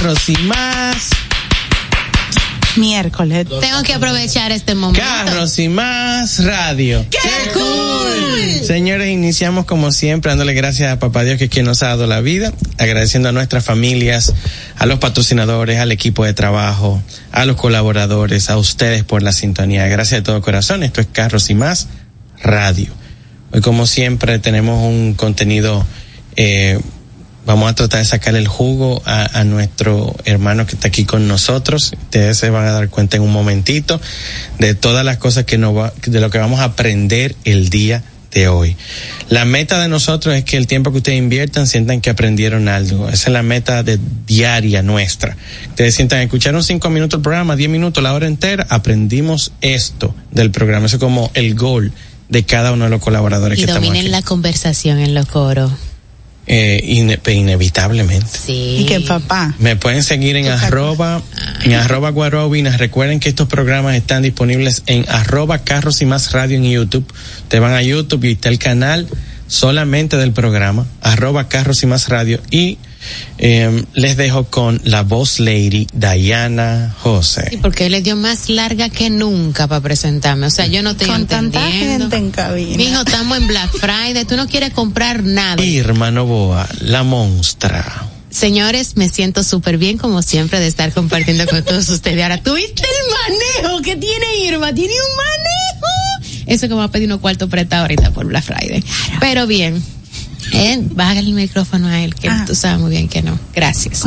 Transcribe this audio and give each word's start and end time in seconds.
Carros 0.00 0.30
y 0.30 0.36
más. 0.44 1.10
Miércoles. 2.76 3.46
Tengo 3.60 3.82
que 3.82 3.92
aprovechar 3.92 4.50
este 4.50 4.74
momento. 4.74 5.06
Carros 5.06 5.58
y 5.58 5.68
más 5.68 6.42
radio. 6.42 7.04
¡Qué, 7.10 7.18
cool! 7.52 8.64
Señores, 8.64 9.10
iniciamos 9.10 9.66
como 9.66 9.92
siempre 9.92 10.30
dándole 10.30 10.54
gracias 10.54 10.90
a 10.90 10.98
Papá 10.98 11.22
Dios 11.22 11.36
que 11.36 11.44
es 11.44 11.50
quien 11.50 11.66
nos 11.66 11.82
ha 11.82 11.88
dado 11.88 12.06
la 12.06 12.22
vida, 12.22 12.50
agradeciendo 12.78 13.28
a 13.28 13.32
nuestras 13.32 13.62
familias, 13.62 14.32
a 14.78 14.86
los 14.86 15.00
patrocinadores, 15.00 15.78
al 15.78 15.92
equipo 15.92 16.24
de 16.24 16.32
trabajo, 16.32 17.02
a 17.30 17.44
los 17.44 17.56
colaboradores, 17.56 18.48
a 18.48 18.56
ustedes 18.56 19.04
por 19.04 19.22
la 19.22 19.32
sintonía. 19.32 19.86
Gracias 19.88 20.20
de 20.20 20.22
todo 20.22 20.40
corazón. 20.40 20.82
Esto 20.82 21.02
es 21.02 21.08
Carros 21.12 21.50
y 21.50 21.54
más 21.54 21.88
radio. 22.42 22.90
Hoy 23.52 23.60
como 23.60 23.86
siempre 23.86 24.38
tenemos 24.38 24.82
un 24.82 25.12
contenido 25.12 25.84
eh, 26.36 26.80
vamos 27.46 27.70
a 27.70 27.74
tratar 27.74 28.00
de 28.00 28.04
sacar 28.06 28.34
el 28.36 28.48
jugo 28.48 29.02
a, 29.04 29.40
a, 29.40 29.44
nuestro 29.44 30.14
hermano 30.24 30.66
que 30.66 30.74
está 30.74 30.88
aquí 30.88 31.04
con 31.04 31.28
nosotros. 31.28 31.92
Ustedes 31.92 32.38
se 32.38 32.50
van 32.50 32.66
a 32.66 32.72
dar 32.72 32.88
cuenta 32.88 33.16
en 33.16 33.22
un 33.22 33.32
momentito 33.32 34.00
de 34.58 34.74
todas 34.74 35.04
las 35.04 35.18
cosas 35.18 35.44
que 35.44 35.58
nos 35.58 35.76
va, 35.76 35.92
de 36.06 36.20
lo 36.20 36.30
que 36.30 36.38
vamos 36.38 36.60
a 36.60 36.64
aprender 36.64 37.34
el 37.44 37.70
día 37.70 38.02
de 38.32 38.48
hoy. 38.48 38.76
La 39.28 39.44
meta 39.44 39.80
de 39.80 39.88
nosotros 39.88 40.34
es 40.34 40.44
que 40.44 40.56
el 40.56 40.66
tiempo 40.66 40.92
que 40.92 40.98
ustedes 40.98 41.18
inviertan 41.18 41.66
sientan 41.66 42.00
que 42.00 42.10
aprendieron 42.10 42.68
algo. 42.68 43.08
Esa 43.08 43.28
es 43.28 43.32
la 43.32 43.42
meta 43.42 43.82
de 43.82 43.98
diaria 44.26 44.82
nuestra. 44.82 45.36
Ustedes 45.68 45.94
sientan, 45.94 46.20
escucharon 46.20 46.62
cinco 46.62 46.90
minutos 46.90 47.18
el 47.18 47.22
programa, 47.22 47.56
diez 47.56 47.70
minutos, 47.70 48.02
la 48.02 48.12
hora 48.12 48.26
entera, 48.26 48.66
aprendimos 48.70 49.52
esto 49.60 50.14
del 50.30 50.50
programa. 50.50 50.86
Eso 50.86 50.96
es 50.96 51.00
como 51.00 51.30
el 51.34 51.54
gol 51.54 51.92
de 52.28 52.44
cada 52.44 52.72
uno 52.72 52.84
de 52.84 52.90
los 52.90 53.02
colaboradores 53.02 53.58
y 53.58 53.62
que 53.62 53.66
estamos 53.66 53.88
aquí. 53.88 53.88
dominen 53.88 54.12
la 54.12 54.22
conversación 54.22 54.98
en 54.98 55.14
los 55.14 55.26
coros. 55.26 55.72
Eh, 56.52 56.82
ine 56.84 57.16
inevitablemente. 57.28 58.26
Sí. 58.26 58.78
Y 58.80 58.84
que 58.84 58.98
papá. 58.98 59.54
Me 59.60 59.76
pueden 59.76 60.02
seguir 60.02 60.34
en 60.34 60.48
arroba, 60.48 61.22
en 61.62 61.74
arroba 61.74 62.10
guarobinas. 62.10 62.78
Recuerden 62.78 63.20
que 63.20 63.28
estos 63.28 63.46
programas 63.46 63.94
están 63.94 64.24
disponibles 64.24 64.82
en 64.86 65.04
arroba 65.08 65.58
carros 65.58 66.02
y 66.02 66.06
más 66.06 66.32
radio 66.32 66.56
en 66.56 66.64
YouTube. 66.64 67.06
Te 67.46 67.60
van 67.60 67.74
a 67.74 67.82
YouTube 67.82 68.24
y 68.24 68.32
está 68.32 68.48
el 68.48 68.58
canal 68.58 69.06
solamente 69.46 70.16
del 70.16 70.32
programa, 70.32 70.88
arroba 71.02 71.48
carros 71.48 71.84
y 71.84 71.86
más 71.86 72.08
radio. 72.08 72.40
Y 72.50 72.78
eh, 73.38 73.84
les 73.94 74.16
dejo 74.16 74.44
con 74.44 74.80
la 74.84 75.02
voz 75.02 75.40
lady 75.40 75.86
Diana 75.92 76.94
José. 77.00 77.48
Sí, 77.50 77.56
porque 77.58 77.88
le 77.88 78.02
dio 78.02 78.16
más 78.16 78.48
larga 78.48 78.88
que 78.88 79.10
nunca 79.10 79.66
para 79.66 79.80
presentarme. 79.80 80.46
O 80.46 80.50
sea, 80.50 80.66
yo 80.66 80.82
no 80.82 80.90
estoy 80.90 81.08
Con 81.08 81.26
tanta 81.26 81.60
gente 81.70 82.16
en 82.16 82.30
cabina. 82.30 82.76
Mijo, 82.76 83.00
estamos 83.00 83.38
en 83.38 83.46
Black 83.46 83.70
Friday. 83.72 84.24
Tú 84.24 84.36
no 84.36 84.46
quieres 84.46 84.72
comprar 84.72 85.22
nada. 85.22 85.62
Irma 85.64 86.10
Novoa, 86.10 86.68
la 86.80 87.02
monstra. 87.02 88.06
Señores, 88.30 88.96
me 88.96 89.08
siento 89.08 89.42
súper 89.42 89.76
bien 89.76 89.98
como 89.98 90.22
siempre 90.22 90.60
de 90.60 90.68
estar 90.68 90.92
compartiendo 90.92 91.46
con 91.46 91.64
todos 91.64 91.88
ustedes. 91.88 92.22
Ahora, 92.22 92.40
¿tuviste 92.40 92.82
el 92.82 93.64
manejo 93.64 93.82
que 93.82 93.96
tiene 93.96 94.46
Irma? 94.46 94.72
Tiene 94.72 94.94
un 94.94 95.16
manejo. 95.16 96.46
Eso 96.46 96.68
que 96.68 96.74
me 96.74 96.80
va 96.80 96.84
a 96.84 96.90
pedir 96.90 97.06
unos 97.06 97.20
cuartos 97.20 97.48
prestados 97.48 97.82
ahorita 97.82 98.12
por 98.12 98.26
Black 98.26 98.44
Friday. 98.44 98.84
Pero 99.18 99.46
bien. 99.46 99.82
Eh, 100.52 100.78
bájale 100.94 101.20
el 101.20 101.32
micrófono 101.32 101.86
a 101.88 102.00
él, 102.02 102.14
que 102.14 102.28
Ah. 102.28 102.44
tú 102.46 102.54
sabes 102.54 102.80
muy 102.80 102.90
bien 102.90 103.08
que 103.08 103.22
no. 103.22 103.38
Gracias. 103.54 104.04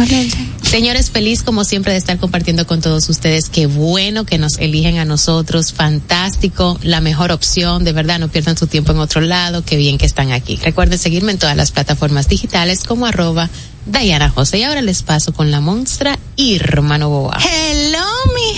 Señores, 0.62 1.12
feliz 1.12 1.44
como 1.44 1.64
siempre 1.64 1.92
de 1.94 2.00
estar 2.00 2.18
compartiendo 2.18 2.66
con 2.68 2.82
todos 2.82 3.08
ustedes. 3.10 3.50
Qué 3.50 3.68
bueno 3.68 4.26
que 4.26 4.38
nos 4.38 4.58
eligen 4.58 4.98
a 4.98 5.06
nosotros. 5.06 5.72
Fantástico. 5.74 6.80
La 6.84 7.00
mejor 7.02 7.32
opción. 7.32 7.84
De 7.84 7.92
verdad, 7.94 8.20
no 8.20 8.28
pierdan 8.30 8.58
su 8.58 8.68
tiempo 8.68 8.92
en 8.92 9.00
otro 9.00 9.22
lado. 9.22 9.64
Qué 9.64 9.78
bien 9.78 9.98
que 9.98 10.06
están 10.06 10.32
aquí. 10.32 10.58
Recuerden 10.64 10.98
seguirme 11.00 11.32
en 11.32 11.38
todas 11.40 11.56
las 11.56 11.72
plataformas 11.72 12.28
digitales 12.28 12.84
como 12.84 13.06
arroba 13.06 13.50
Diana 13.86 14.30
José. 14.30 14.60
Y 14.60 14.64
ahora 14.64 14.82
les 14.82 15.04
paso 15.04 15.34
con 15.34 15.52
la 15.52 15.60
monstra 15.62 16.18
Irma 16.36 16.98
Novoa. 16.98 17.38
Hello, 17.40 18.00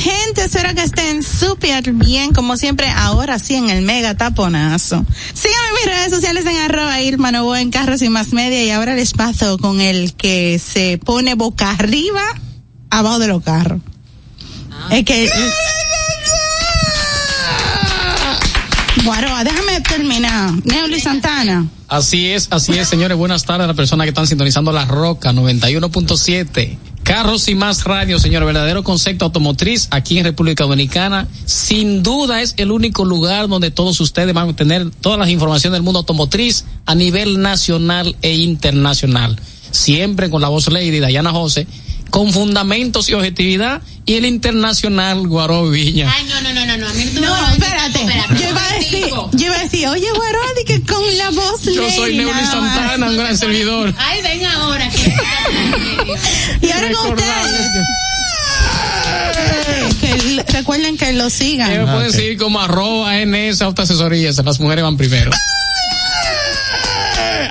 gente. 0.06 0.44
Espero 0.44 0.74
que 0.76 0.84
estén 0.84 1.24
súper 1.24 1.92
bien, 1.94 2.32
como 2.32 2.58
siempre. 2.58 2.88
Ahora 2.90 3.40
sí, 3.40 3.56
en 3.56 3.70
el 3.70 3.82
mega 3.82 4.16
taponazo. 4.16 5.04
Síganme 5.34 5.68
en 5.68 5.74
mis 5.74 5.86
redes 5.86 6.12
sociales 6.12 6.46
en 6.46 6.58
arroba 6.58 7.02
Irma 7.02 7.32
Novoa 7.32 7.60
en 7.62 7.72
Carros 7.72 8.02
y 8.04 8.10
Más 8.10 8.32
Media. 8.32 8.64
Y 8.64 8.70
ahora 8.70 8.94
les 8.96 9.14
paso 9.14 9.58
con 9.58 9.82
el 9.82 10.14
que 10.14 10.60
se 10.60 11.00
pone 11.00 11.34
boca 11.34 11.72
arriba, 11.72 12.22
abajo 12.92 13.20
de 13.20 13.28
los 13.28 13.44
carros. 13.44 13.82
Es 14.92 15.04
que. 15.06 15.30
Guaroa, 19.04 19.44
déjame 19.44 19.82
terminar. 19.82 20.52
Neuli 20.66 21.00
Santana. 21.00 21.68
Así 21.88 22.28
es, 22.28 22.48
así 22.52 22.74
es, 22.74 22.88
señores. 22.88 23.18
Buenas 23.18 23.46
tardes 23.46 23.66
a 23.66 23.68
las 23.68 23.76
personas 23.76 24.06
que 24.06 24.10
están 24.10 24.28
sintonizando 24.28 24.72
La 24.72 24.86
Roca 24.86 25.32
91.7. 25.32 26.95
Carros 27.06 27.48
y 27.50 27.54
más 27.54 27.84
radio, 27.84 28.18
señor. 28.18 28.44
Verdadero 28.46 28.84
concepto 28.84 29.26
automotriz 29.26 29.88
aquí 29.92 30.18
en 30.18 30.26
República 30.26 30.64
Dominicana. 30.64 31.28
Sin 31.46 32.02
duda 32.02 32.42
es 32.42 32.56
el 32.58 32.72
único 32.72 33.06
lugar 33.06 33.48
donde 33.48 33.70
todos 33.70 34.00
ustedes 34.02 34.34
van 34.34 34.50
a 34.50 34.56
tener 34.56 34.90
todas 34.90 35.20
las 35.20 35.30
informaciones 35.30 35.74
del 35.76 35.84
mundo 35.84 36.00
automotriz 36.00 36.66
a 36.88 36.96
nivel 36.96 37.44
nacional 37.44 38.16
e 38.24 38.34
internacional. 38.34 39.40
Siempre 39.70 40.32
con 40.32 40.42
la 40.42 40.50
voz 40.50 40.68
lady 40.72 41.00
Dayana 41.00 41.30
José, 41.30 41.68
con 42.16 42.32
fundamentos 42.32 43.10
y 43.10 43.14
objetividad 43.14 43.82
y 44.06 44.14
el 44.14 44.26
internacional 44.26 45.28
Guaró 45.28 45.70
Viña. 45.70 46.10
Ay, 46.16 46.24
no, 46.30 46.40
no, 46.42 46.54
no, 46.54 46.66
no, 46.66 46.78
no. 46.78 46.88
A 46.88 46.94
mí 46.94 47.04
tú 47.14 47.20
No, 47.20 47.36
decir- 47.36 47.52
espérate. 47.62 48.00
espérate, 48.04 48.36
Yo 48.42 48.50
iba 48.52 48.66
a 48.66 48.74
decir, 48.74 49.06
yo 49.34 49.46
iba 49.48 49.56
a 49.56 49.64
decir, 49.64 49.88
oye, 49.90 50.08
Guarodi, 50.16 50.64
que 50.66 50.82
con 50.84 51.18
la 51.18 51.30
voz 51.32 51.64
Yo 51.64 51.92
soy 51.92 52.16
Neuli. 52.16 52.40
Santana, 52.46 53.08
un 53.10 53.18
gran 53.18 53.38
servidor. 53.38 53.94
Ay, 53.98 54.22
ven 54.22 54.46
ahora. 54.46 54.90
Que... 54.90 55.14
Y 56.68 56.72
ahora 56.72 56.92
con 56.94 57.10
ustedes. 57.12 57.72
Que 60.00 60.44
recuerden 60.54 60.96
que 60.98 61.12
lo 61.12 61.30
sigan. 61.30 61.70
Me 61.70 61.80
pueden 61.92 62.10
ok. 62.12 62.16
seguir 62.16 62.38
como 62.38 62.62
arroba 62.62 63.14
NS 63.26 63.62
Autoasesorías. 63.62 64.38
Las 64.46 64.62
mujeres 64.62 64.86
van 64.86 64.96
primero. 64.96 65.32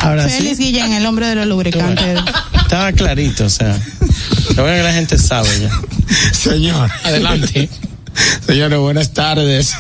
Ahora 0.01 0.27
Félix 0.29 0.57
sí, 0.59 0.65
Guillén, 0.65 0.93
el 0.95 1.05
hombre 1.07 1.27
de 1.29 1.35
los 1.35 1.47
lubricantes. 1.47 2.19
estaba 2.63 2.93
clarito, 2.93 3.45
o 3.45 3.51
sea. 3.51 3.79
Lo 4.57 4.63
bueno 4.63 4.77
que 4.77 4.83
la 4.83 4.93
gente 4.93 5.19
sabe 5.19 5.49
ya. 5.61 5.71
Señor. 6.33 6.91
Adelante. 7.05 7.69
Señores, 8.47 8.79
buenas 8.79 9.13
tardes. 9.13 9.75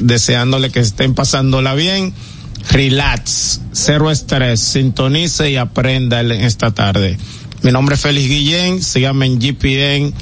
Deseándole 0.00 0.70
que 0.70 0.80
estén 0.80 1.14
pasándola 1.14 1.74
bien. 1.74 2.12
Relax, 2.70 3.60
cero 3.72 4.10
estrés, 4.10 4.60
sintonice 4.60 5.50
y 5.50 5.56
aprenda 5.56 6.20
en 6.20 6.32
esta 6.32 6.72
tarde. 6.72 7.16
Mi 7.62 7.70
nombre 7.70 7.94
es 7.94 8.00
Félix 8.00 8.28
Guillén, 8.28 8.82
síganme 8.82 9.26
en 9.26 9.38
GPN, 9.38 10.14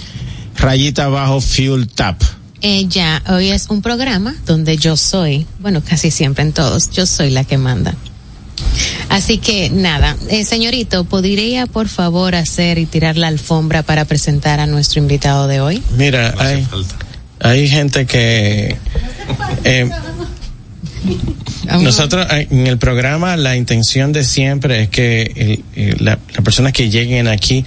rayita 0.56 1.04
abajo 1.04 1.40
Fuel 1.40 1.88
Tap. 1.88 2.22
Eh, 2.60 2.86
ya, 2.88 3.22
hoy 3.28 3.50
es 3.50 3.68
un 3.68 3.82
programa 3.82 4.34
donde 4.46 4.76
yo 4.76 4.96
soy, 4.96 5.46
bueno, 5.58 5.82
casi 5.82 6.10
siempre 6.10 6.44
en 6.44 6.52
todos, 6.52 6.90
yo 6.90 7.06
soy 7.06 7.30
la 7.30 7.44
que 7.44 7.58
manda. 7.58 7.94
Así 9.08 9.38
que 9.38 9.70
nada, 9.70 10.16
eh, 10.28 10.44
señorito, 10.44 11.04
¿podría 11.04 11.66
por 11.66 11.88
favor 11.88 12.34
hacer 12.34 12.78
y 12.78 12.86
tirar 12.86 13.16
la 13.16 13.28
alfombra 13.28 13.82
para 13.82 14.04
presentar 14.04 14.60
a 14.60 14.66
nuestro 14.66 15.00
invitado 15.00 15.46
de 15.46 15.60
hoy? 15.60 15.82
Mira, 15.96 16.34
hay, 16.38 16.66
hay 17.40 17.68
gente 17.68 18.06
que 18.06 18.76
eh, 19.64 19.88
nosotros 21.80 22.26
eh, 22.30 22.48
en 22.50 22.66
el 22.66 22.78
programa 22.78 23.36
la 23.36 23.56
intención 23.56 24.12
de 24.12 24.24
siempre 24.24 24.82
es 24.82 24.88
que 24.88 25.22
el- 25.36 25.64
eh, 25.76 25.94
la- 25.98 26.18
las 26.32 26.44
personas 26.44 26.72
que 26.72 26.90
lleguen 26.90 27.28
aquí 27.28 27.64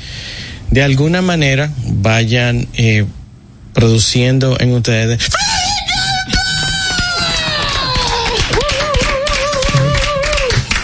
de 0.72 0.84
alguna 0.84 1.22
manera 1.22 1.72
vayan 1.86 2.68
eh, 2.76 3.06
produciendo 3.74 4.58
en 4.60 4.74
ustedes 4.74 5.20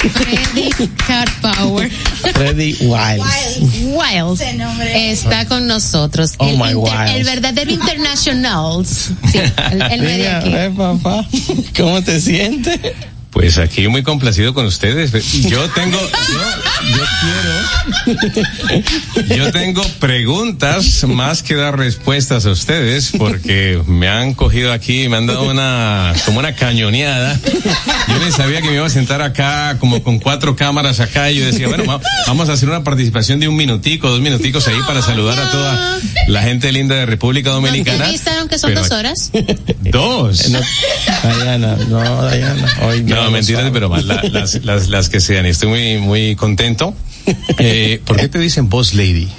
Freddy 0.10 0.70
Car 1.08 1.28
Power. 1.42 1.90
Freddy 2.34 2.76
Wiles. 2.82 3.60
Wiles 3.84 4.42
está 4.94 5.46
con 5.46 5.68
nosotros. 5.68 6.34
Oh, 6.38 6.48
el, 6.48 6.58
my 6.58 6.72
inter- 6.72 6.78
Wiles. 6.78 7.16
el 7.16 7.24
verdadero 7.24 7.72
international. 7.72 8.86
Sí, 8.86 9.38
el, 9.38 9.82
el 9.82 9.90
Dime, 9.92 9.98
medio 10.06 10.30
a 10.32 10.38
aquí. 10.38 10.50
ver, 10.50 10.72
papá, 10.74 11.26
¿cómo 11.78 12.02
te 12.04 12.20
sientes? 12.20 12.80
Pues 13.34 13.58
aquí 13.58 13.88
muy 13.88 14.04
complacido 14.04 14.54
con 14.54 14.66
ustedes. 14.68 15.12
Yo 15.44 15.68
tengo, 15.72 16.00
yo, 16.00 16.98
yo 16.98 17.04
quiero, 19.26 19.36
yo 19.46 19.52
tengo 19.52 19.84
preguntas 20.00 21.04
más 21.08 21.42
que 21.42 21.56
dar 21.56 21.78
respuestas 21.78 22.46
a 22.46 22.52
ustedes 22.52 23.12
porque 23.18 23.82
me 23.88 24.08
han 24.08 24.36
cogido 24.36 24.72
aquí 24.72 25.04
y 25.04 25.10
me 25.10 25.18
han 25.18 25.26
dado 25.26 25.44
una, 25.44 26.14
como 26.26 26.40
una 26.40 26.54
cañoneada. 26.54 27.40
Yo 28.08 28.20
ni 28.24 28.32
sabía 28.32 28.62
que 28.62 28.68
me 28.70 28.76
iba 28.76 28.86
a 28.86 28.90
sentar 28.92 29.22
acá 29.24 29.78
como 29.80 30.04
con 30.04 30.20
cuatro 30.20 30.56
cámaras 30.56 31.00
acá 31.00 31.32
y 31.32 31.40
yo 31.40 31.46
decía, 31.46 31.68
bueno, 31.68 31.86
va- 31.86 32.00
vamos 32.28 32.50
a 32.50 32.54
hacer 32.54 32.70
una 32.70 32.84
participación 32.84 33.40
de 33.40 33.48
un 33.48 33.56
minutico, 33.56 34.10
dos 34.10 34.22
minuticos 34.22 34.68
ahí 34.68 34.78
para 34.86 35.02
saludar 35.02 35.40
a 35.40 35.52
toda 35.52 36.00
la 36.28 36.44
gente 36.44 36.72
linda 36.72 36.96
de 36.96 37.06
República 37.08 37.50
Dominicana. 37.50 38.06
¿Pensaron 38.06 38.48
que 38.48 38.60
son 38.60 38.76
dos 38.76 38.92
horas? 38.92 39.32
Dos. 39.82 40.50
No, 40.50 40.60
Diana, 41.42 41.78
no, 41.90 42.30
Diana. 42.30 42.74
Hoy 42.84 43.04
No, 43.04 43.23
yo 43.26 43.32
mentiras, 43.32 43.70
pero 43.74 43.90
más, 43.90 44.06
la- 44.06 44.22
las, 44.32 44.64
las, 44.64 44.90
las 44.90 45.10
que 45.10 45.20
sean. 45.22 45.46
Estoy 45.46 45.70
muy, 45.70 45.98
muy 46.00 46.36
contento. 46.36 46.94
Eh, 47.58 48.02
¿Por 48.06 48.18
qué 48.18 48.28
te 48.28 48.38
dicen 48.38 48.68
Boss 48.70 48.94
Lady? 48.94 49.30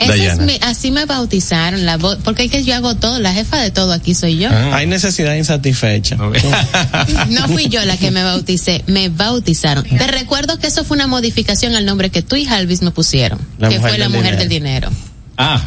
Es 0.00 0.08
Dayana. 0.08 0.44
mi- 0.44 0.58
así 0.62 0.90
me 0.92 1.04
bautizaron, 1.06 1.84
la 1.86 1.96
voz, 1.96 2.18
porque 2.24 2.44
es 2.44 2.50
que 2.50 2.62
yo 2.64 2.74
hago 2.74 2.94
todo, 2.96 3.18
la 3.20 3.32
jefa 3.32 3.58
de 3.60 3.70
todo 3.72 3.92
aquí 3.92 4.14
soy 4.14 4.38
yo. 4.38 4.48
Ah. 4.52 4.76
Hay 4.76 4.86
necesidad 4.86 5.34
insatisfecha. 5.34 6.16
No, 6.16 6.30
No 7.30 7.48
fui 7.48 7.68
yo 7.68 7.84
la 7.84 7.96
que 7.96 8.10
me 8.12 8.22
bauticé, 8.24 8.82
me 8.86 9.08
bautizaron. 9.08 9.84
Te 9.84 10.06
recuerdo 10.08 10.58
que 10.58 10.66
eso 10.68 10.84
fue 10.84 10.96
una 10.96 11.06
modificación 11.08 11.74
al 11.76 11.84
nombre 11.84 12.10
que 12.10 12.22
tú 12.22 12.36
y 12.36 12.44
Jalvis 12.44 12.82
me 12.82 12.90
pusieron, 12.92 13.40
La 13.58 13.68
que 13.68 13.76
mujer 13.78 13.90
fue 13.90 13.98
la 13.98 14.04
del 14.08 14.16
mujer 14.16 14.36
dinero. 14.48 14.88
del 14.90 14.90
dinero. 14.90 14.90
ah, 15.36 15.64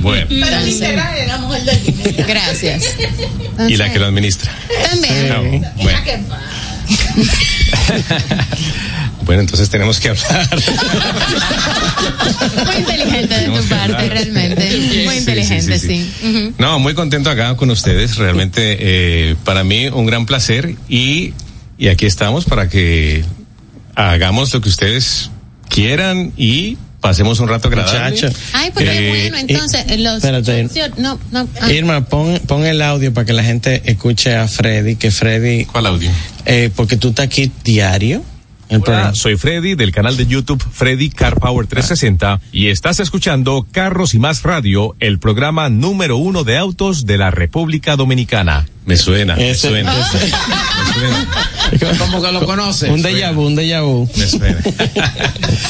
bueno. 0.00 0.26
Entonces, 0.30 2.26
gracias. 2.26 2.84
Y 3.68 3.76
la 3.76 3.92
que 3.92 3.98
lo 3.98 4.06
administra. 4.06 4.50
También. 4.90 5.28
No, 5.28 5.42
bueno. 5.82 5.98
Bueno, 9.24 9.42
entonces 9.42 9.70
tenemos 9.70 10.00
que 10.00 10.08
hablar. 10.08 10.48
Muy 12.66 12.76
inteligente 12.76 13.34
de 13.38 13.44
tu 13.46 13.62
parte, 13.68 14.08
realmente. 14.08 15.04
Muy 15.04 15.14
Sí, 15.14 15.18
inteligente, 15.20 15.78
sí, 15.78 15.88
sí. 15.88 16.10
sí, 16.20 16.28
Ujú. 16.28 16.52
No, 16.58 16.78
muy 16.80 16.94
contento 16.94 17.30
acá 17.30 17.54
con 17.56 17.70
ustedes. 17.70 18.16
Realmente, 18.16 18.76
eh, 18.80 19.36
para 19.44 19.62
mí, 19.62 19.86
un 19.88 20.06
gran 20.06 20.26
placer. 20.26 20.74
Y, 20.88 21.34
y 21.78 21.86
aquí 21.88 22.06
estamos 22.06 22.44
para 22.46 22.68
que 22.68 23.24
hagamos 23.94 24.52
lo 24.52 24.60
que 24.60 24.68
ustedes 24.68 25.30
quieran 25.68 26.32
y 26.36 26.76
pasemos 27.02 27.38
un 27.40 27.48
rato 27.48 27.68
agradable. 27.68 28.10
Muchacho. 28.12 28.34
Ay, 28.54 28.70
pero 28.74 28.90
Eh, 28.90 29.08
bueno, 29.30 29.36
entonces, 29.46 29.84
y- 29.90 29.98
los. 29.98 30.24
espérate. 30.24 30.68
No, 30.96 31.18
no. 31.30 31.46
ah. 31.60 31.70
Irma, 31.70 32.06
pon, 32.06 32.40
pon 32.46 32.64
el 32.64 32.80
audio 32.80 33.12
para 33.12 33.26
que 33.26 33.34
la 33.34 33.44
gente 33.44 33.82
escuche 33.84 34.34
a 34.34 34.48
Freddy, 34.48 34.96
que 34.96 35.10
Freddy, 35.10 35.66
¿Cuál 35.66 35.84
audio? 35.86 36.10
eh, 36.46 36.70
porque 36.74 36.96
tú 36.96 37.10
estás 37.10 37.26
aquí 37.26 37.52
diario. 37.62 38.24
El 38.68 38.80
programa. 38.80 39.08
Hola, 39.08 39.14
soy 39.16 39.36
Freddy 39.36 39.74
del 39.74 39.92
canal 39.92 40.16
de 40.16 40.26
YouTube 40.26 40.64
Freddy 40.72 41.10
Car 41.10 41.38
Power 41.38 41.66
360 41.66 42.40
y 42.52 42.68
estás 42.68 43.00
escuchando 43.00 43.66
Carros 43.70 44.14
y 44.14 44.18
Más 44.18 44.42
Radio, 44.44 44.96
el 44.98 45.18
programa 45.18 45.68
número 45.68 46.16
uno 46.16 46.42
de 46.42 46.56
autos 46.56 47.04
de 47.04 47.18
la 47.18 47.30
República 47.30 47.96
Dominicana. 47.96 48.66
Me 48.84 48.96
suena, 48.96 49.36
me 49.36 49.50
Ese- 49.50 49.68
suena. 49.68 49.92
Me 50.92 51.78
suena. 51.78 51.96
Como 51.98 52.20
que 52.20 52.32
lo 52.32 52.44
conoce. 52.44 52.90
Un 52.90 53.00
déjà 53.02 53.32
vu, 53.32 53.46
un 53.46 53.54
déjà 53.56 53.80
vu. 53.82 54.08
Me 54.16 54.26
suena. 54.26 54.58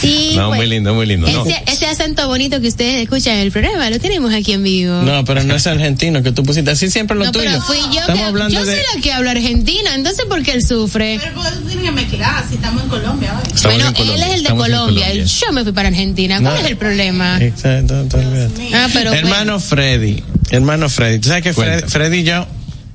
Sí, 0.01 0.33
no, 0.35 0.49
pues, 0.49 0.59
muy 0.61 0.67
lindo, 0.67 0.95
muy 0.95 1.07
lindo. 1.07 1.29
No. 1.31 1.45
Ese, 1.45 1.63
ese 1.67 1.87
acento 1.87 2.27
bonito 2.27 2.61
que 2.61 2.69
ustedes 2.69 3.03
escuchan 3.03 3.35
en 3.35 3.41
el 3.41 3.53
programa, 3.53 3.89
lo 3.91 3.99
tenemos 4.01 4.33
aquí 4.33 4.53
en 4.53 4.63
vivo. 4.63 5.03
No, 5.03 5.25
pero 5.25 5.45
no 5.45 5.55
es 5.55 5.67
argentino 5.67 6.23
que 6.23 6.33
tú 6.33 6.43
pusiste. 6.43 6.71
Así 6.71 6.91
siempre 6.91 7.17
lo 7.17 7.27
No, 7.27 7.33
tuyo. 7.33 7.45
pero 7.51 7.61
fui 7.63 7.77
yo 7.95 8.01
Estamos 8.01 8.21
que 8.21 8.27
hablando 8.27 8.55
yo 8.55 8.65
de. 8.65 8.75
soy 8.77 8.83
la 8.97 9.01
que 9.03 9.13
hablo 9.13 9.31
argentino, 9.31 9.91
entonces 9.95 10.25
¿por 10.27 10.43
qué 10.43 10.53
él 10.53 10.65
sufre? 10.67 11.21
Pero 11.23 11.43
tienen 11.67 11.85
que 11.85 11.93
mezclar, 11.93 12.45
si 12.49 12.55
estamos 12.55 12.83
en 12.83 12.89
Colombia. 12.89 13.35
Estamos 13.55 13.63
bueno, 13.63 13.89
en 13.89 13.95
Colombia, 13.95 14.25
él 14.27 14.31
es 14.31 14.37
el 14.39 14.43
de 14.45 14.49
Colombia, 14.49 15.05
Colombia. 15.07 15.25
yo 15.25 15.53
me 15.53 15.63
fui 15.63 15.73
para 15.73 15.89
Argentina. 15.89 16.41
¿Cuál 16.41 16.55
No. 16.55 16.61
es 16.61 16.67
el 16.67 16.77
problema? 16.79 17.39
Exacto, 17.41 18.05
te 18.09 18.17
olvidaste. 18.17 18.71
Ah, 18.75 18.89
pero 18.93 19.13
hermano 19.13 19.61
Freddy, 19.61 20.23
hermano 20.51 20.89
Freddy, 20.89 21.19
tú 21.21 21.29
sabes 21.29 21.43
que 21.43 21.53
Fred- 21.53 21.55
Cuéntame. 21.83 21.91
Freddy 21.93 22.17
y 22.21 22.25
yo 22.25 22.47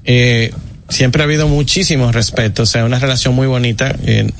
eh, 0.07 0.51
siempre 0.89 1.21
ha 1.21 1.25
habido 1.25 1.47
muchísimo 1.47 2.11
respeto, 2.11 2.63
o 2.63 2.65
sea, 2.65 2.85
una 2.85 2.97
relación 2.97 3.35
muy 3.35 3.45
bonita, 3.45 3.95
eh, 4.05 4.31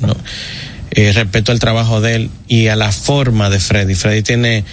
eh, 0.91 1.11
respeto 1.13 1.51
al 1.51 1.59
trabajo 1.59 2.01
de 2.01 2.15
él 2.15 2.29
y 2.47 2.67
a 2.67 2.75
la 2.75 2.91
forma 2.91 3.49
de 3.49 3.59
Freddy. 3.59 3.93
Freddy 3.93 4.23
tiene, 4.23 4.63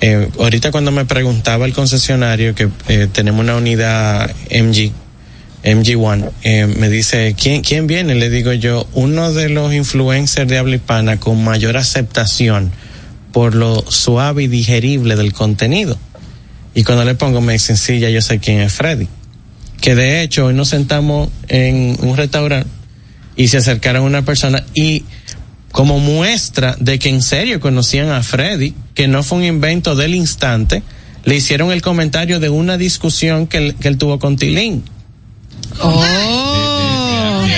eh, 0.00 0.28
ahorita 0.38 0.72
cuando 0.72 0.90
me 0.90 1.04
preguntaba 1.04 1.66
el 1.66 1.72
concesionario 1.72 2.54
que 2.54 2.68
eh, 2.88 3.08
tenemos 3.10 3.42
una 3.42 3.56
unidad 3.56 4.30
MG, 4.50 4.92
MG1, 5.62 6.30
eh, 6.42 6.66
me 6.66 6.88
dice, 6.88 7.36
¿quién, 7.40 7.62
¿quién 7.62 7.86
viene? 7.86 8.14
Le 8.16 8.28
digo 8.28 8.52
yo, 8.52 8.88
uno 8.94 9.32
de 9.32 9.50
los 9.50 9.72
influencers 9.72 10.48
de 10.48 10.58
habla 10.58 10.76
hispana 10.76 11.20
con 11.20 11.42
mayor 11.44 11.76
aceptación 11.76 12.72
por 13.32 13.54
lo 13.54 13.84
suave 13.88 14.44
y 14.44 14.48
digerible 14.48 15.14
del 15.14 15.32
contenido. 15.32 15.96
Y 16.74 16.82
cuando 16.82 17.04
le 17.04 17.14
pongo 17.14 17.40
me 17.40 17.58
sencilla, 17.58 18.10
yo 18.10 18.20
sé 18.20 18.38
quién 18.38 18.60
es 18.60 18.72
Freddy. 18.72 19.06
Que 19.80 19.94
de 19.94 20.22
hecho 20.22 20.46
hoy 20.46 20.54
nos 20.54 20.68
sentamos 20.68 21.30
en 21.48 21.96
un 22.00 22.16
restaurante 22.16 22.68
y 23.36 23.48
se 23.48 23.56
acercaron 23.56 24.04
una 24.04 24.22
persona 24.22 24.64
y 24.74 25.04
como 25.72 25.98
muestra 25.98 26.76
de 26.78 26.98
que 26.98 27.08
en 27.08 27.22
serio 27.22 27.60
conocían 27.60 28.10
a 28.10 28.22
Freddy, 28.22 28.74
que 28.94 29.08
no 29.08 29.22
fue 29.22 29.38
un 29.38 29.44
invento 29.44 29.94
del 29.94 30.14
instante, 30.14 30.82
le 31.24 31.36
hicieron 31.36 31.70
el 31.70 31.80
comentario 31.80 32.40
de 32.40 32.48
una 32.48 32.76
discusión 32.76 33.46
que 33.46 33.58
él, 33.58 33.74
que 33.76 33.88
él 33.88 33.96
tuvo 33.98 34.18
con 34.18 34.36
Tilín. 34.36 34.82
Oh. 35.80 36.69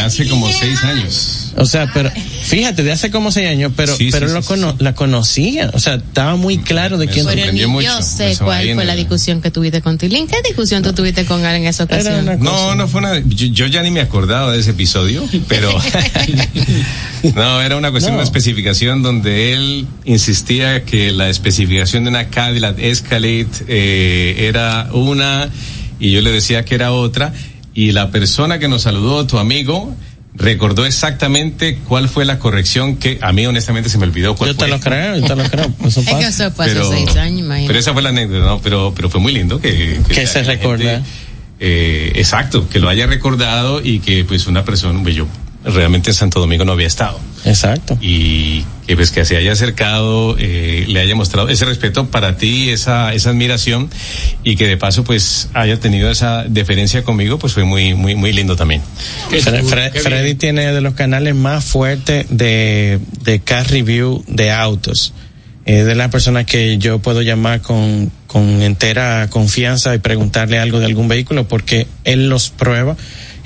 Hace 0.04 0.28
como 0.28 0.50
seis 0.52 0.82
años. 0.84 1.38
O 1.56 1.66
sea, 1.66 1.90
pero 1.93 2.10
fíjate, 2.44 2.82
de 2.82 2.93
hace 2.93 3.10
como 3.10 3.31
seis 3.31 3.49
años, 3.49 3.72
pero, 3.76 3.94
Sí, 3.96 4.08
pero 4.10 4.26
sí, 4.28 4.34
lo 4.34 4.40
sí, 4.43 4.49
cono- 4.49 4.75
la 4.78 4.94
conocía. 4.94 5.70
O 5.75 5.78
sea, 5.78 5.94
estaba 5.96 6.37
muy 6.37 6.58
claro 6.58 6.96
de 6.99 7.06
quién 7.08 7.26
Me 7.26 7.32
Pero 7.32 7.52
ni 7.52 7.58
sorprendió 7.60 7.69
mucho, 7.69 7.88
yo 7.88 8.02
sé 8.02 8.37
cuál 8.43 8.75
fue 8.75 8.84
la 8.87 8.94
discusión 8.96 9.43
que 9.43 9.50
tuviste 9.50 9.82
con 9.82 9.99
Tilín. 9.99 10.26
¿Qué 10.26 10.37
discusión 10.46 10.82
tú 10.82 10.93
tuviste 10.94 11.25
con 11.26 11.44
él 11.44 11.56
en 11.56 11.66
esa 11.66 11.84
ocasión? 11.84 12.38
No, 12.40 12.75
no 12.75 12.88
fue 12.88 13.00
una. 13.00 13.19
Yo, 13.20 13.46
yo 13.49 13.66
ya 13.66 13.82
ni 13.82 13.90
me 13.90 14.00
acordaba 14.00 14.52
de 14.52 14.60
ese 14.60 14.70
episodio, 14.70 15.28
pero. 15.49 15.72
no, 17.34 17.60
era 17.60 17.76
una 17.76 17.90
cuestión 17.90 18.14
No. 18.14 18.19
de 18.20 18.25
especificación 18.25 19.02
donde 19.02 19.52
él 19.52 19.87
insistía 20.05 20.84
que 20.84 21.12
la 21.12 21.28
especificación 21.28 22.05
de 22.05 22.10
una 22.10 22.28
Cadillac 22.28 22.78
Escalade 22.78 23.46
eh, 23.69 24.46
era 24.48 24.88
una 24.93 25.48
y 26.00 26.10
yo 26.12 26.20
le 26.20 26.31
decía 26.32 26.64
que 26.64 26.75
era 26.75 26.93
otra. 26.93 27.32
Y 27.74 27.92
la 27.92 28.10
persona 28.10 28.58
que 28.58 28.69
nos 28.69 28.82
saludó, 28.82 29.26
tu 29.26 29.38
amigo, 29.38 29.94
recordó 30.34 30.86
exactamente 30.86 31.78
cuál 31.88 32.08
fue 32.08 32.24
la 32.24 32.38
corrección 32.38 32.96
que 32.96 33.19
a 33.22 33.32
mí 33.32 33.46
honestamente 33.46 33.88
se 33.88 33.98
me 33.98 34.04
olvidó 34.04 34.34
cuál 34.34 34.50
Yo 34.50 34.56
te 34.56 34.69
lo 34.69 34.80
creo, 34.80 35.16
yo 35.16 35.26
te 35.26 35.36
lo 35.36 35.44
creo. 35.44 35.72
Eso 35.84 36.00
Es 36.00 36.06
que 36.06 36.12
pasa. 36.12 36.28
eso 36.28 36.50
fue 36.52 36.64
hace 36.66 36.74
pero, 36.74 36.90
seis 36.90 37.16
años, 37.16 37.40
imagínate. 37.40 37.66
pero 37.66 37.78
esa 37.78 37.92
fue 37.92 38.02
la 38.02 38.08
anécdota, 38.10 38.46
¿no? 38.46 38.60
Pero, 38.60 38.92
pero 38.94 39.10
fue 39.10 39.20
muy 39.20 39.32
lindo 39.32 39.60
que, 39.60 40.00
Que 40.08 40.26
se 40.26 40.42
recuerda. 40.42 40.92
gente, 40.94 41.08
eh, 41.60 42.12
exacto, 42.16 42.69
que 42.69 42.78
lo 42.80 42.88
haya 42.88 43.06
recordado 43.06 43.80
y 43.82 44.00
que 44.00 44.24
pues 44.24 44.46
una 44.46 44.64
persona, 44.64 45.00
pues 45.02 45.14
yo 45.14 45.26
realmente 45.64 46.10
en 46.10 46.14
Santo 46.14 46.40
Domingo 46.40 46.64
no 46.64 46.72
había 46.72 46.86
estado 46.86 47.20
Exacto. 47.44 47.96
y 48.00 48.64
que 48.86 48.96
pues 48.96 49.10
que 49.12 49.24
se 49.24 49.36
haya 49.36 49.52
acercado, 49.52 50.36
eh, 50.38 50.84
le 50.88 51.00
haya 51.00 51.14
mostrado 51.14 51.48
ese 51.48 51.64
respeto 51.64 52.06
para 52.08 52.36
ti, 52.36 52.70
esa, 52.70 53.14
esa 53.14 53.30
admiración 53.30 53.88
y 54.42 54.56
que 54.56 54.66
de 54.66 54.76
paso 54.76 55.04
pues 55.04 55.48
haya 55.54 55.78
tenido 55.78 56.10
esa 56.10 56.44
deferencia 56.44 57.04
conmigo, 57.04 57.38
pues 57.38 57.52
fue 57.52 57.64
muy, 57.64 57.94
muy, 57.94 58.14
muy 58.16 58.32
lindo 58.32 58.56
también. 58.56 58.82
Fre- 59.30 59.62
Fre- 59.62 59.92
Freddy 60.00 60.34
tiene 60.34 60.72
de 60.72 60.80
los 60.80 60.94
canales 60.94 61.34
más 61.34 61.64
fuertes 61.64 62.26
de, 62.30 62.98
de 63.22 63.40
car 63.40 63.69
review 63.70 64.24
de 64.26 64.50
autos. 64.50 65.14
Es 65.64 65.86
de 65.86 65.94
las 65.94 66.10
personas 66.10 66.44
que 66.44 66.76
yo 66.78 66.98
puedo 66.98 67.22
llamar 67.22 67.60
con, 67.62 68.10
con 68.26 68.62
entera 68.62 69.28
confianza 69.31 69.94
y 69.94 69.98
preguntarle 69.98 70.58
algo 70.58 70.81
de 70.81 70.86
algún 70.86 71.06
vehículo 71.06 71.46
porque 71.46 71.86
él 72.02 72.28
los 72.28 72.50
prueba. 72.50 72.96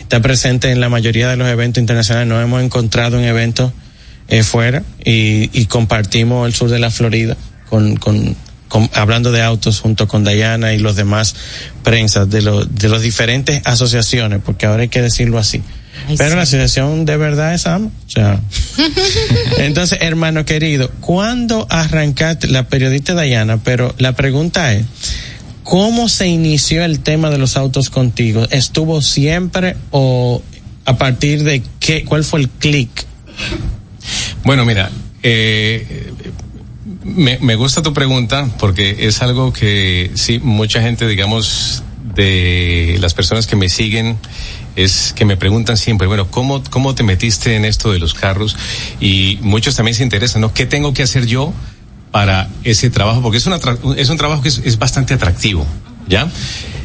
Está 0.06 0.20
presente 0.22 0.70
en 0.70 0.78
la 0.78 0.88
mayoría 0.88 1.28
de 1.28 1.36
los 1.36 1.48
eventos 1.48 1.80
internacionales. 1.80 2.28
Nos 2.28 2.40
hemos 2.44 2.62
encontrado 2.62 3.18
en 3.18 3.24
eventos 3.24 3.72
eh, 4.28 4.44
fuera 4.44 4.84
y, 5.04 5.50
y 5.52 5.66
compartimos 5.66 6.46
el 6.46 6.54
sur 6.54 6.70
de 6.70 6.78
la 6.78 6.92
Florida 6.92 7.36
con, 7.68 7.96
con, 7.96 8.36
con- 8.68 8.88
hablando 8.94 9.32
de 9.32 9.42
autos 9.42 9.80
junto 9.80 10.06
con 10.06 10.22
Dayana 10.22 10.74
y 10.74 10.78
los 10.78 10.94
demás 10.94 11.34
prensas 11.82 12.30
de, 12.30 12.40
los 12.42 12.72
de 12.72 12.88
las 12.88 13.02
diferentes 13.02 13.62
asociaciones, 13.64 14.40
porque 14.44 14.66
ahora 14.66 14.82
hay 14.82 14.88
que 14.88 15.02
decirlo 15.02 15.38
así. 15.40 15.60
Ay, 16.08 16.14
Pero 16.16 16.30
sí. 16.30 16.36
la 16.36 16.42
asociación 16.42 17.04
de 17.04 17.16
verdad 17.16 17.52
es 17.54 17.66
AMA. 17.66 17.86
O 17.88 18.10
sea. 18.10 18.38
Entonces, 19.58 19.98
hermano 20.02 20.44
querido, 20.44 20.88
¿cuándo 21.00 21.66
arrancaste 21.68 22.46
la 22.48 22.68
periodista 22.68 23.14
Dayana? 23.14 23.58
Pero 23.64 23.92
la 23.98 24.12
pregunta 24.12 24.72
es, 24.72 24.84
¿cómo 25.66 26.08
se 26.08 26.28
inició 26.28 26.84
el 26.84 27.00
tema 27.00 27.28
de 27.28 27.38
los 27.38 27.56
autos 27.56 27.90
contigo? 27.90 28.46
¿Estuvo 28.50 29.02
siempre 29.02 29.76
o 29.90 30.40
a 30.84 30.96
partir 30.96 31.42
de 31.42 31.60
qué? 31.80 32.04
¿Cuál 32.04 32.24
fue 32.24 32.40
el 32.40 32.48
clic? 32.48 32.88
Bueno, 34.44 34.64
mira, 34.64 34.90
eh, 35.24 36.12
me, 37.02 37.56
gusta 37.56 37.82
tu 37.82 37.92
pregunta 37.92 38.48
porque 38.60 39.08
es 39.08 39.20
algo 39.22 39.52
que 39.52 40.12
sí, 40.14 40.38
mucha 40.38 40.80
gente, 40.80 41.06
digamos, 41.08 41.82
de 42.14 42.96
las 43.00 43.14
personas 43.14 43.48
que 43.48 43.56
me 43.56 43.68
siguen, 43.68 44.16
es 44.76 45.12
que 45.16 45.24
me 45.24 45.36
preguntan 45.36 45.76
siempre, 45.76 46.06
bueno, 46.06 46.30
¿cómo, 46.30 46.62
cómo 46.70 46.94
te 46.94 47.02
metiste 47.02 47.56
en 47.56 47.64
esto 47.64 47.90
de 47.90 47.98
los 47.98 48.14
carros? 48.14 48.56
Y 49.00 49.40
muchos 49.42 49.74
también 49.74 49.96
se 49.96 50.04
interesan, 50.04 50.42
¿no? 50.42 50.54
¿Qué 50.54 50.64
tengo 50.64 50.94
que 50.94 51.02
hacer 51.02 51.26
yo 51.26 51.52
para 52.16 52.48
ese 52.64 52.88
trabajo? 52.88 53.20
Porque 53.20 53.36
es, 53.36 53.46
una 53.46 53.58
es 53.98 54.08
un 54.08 54.16
trabajo 54.16 54.40
que 54.40 54.48
es, 54.48 54.62
es 54.64 54.78
bastante 54.78 55.12
atractivo, 55.12 55.66
¿ya? 56.08 56.26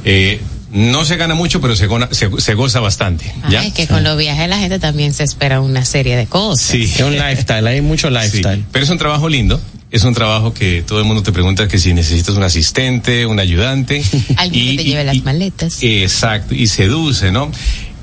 Eh, 0.04 0.42
no 0.74 1.06
se 1.06 1.16
gana 1.16 1.36
mucho, 1.36 1.62
pero 1.62 1.74
se, 1.78 1.88
gona- 1.88 2.10
se, 2.12 2.30
se 2.42 2.54
goza 2.54 2.82
bastante, 2.82 3.34
¿ya? 3.50 3.62
Ay, 3.62 3.68
es 3.70 3.74
que 3.74 3.88
con 3.88 4.04
los 4.04 4.18
viajes 4.18 4.50
la 4.50 4.58
gente 4.58 4.78
también 4.78 5.14
se 5.14 5.24
espera 5.24 5.62
una 5.62 5.86
serie 5.86 6.18
de 6.18 6.26
cosas. 6.26 6.66
Sí. 6.68 6.84
Es 6.84 7.00
un 7.00 7.14
lifestyle, 7.14 7.66
hay 7.66 7.80
mucho 7.80 8.10
Sí, 8.10 8.14
lifestyle. 8.14 8.66
pero 8.74 8.84
es 8.84 8.92
un 8.92 8.98
trabajo 8.98 9.30
lindo. 9.30 9.62
Es 9.90 10.04
un 10.04 10.14
trabajo 10.14 10.54
que 10.54 10.84
todo 10.86 11.00
el 11.00 11.06
mundo 11.06 11.24
te 11.24 11.32
pregunta 11.32 11.68
que 11.70 11.78
si 11.78 11.94
necesitas 11.94 12.36
un 12.36 12.44
asistente, 12.44 13.26
un 13.26 13.40
ayudante. 13.40 14.04
Alguien 14.36 14.76
que 14.76 14.84
te 14.84 14.90
lleve 14.90 15.06
las 15.06 15.24
maletas. 15.24 15.78
Exacto, 15.82 16.56
y 16.56 16.68
seduce, 16.68 17.32
¿no? 17.32 17.50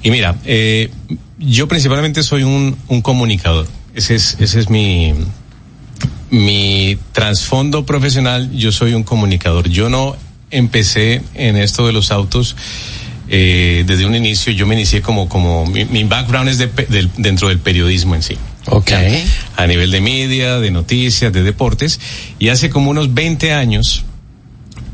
Y 0.03 0.11
mira, 0.11 0.35
eh, 0.47 0.91
yo 1.39 1.69
principalmente 1.69 2.23
soy 2.23 2.43
un, 2.45 2.75
un 2.89 3.03
comunicador. 3.03 3.67
Ese 3.95 4.15
es, 4.15 4.37
ese 4.41 4.61
es 4.61 4.71
mi, 4.71 5.13
mi 6.31 6.99
trasfondo 7.13 7.85
profesional, 7.87 8.51
yo 8.53 8.73
soy 8.73 8.95
un 8.95 9.03
comunicador. 9.05 9.69
Yo 9.69 9.89
no 9.89 10.17
empecé 10.51 11.23
en 11.35 11.57
esto 11.57 11.87
de 11.87 11.93
los 11.93 12.11
autos 12.11 12.57
eh, 13.29 13.85
desde 13.87 14.07
un 14.07 14.15
inicio. 14.15 14.53
Yo 14.53 14.67
me 14.67 14.75
inicié 14.75 15.03
como, 15.03 15.29
como 15.29 15.67
mi, 15.67 15.85
mi 15.87 16.05
background 16.05 16.49
es 16.49 16.59
de, 16.59 16.67
del- 16.89 17.11
dentro 17.17 17.49
del 17.49 17.59
periodismo 17.59 18.15
en 18.15 18.23
sí. 18.23 18.37
Ok. 18.71 18.91
A 19.57 19.67
nivel 19.67 19.91
de 19.91 20.01
media, 20.01 20.59
de 20.59 20.71
noticias, 20.71 21.33
de 21.33 21.43
deportes. 21.43 22.01
Y 22.39 22.49
hace 22.51 22.69
como 22.71 22.91
unos 22.91 23.15
20 23.15 23.53
años, 23.55 24.05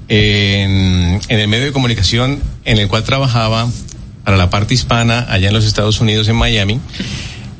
en, 0.08 1.20
en 1.28 1.38
el 1.40 1.48
medio 1.48 1.64
de 1.66 1.72
comunicación 1.72 2.40
en 2.64 2.78
el 2.78 2.88
cual 2.88 3.04
trabajaba 3.04 3.68
para 4.24 4.36
la 4.36 4.50
parte 4.50 4.74
hispana 4.74 5.26
allá 5.28 5.48
en 5.48 5.54
los 5.54 5.64
Estados 5.64 6.00
Unidos, 6.00 6.28
en 6.28 6.36
Miami, 6.36 6.80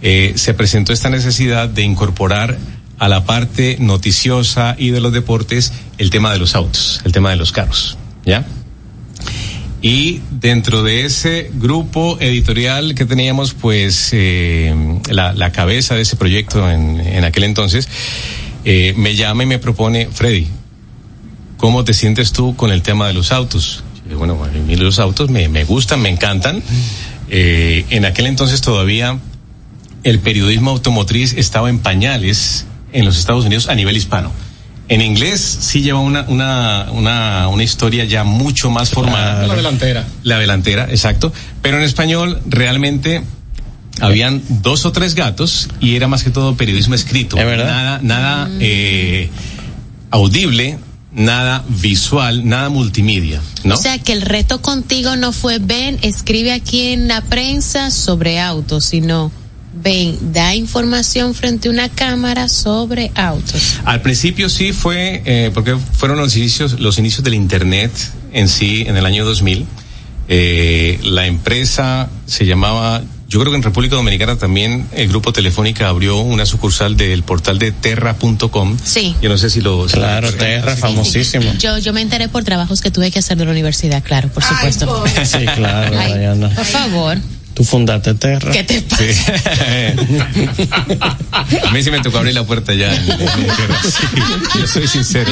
eh, 0.02 0.32
se 0.36 0.54
presentó 0.54 0.92
esta 0.92 1.10
necesidad 1.10 1.68
de 1.68 1.82
incorporar 1.82 2.56
a 2.98 3.08
la 3.08 3.24
parte 3.24 3.76
noticiosa 3.80 4.76
y 4.78 4.90
de 4.90 5.00
los 5.00 5.12
deportes 5.12 5.72
el 5.98 6.10
tema 6.10 6.32
de 6.32 6.38
los 6.38 6.54
autos, 6.54 7.00
el 7.04 7.12
tema 7.12 7.30
de 7.30 7.36
los 7.36 7.52
carros, 7.52 7.98
¿ya? 8.24 8.44
Y 9.82 10.22
dentro 10.30 10.82
de 10.82 11.04
ese 11.04 11.50
grupo 11.54 12.16
editorial 12.18 12.94
que 12.94 13.04
teníamos, 13.04 13.52
pues 13.52 14.10
eh, 14.12 14.74
la, 15.10 15.52
cabeza 15.52 15.94
de 15.94 16.02
ese 16.02 16.16
proyecto 16.16 16.70
en, 16.70 17.00
en 17.00 17.22
aquel 17.24 17.44
entonces, 17.44 17.86
eh, 18.64 18.94
me 18.96 19.14
llama 19.14 19.42
y 19.42 19.46
me 19.46 19.58
propone, 19.58 20.08
Freddy, 20.10 20.46
¿cómo 21.58 21.84
te 21.84 21.92
sientes 21.92 22.32
tú 22.32 22.56
con 22.56 22.72
el 22.72 22.80
tema 22.80 23.06
de 23.06 23.12
los 23.12 23.30
autos? 23.30 23.84
Bueno, 24.16 24.42
a 24.42 24.48
mí 24.48 24.76
los 24.76 24.98
autos 24.98 25.28
me, 25.28 25.48
me 25.48 25.64
gustan, 25.64 26.00
me 26.00 26.08
encantan. 26.08 26.62
Eh, 27.28 27.84
en 27.90 28.04
aquel 28.04 28.26
entonces 28.26 28.60
todavía 28.60 29.18
el 30.02 30.18
periodismo 30.18 30.70
automotriz 30.70 31.34
estaba 31.34 31.70
en 31.70 31.78
pañales 31.78 32.66
en 32.94 33.04
los 33.04 33.18
Estados 33.18 33.44
Unidos 33.44 33.68
a 33.68 33.74
nivel 33.74 33.96
hispano. 33.96 34.32
En 34.88 35.00
inglés 35.00 35.40
sí 35.40 35.82
lleva 35.82 36.00
una, 36.00 36.22
una, 36.28 36.88
una, 36.92 37.48
una 37.48 37.62
historia 37.62 38.04
ya 38.04 38.24
mucho 38.24 38.70
más 38.70 38.90
formada. 38.90 39.46
La 39.46 39.54
delantera. 39.54 40.06
La 40.22 40.38
delantera, 40.38 40.86
exacto. 40.90 41.32
Pero 41.62 41.78
en 41.78 41.82
español 41.82 42.40
realmente 42.46 43.22
habían 44.00 44.42
dos 44.48 44.84
o 44.84 44.92
tres 44.92 45.14
gatos 45.14 45.68
y 45.80 45.96
era 45.96 46.06
más 46.08 46.22
que 46.22 46.30
todo 46.30 46.56
periodismo 46.56 46.94
escrito. 46.94 47.36
¿Es 47.36 47.46
verdad? 47.46 47.66
Nada, 47.66 48.00
nada 48.02 48.50
eh, 48.60 49.30
audible, 50.10 50.78
nada 51.12 51.64
visual, 51.68 52.46
nada 52.46 52.68
multimedia, 52.68 53.40
¿no? 53.62 53.74
O 53.74 53.78
sea 53.78 53.98
que 53.98 54.12
el 54.12 54.22
reto 54.22 54.60
contigo 54.60 55.16
no 55.16 55.32
fue 55.32 55.58
ven, 55.60 55.98
escribe 56.02 56.52
aquí 56.52 56.88
en 56.88 57.08
la 57.08 57.22
prensa 57.22 57.90
sobre 57.90 58.38
autos, 58.40 58.84
sino 58.84 59.32
ven, 59.82 60.32
da 60.32 60.54
información 60.54 61.34
frente 61.34 61.68
a 61.68 61.70
una 61.70 61.88
cámara 61.88 62.48
sobre 62.48 63.10
autos. 63.14 63.80
Al 63.84 64.00
principio 64.02 64.48
sí 64.48 64.72
fue, 64.72 65.22
eh, 65.24 65.50
porque 65.52 65.76
fueron 65.76 66.18
los 66.18 66.36
inicios, 66.36 66.80
los 66.80 66.98
inicios 66.98 67.24
del 67.24 67.34
Internet 67.34 67.92
en 68.32 68.48
sí, 68.48 68.84
en 68.86 68.96
el 68.96 69.06
año 69.06 69.24
2000. 69.24 69.66
Eh, 70.26 70.98
la 71.02 71.26
empresa 71.26 72.08
se 72.26 72.46
llamaba, 72.46 73.02
yo 73.28 73.40
creo 73.40 73.52
que 73.52 73.56
en 73.56 73.62
República 73.62 73.94
Dominicana 73.96 74.36
también 74.36 74.86
el 74.92 75.08
grupo 75.08 75.32
Telefónica 75.34 75.88
abrió 75.88 76.16
una 76.18 76.46
sucursal 76.46 76.96
del 76.96 77.22
portal 77.22 77.58
de 77.58 77.72
terra.com. 77.72 78.76
Sí. 78.82 79.14
Yo 79.20 79.28
no 79.28 79.36
sé 79.36 79.50
si 79.50 79.60
lo... 79.60 79.86
si 79.88 79.96
lo 79.96 80.02
Claro. 80.02 80.32
Terra, 80.32 80.76
famosísimo. 80.76 81.52
Yo, 81.58 81.76
yo 81.78 81.92
me 81.92 82.00
enteré 82.00 82.28
por 82.28 82.42
trabajos 82.42 82.80
que 82.80 82.90
tuve 82.90 83.10
que 83.10 83.18
hacer 83.18 83.36
de 83.36 83.44
la 83.44 83.50
universidad, 83.50 84.02
claro, 84.02 84.28
por 84.30 84.42
supuesto. 84.42 85.04
Sí, 85.24 85.44
claro, 85.54 85.98
Ay, 85.98 86.18
Diana. 86.18 86.48
por 86.50 86.64
favor, 86.64 87.18
Tú 87.54 87.64
fundaste 87.64 88.14
Terra. 88.14 88.50
¿qué 88.50 88.64
te 88.64 88.82
pasa? 88.82 89.04
A 91.66 91.70
mí 91.70 91.82
sí 91.82 91.90
me 91.90 92.00
tocó 92.00 92.18
abrir 92.18 92.34
la 92.34 92.44
puerta 92.44 92.74
ya. 92.74 92.92
Sí, 93.84 94.06
yo 94.58 94.66
soy 94.66 94.88
sincero. 94.88 95.30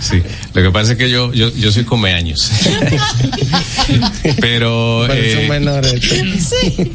Sí. 0.00 0.22
Lo 0.52 0.62
que 0.62 0.70
pasa 0.70 0.92
es 0.92 0.98
que 0.98 1.10
yo, 1.10 1.32
yo, 1.32 1.50
yo 1.54 1.72
soy 1.72 1.84
come 1.84 2.12
años. 2.12 2.50
Pero... 4.40 5.04
Pero 5.06 5.14
eh, 5.14 5.34
son 5.36 5.48
menores. 5.48 5.94
Sí. 6.00 6.92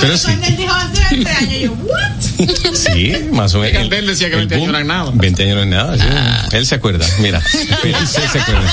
Pero 0.00 0.16
sí. 0.16 0.30
Él 0.30 0.56
dijo 0.56 0.74
hace 0.74 1.02
20 1.14 1.30
años, 1.30 1.60
yo, 1.60 1.72
¿what? 1.72 2.74
Sí, 2.74 3.14
más 3.32 3.54
o 3.54 3.60
menos. 3.60 3.90
Él 3.90 4.06
decía 4.06 4.28
que 4.28 4.34
El 4.34 4.46
20 4.46 4.54
años 4.56 4.68
no 4.68 4.74
eran 4.76 4.86
nada. 4.86 5.10
20 5.14 5.42
años 5.42 5.56
no 5.56 5.62
es 5.62 5.68
nada. 5.68 6.46
sí. 6.50 6.56
Él 6.56 6.66
se 6.66 6.74
acuerda, 6.74 7.06
mira. 7.20 7.42
Él 7.84 7.94
sí 8.06 8.20
se 8.30 8.38
acuerda. 8.38 8.72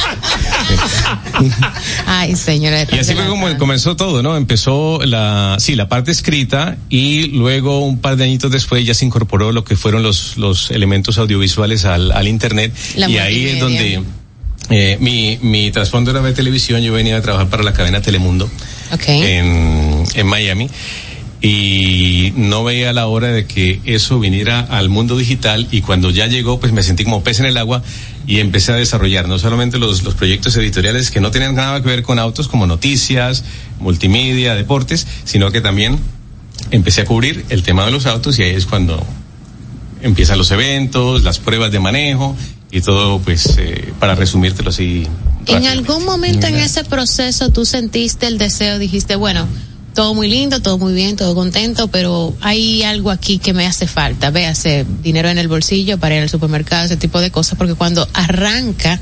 Ay, 2.06 2.36
señora. 2.36 2.86
Y 2.92 3.00
así 3.00 3.14
fue 3.14 3.28
como 3.28 3.58
comenzó 3.58 3.96
todo, 3.96 4.24
¿no? 4.24 4.36
Empezó 4.38 5.00
la, 5.04 5.58
sí, 5.60 5.76
la 5.76 5.90
parte 5.90 6.12
escrita 6.12 6.78
y 6.90 7.28
luego 7.28 7.80
un 7.80 8.00
par 8.00 8.18
de 8.18 8.26
añitos 8.26 8.52
después 8.52 8.86
ya 8.86 8.94
se 8.94 9.06
incorporó 9.06 9.52
lo 9.52 9.64
que 9.64 9.76
fueron 9.76 10.04
los, 10.04 10.38
los 10.38 10.72
elementos 10.72 11.18
audiovisuales 11.18 11.86
al, 11.86 12.12
al 12.12 12.28
internet. 12.28 12.74
La 12.96 13.10
y 13.10 13.18
ahí 13.18 13.48
es 13.48 13.60
donde 13.60 14.04
eh, 14.70 14.98
mi, 15.00 15.38
mi 15.42 15.72
trasfondo 15.72 16.12
era 16.12 16.22
de 16.22 16.34
televisión. 16.34 16.82
Yo 16.82 16.94
venía 16.94 17.18
a 17.18 17.22
trabajar 17.22 17.50
para 17.50 17.64
la 17.64 17.74
cadena 17.74 18.02
Telemundo 18.02 18.50
en, 19.08 20.04
en 20.14 20.28
Miami 20.28 20.70
y 21.44 22.32
no 22.38 22.64
veía 22.64 22.94
la 22.94 23.08
hora 23.08 23.28
de 23.28 23.46
que 23.46 23.82
eso 23.84 24.18
viniera 24.18 24.62
al 24.62 24.88
mundo 24.88 25.18
digital 25.18 25.68
y 25.72 25.82
cuando 25.82 26.10
ya 26.10 26.26
llegó 26.28 26.58
pues 26.58 26.72
me 26.72 26.84
sentí 26.84 27.04
como 27.04 27.22
pez 27.22 27.42
en 27.42 27.46
el 27.48 27.58
agua 27.58 27.84
y 28.26 28.40
empecé 28.40 28.72
a 28.72 28.76
desarrollar 28.76 29.28
no 29.28 29.38
solamente 29.40 29.78
los, 29.78 30.04
los 30.04 30.16
proyectos 30.16 30.56
editoriales 30.56 31.12
que 31.12 31.20
no 31.20 31.32
tenían 31.32 31.56
nada 31.56 31.82
que 31.82 31.88
ver 31.88 32.04
con 32.04 32.20
autos 32.20 32.48
como 32.48 32.68
noticias, 32.68 33.44
multimedia, 33.80 34.56
deportes, 34.56 35.06
sino 35.26 35.52
que 35.52 35.62
también 35.62 36.00
empecé 36.72 37.02
a 37.02 37.06
cubrir 37.06 37.46
el 37.50 37.64
tema 37.64 37.86
de 37.86 37.92
los 37.92 38.06
autos 38.06 38.40
y 38.40 38.44
ahí 38.44 38.56
es 38.56 38.66
cuando 38.66 39.06
empiezan 40.02 40.38
los 40.38 40.52
eventos, 40.52 41.24
las 41.24 41.40
pruebas 41.40 41.72
de 41.72 41.80
manejo 41.80 42.36
y 42.72 42.82
todo 42.82 43.20
pues 43.20 43.58
eh, 43.58 43.94
para 44.00 44.16
resumírtelo 44.16 44.70
así. 44.70 45.08
¿En 45.46 45.68
algún 45.68 46.06
momento 46.06 46.48
en 46.48 46.56
ese 46.56 46.84
proceso 46.84 47.50
tú 47.50 47.66
sentiste 47.66 48.28
el 48.28 48.38
deseo, 48.38 48.80
dijiste, 48.80 49.16
bueno, 49.16 49.48
todo 49.94 50.14
muy 50.16 50.28
lindo, 50.28 50.60
todo 50.62 50.78
muy 50.78 50.94
bien, 50.94 51.16
todo 51.16 51.36
contento, 51.36 51.88
pero 51.88 52.36
hay 52.42 52.84
algo 52.84 53.12
aquí 53.12 53.38
que 53.38 53.54
me 53.54 53.66
hace 53.68 53.86
falta, 53.88 54.32
véase, 54.32 54.86
dinero 55.04 55.30
en 55.30 55.38
el 55.38 55.48
bolsillo 55.48 55.98
para 56.00 56.16
ir 56.16 56.22
al 56.24 56.30
supermercado, 56.30 56.86
ese 56.86 56.98
tipo 56.98 57.20
de 57.22 57.30
cosas, 57.32 57.58
porque 57.58 57.76
cuando 57.76 58.08
arranca 58.14 59.00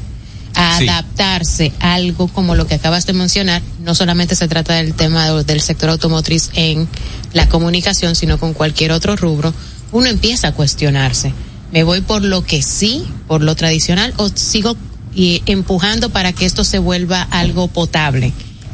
a 0.53 0.77
Sí. 0.77 0.87
adaptarse 0.89 1.71
a 1.79 1.93
algo 1.93 2.27
como 2.27 2.55
lo 2.55 2.67
que 2.67 2.75
acabas 2.75 3.05
de 3.05 3.13
mencionar, 3.13 3.61
no 3.79 3.95
solamente 3.95 4.35
se 4.35 4.49
trata 4.49 4.73
del 4.75 4.93
tema 4.93 5.31
de- 5.31 5.43
del 5.45 5.61
sector 5.61 5.89
automotriz 5.89 6.49
en 6.55 6.89
la 7.33 7.47
comunicación, 7.47 8.15
sino 8.15 8.37
con 8.37 8.53
cualquier 8.53 8.91
otro 8.91 9.15
rubro, 9.15 9.53
uno 9.93 10.07
empieza 10.07 10.49
a 10.49 10.53
cuestionarse. 10.53 11.33
¿Me 11.71 11.83
voy 11.83 12.01
por 12.01 12.21
lo 12.21 12.43
que 12.43 12.61
sí, 12.61 13.05
por 13.29 13.41
lo 13.41 13.55
tradicional, 13.55 14.13
o 14.17 14.29
sigo 14.33 14.75
y 15.15 15.41
empujando 15.45 16.09
para 16.09 16.33
que 16.33 16.45
esto 16.45 16.65
se 16.65 16.79
vuelva 16.79 17.21
algo 17.31 17.69
potable? 17.69 18.33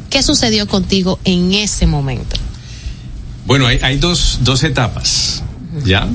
¿Qué 0.09 0.23
sucedió 0.23 0.67
contigo 0.67 1.19
en 1.23 1.53
ese 1.53 1.85
momento? 1.85 2.35
Bueno, 3.45 3.67
hay, 3.67 3.79
hay 3.81 3.97
dos, 3.97 4.39
dos 4.41 4.63
etapas, 4.63 5.43
¿ya? 5.85 6.07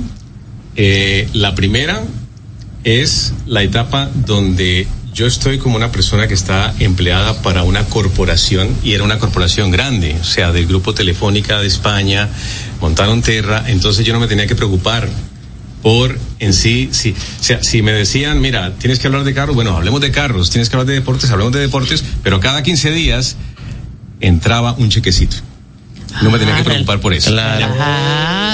Eh, 0.77 1.29
la 1.33 1.55
primera 1.55 2.03
es 2.85 3.33
la 3.47 3.63
etapa 3.63 4.11
donde 4.15 4.87
yo 5.13 5.27
estoy 5.27 5.59
como 5.59 5.77
una 5.77 5.93
persona 5.93 6.27
que 6.27 6.35
está 6.35 6.75
empleada 6.79 7.43
para 7.43 7.65
una 7.65 7.85
corporación 7.85 8.69
y 8.83 8.93
era 8.93 9.05
una 9.05 9.19
corporación 9.19 9.71
grande, 9.71 10.17
o 10.21 10.25
sea, 10.25 10.53
del 10.53 10.67
grupo 10.67 10.95
Telefónica 10.95 11.61
de 11.61 11.67
España, 11.67 12.29
montaron 12.81 13.21
Terra, 13.21 13.65
entonces 13.67 14.07
yo 14.07 14.15
no 14.15 14.21
me 14.21 14.27
tenía 14.27 14.47
que 14.47 14.57
preocupar 14.57 15.09
por 15.83 16.19
en 16.39 16.55
sí, 16.55 16.89
sí, 16.93 17.15
o 17.41 17.43
sea, 17.43 17.63
si 17.63 17.83
me 17.83 17.93
decían, 17.93 18.41
mira, 18.41 18.73
tienes 18.79 18.99
que 19.01 19.09
hablar 19.09 19.25
de 19.25 19.35
carros, 19.35 19.55
bueno, 19.55 19.77
hablemos 19.77 20.01
de 20.01 20.11
carros, 20.11 20.49
tienes 20.51 20.71
que 20.71 20.77
hablar 20.77 20.87
de 20.87 20.95
deportes, 20.95 21.31
hablemos 21.31 21.53
de 21.53 21.61
deportes, 21.61 22.05
pero 22.23 22.41
cada 22.41 22.63
15 22.63 22.93
días 22.93 23.37
entraba 24.23 24.73
un 24.79 24.88
chequecito. 24.88 25.37
No 26.23 26.31
me 26.31 26.38
tenía 26.38 26.57
que 26.57 26.64
preocupar 26.64 27.00
por 27.00 27.14
eso. 27.14 27.31
Claro. 27.31 27.75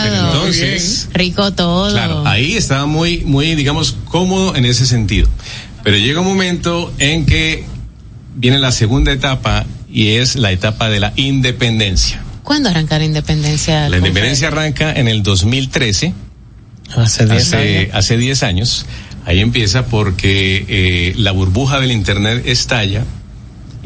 Pero 0.05 0.27
entonces, 0.27 1.09
Rico 1.13 1.53
todo. 1.53 1.91
claro, 1.93 2.27
ahí 2.27 2.55
estaba 2.55 2.87
muy, 2.87 3.19
muy, 3.25 3.55
digamos, 3.55 3.97
cómodo 4.07 4.55
en 4.57 4.65
ese 4.65 4.87
sentido. 4.87 5.29
Pero 5.83 5.97
llega 5.97 6.21
un 6.21 6.27
momento 6.27 6.93
en 6.99 7.27
que 7.27 7.65
viene 8.37 8.59
la 8.59 8.73
segunda 8.73 9.13
etapa 9.13 9.67
y 9.91 10.11
es 10.17 10.37
la 10.37 10.53
etapa 10.53 10.89
de 10.89 11.01
la 11.01 11.13
independencia. 11.17 12.21
¿Cuándo 12.45 12.69
arranca 12.69 12.99
la 12.99 13.05
independencia? 13.05 13.89
La 13.89 13.99
independencia 13.99 14.49
arranca 14.49 14.93
en 14.93 15.09
el 15.09 15.23
2013, 15.23 16.15
Hace 16.97 17.27
10 17.27 17.43
hace, 17.43 17.57
años. 17.57 17.95
hace 17.95 18.17
10 18.17 18.43
años. 18.45 18.87
Ahí 19.27 19.41
empieza 19.41 19.87
porque 19.87 20.65
eh, 20.69 21.15
la 21.17 21.33
burbuja 21.33 21.81
del 21.81 21.91
Internet 21.93 22.45
estalla 22.47 23.05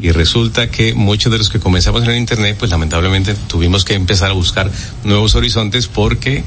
y 0.03 0.11
resulta 0.11 0.69
que 0.69 0.93
muchos 0.93 1.31
de 1.31 1.37
los 1.37 1.49
que 1.49 1.61
comenzamos 1.61 2.03
en 2.03 2.09
el 2.09 2.17
Internet, 2.17 2.57
pues 2.59 2.69
lamentablemente 2.69 3.35
tuvimos 3.47 3.85
que 3.85 3.93
empezar 3.93 4.31
a 4.31 4.33
buscar 4.33 4.69
nuevos 5.05 5.33
horizontes 5.35 5.87
porque 5.87 6.43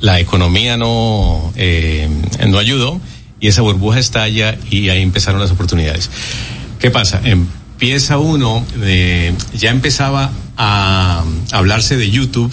la 0.00 0.18
economía 0.18 0.76
no, 0.76 1.52
eh, 1.54 2.08
no 2.48 2.58
ayudó 2.58 3.00
y 3.38 3.46
esa 3.46 3.62
burbuja 3.62 4.00
estalla 4.00 4.58
y 4.68 4.88
ahí 4.88 5.00
empezaron 5.00 5.40
las 5.40 5.52
oportunidades. 5.52 6.10
¿Qué 6.80 6.90
pasa? 6.90 7.20
Empieza 7.22 8.18
uno, 8.18 8.66
eh, 8.82 9.32
ya 9.54 9.70
empezaba 9.70 10.32
a 10.56 11.22
hablarse 11.52 11.96
de 11.96 12.10
YouTube 12.10 12.52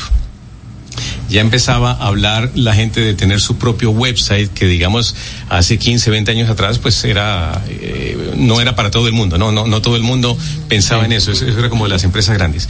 ya 1.30 1.42
empezaba 1.42 1.92
a 1.92 2.08
hablar 2.08 2.52
la 2.56 2.74
gente 2.74 3.02
de 3.02 3.14
tener 3.14 3.40
su 3.40 3.58
propio 3.58 3.92
website, 3.92 4.52
que 4.52 4.66
digamos 4.66 5.16
hace 5.50 5.78
15, 5.78 6.10
20 6.10 6.32
años 6.32 6.50
atrás, 6.50 6.80
pues 6.80 7.04
era, 7.04 7.64
eh, 7.68 8.34
no 8.38 8.60
era 8.60 8.76
para 8.76 8.92
todo 8.92 9.08
el 9.08 9.14
mundo, 9.14 9.38
no, 9.38 9.52
no, 9.52 9.68
no 9.68 9.82
todo 9.82 9.96
el 9.96 10.04
mundo 10.04 10.38
pensaba 10.68 11.06
en 11.06 11.14
eso, 11.14 11.32
eso, 11.32 11.46
era 11.46 11.70
como 11.70 11.86
de 11.86 11.92
las 11.92 12.04
empresas 12.04 12.36
grandes. 12.36 12.68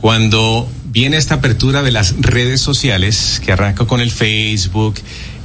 Cuando 0.00 0.68
viene 0.84 1.16
esta 1.16 1.36
apertura 1.36 1.82
de 1.82 1.92
las 1.92 2.14
redes 2.20 2.60
sociales, 2.60 3.40
que 3.44 3.52
arranca 3.52 3.86
con 3.86 4.00
el 4.00 4.10
Facebook, 4.10 4.94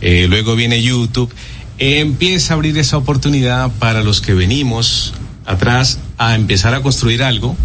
eh, 0.02 0.28
luego 0.30 0.56
viene 0.56 0.82
YouTube, 0.82 1.34
empieza 1.78 2.54
a 2.54 2.56
abrir 2.56 2.78
esa 2.78 2.98
oportunidad 2.98 3.72
para 3.80 4.04
los 4.04 4.22
que 4.22 4.34
venimos 4.34 5.14
atrás 5.46 6.00
a 6.18 6.36
empezar 6.36 6.74
a 6.74 6.82
construir 6.82 7.24
algo. 7.24 7.56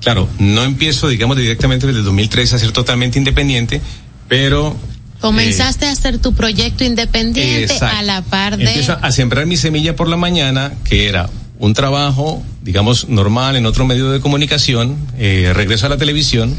Claro, 0.00 0.28
no 0.38 0.64
empiezo, 0.64 1.08
digamos, 1.08 1.36
directamente 1.36 1.86
desde 1.86 2.00
el 2.00 2.04
2003 2.04 2.52
a 2.52 2.58
ser 2.58 2.72
totalmente 2.72 3.18
independiente, 3.18 3.80
pero 4.28 4.76
Comenzaste 5.20 5.86
a 5.86 5.92
hacer 5.92 6.18
tu 6.18 6.34
proyecto 6.34 6.84
independiente 6.84 7.62
Exacto. 7.62 7.96
a 7.96 8.02
la 8.02 8.20
par 8.20 8.58
de... 8.58 8.64
Empiezo 8.64 8.98
a 9.00 9.10
sembrar 9.10 9.46
mi 9.46 9.56
semilla 9.56 9.96
por 9.96 10.06
la 10.06 10.18
mañana, 10.18 10.74
que 10.84 11.08
era 11.08 11.30
un 11.58 11.72
trabajo, 11.72 12.42
digamos, 12.62 13.08
normal 13.08 13.56
en 13.56 13.64
otro 13.64 13.86
medio 13.86 14.10
de 14.10 14.20
comunicación, 14.20 14.96
eh, 15.18 15.52
regreso 15.54 15.86
a 15.86 15.88
la 15.88 15.96
televisión, 15.96 16.54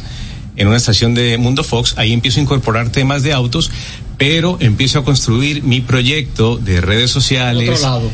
en 0.55 0.67
una 0.67 0.77
estación 0.77 1.13
de 1.13 1.37
Mundo 1.37 1.63
Fox, 1.63 1.93
ahí 1.97 2.11
empiezo 2.11 2.39
a 2.39 2.43
incorporar 2.43 2.89
temas 2.89 3.21
de 3.21 3.33
autos, 3.33 3.69
pero 4.17 4.57
empiezo 4.59 4.97
a 4.97 5.03
construir 5.03 5.61
mi 5.61 5.81
proyecto 5.81 6.57
de 6.57 6.81
redes 6.81 7.11
sociales. 7.11 7.69
Otro 7.69 7.81
lado. 7.81 8.11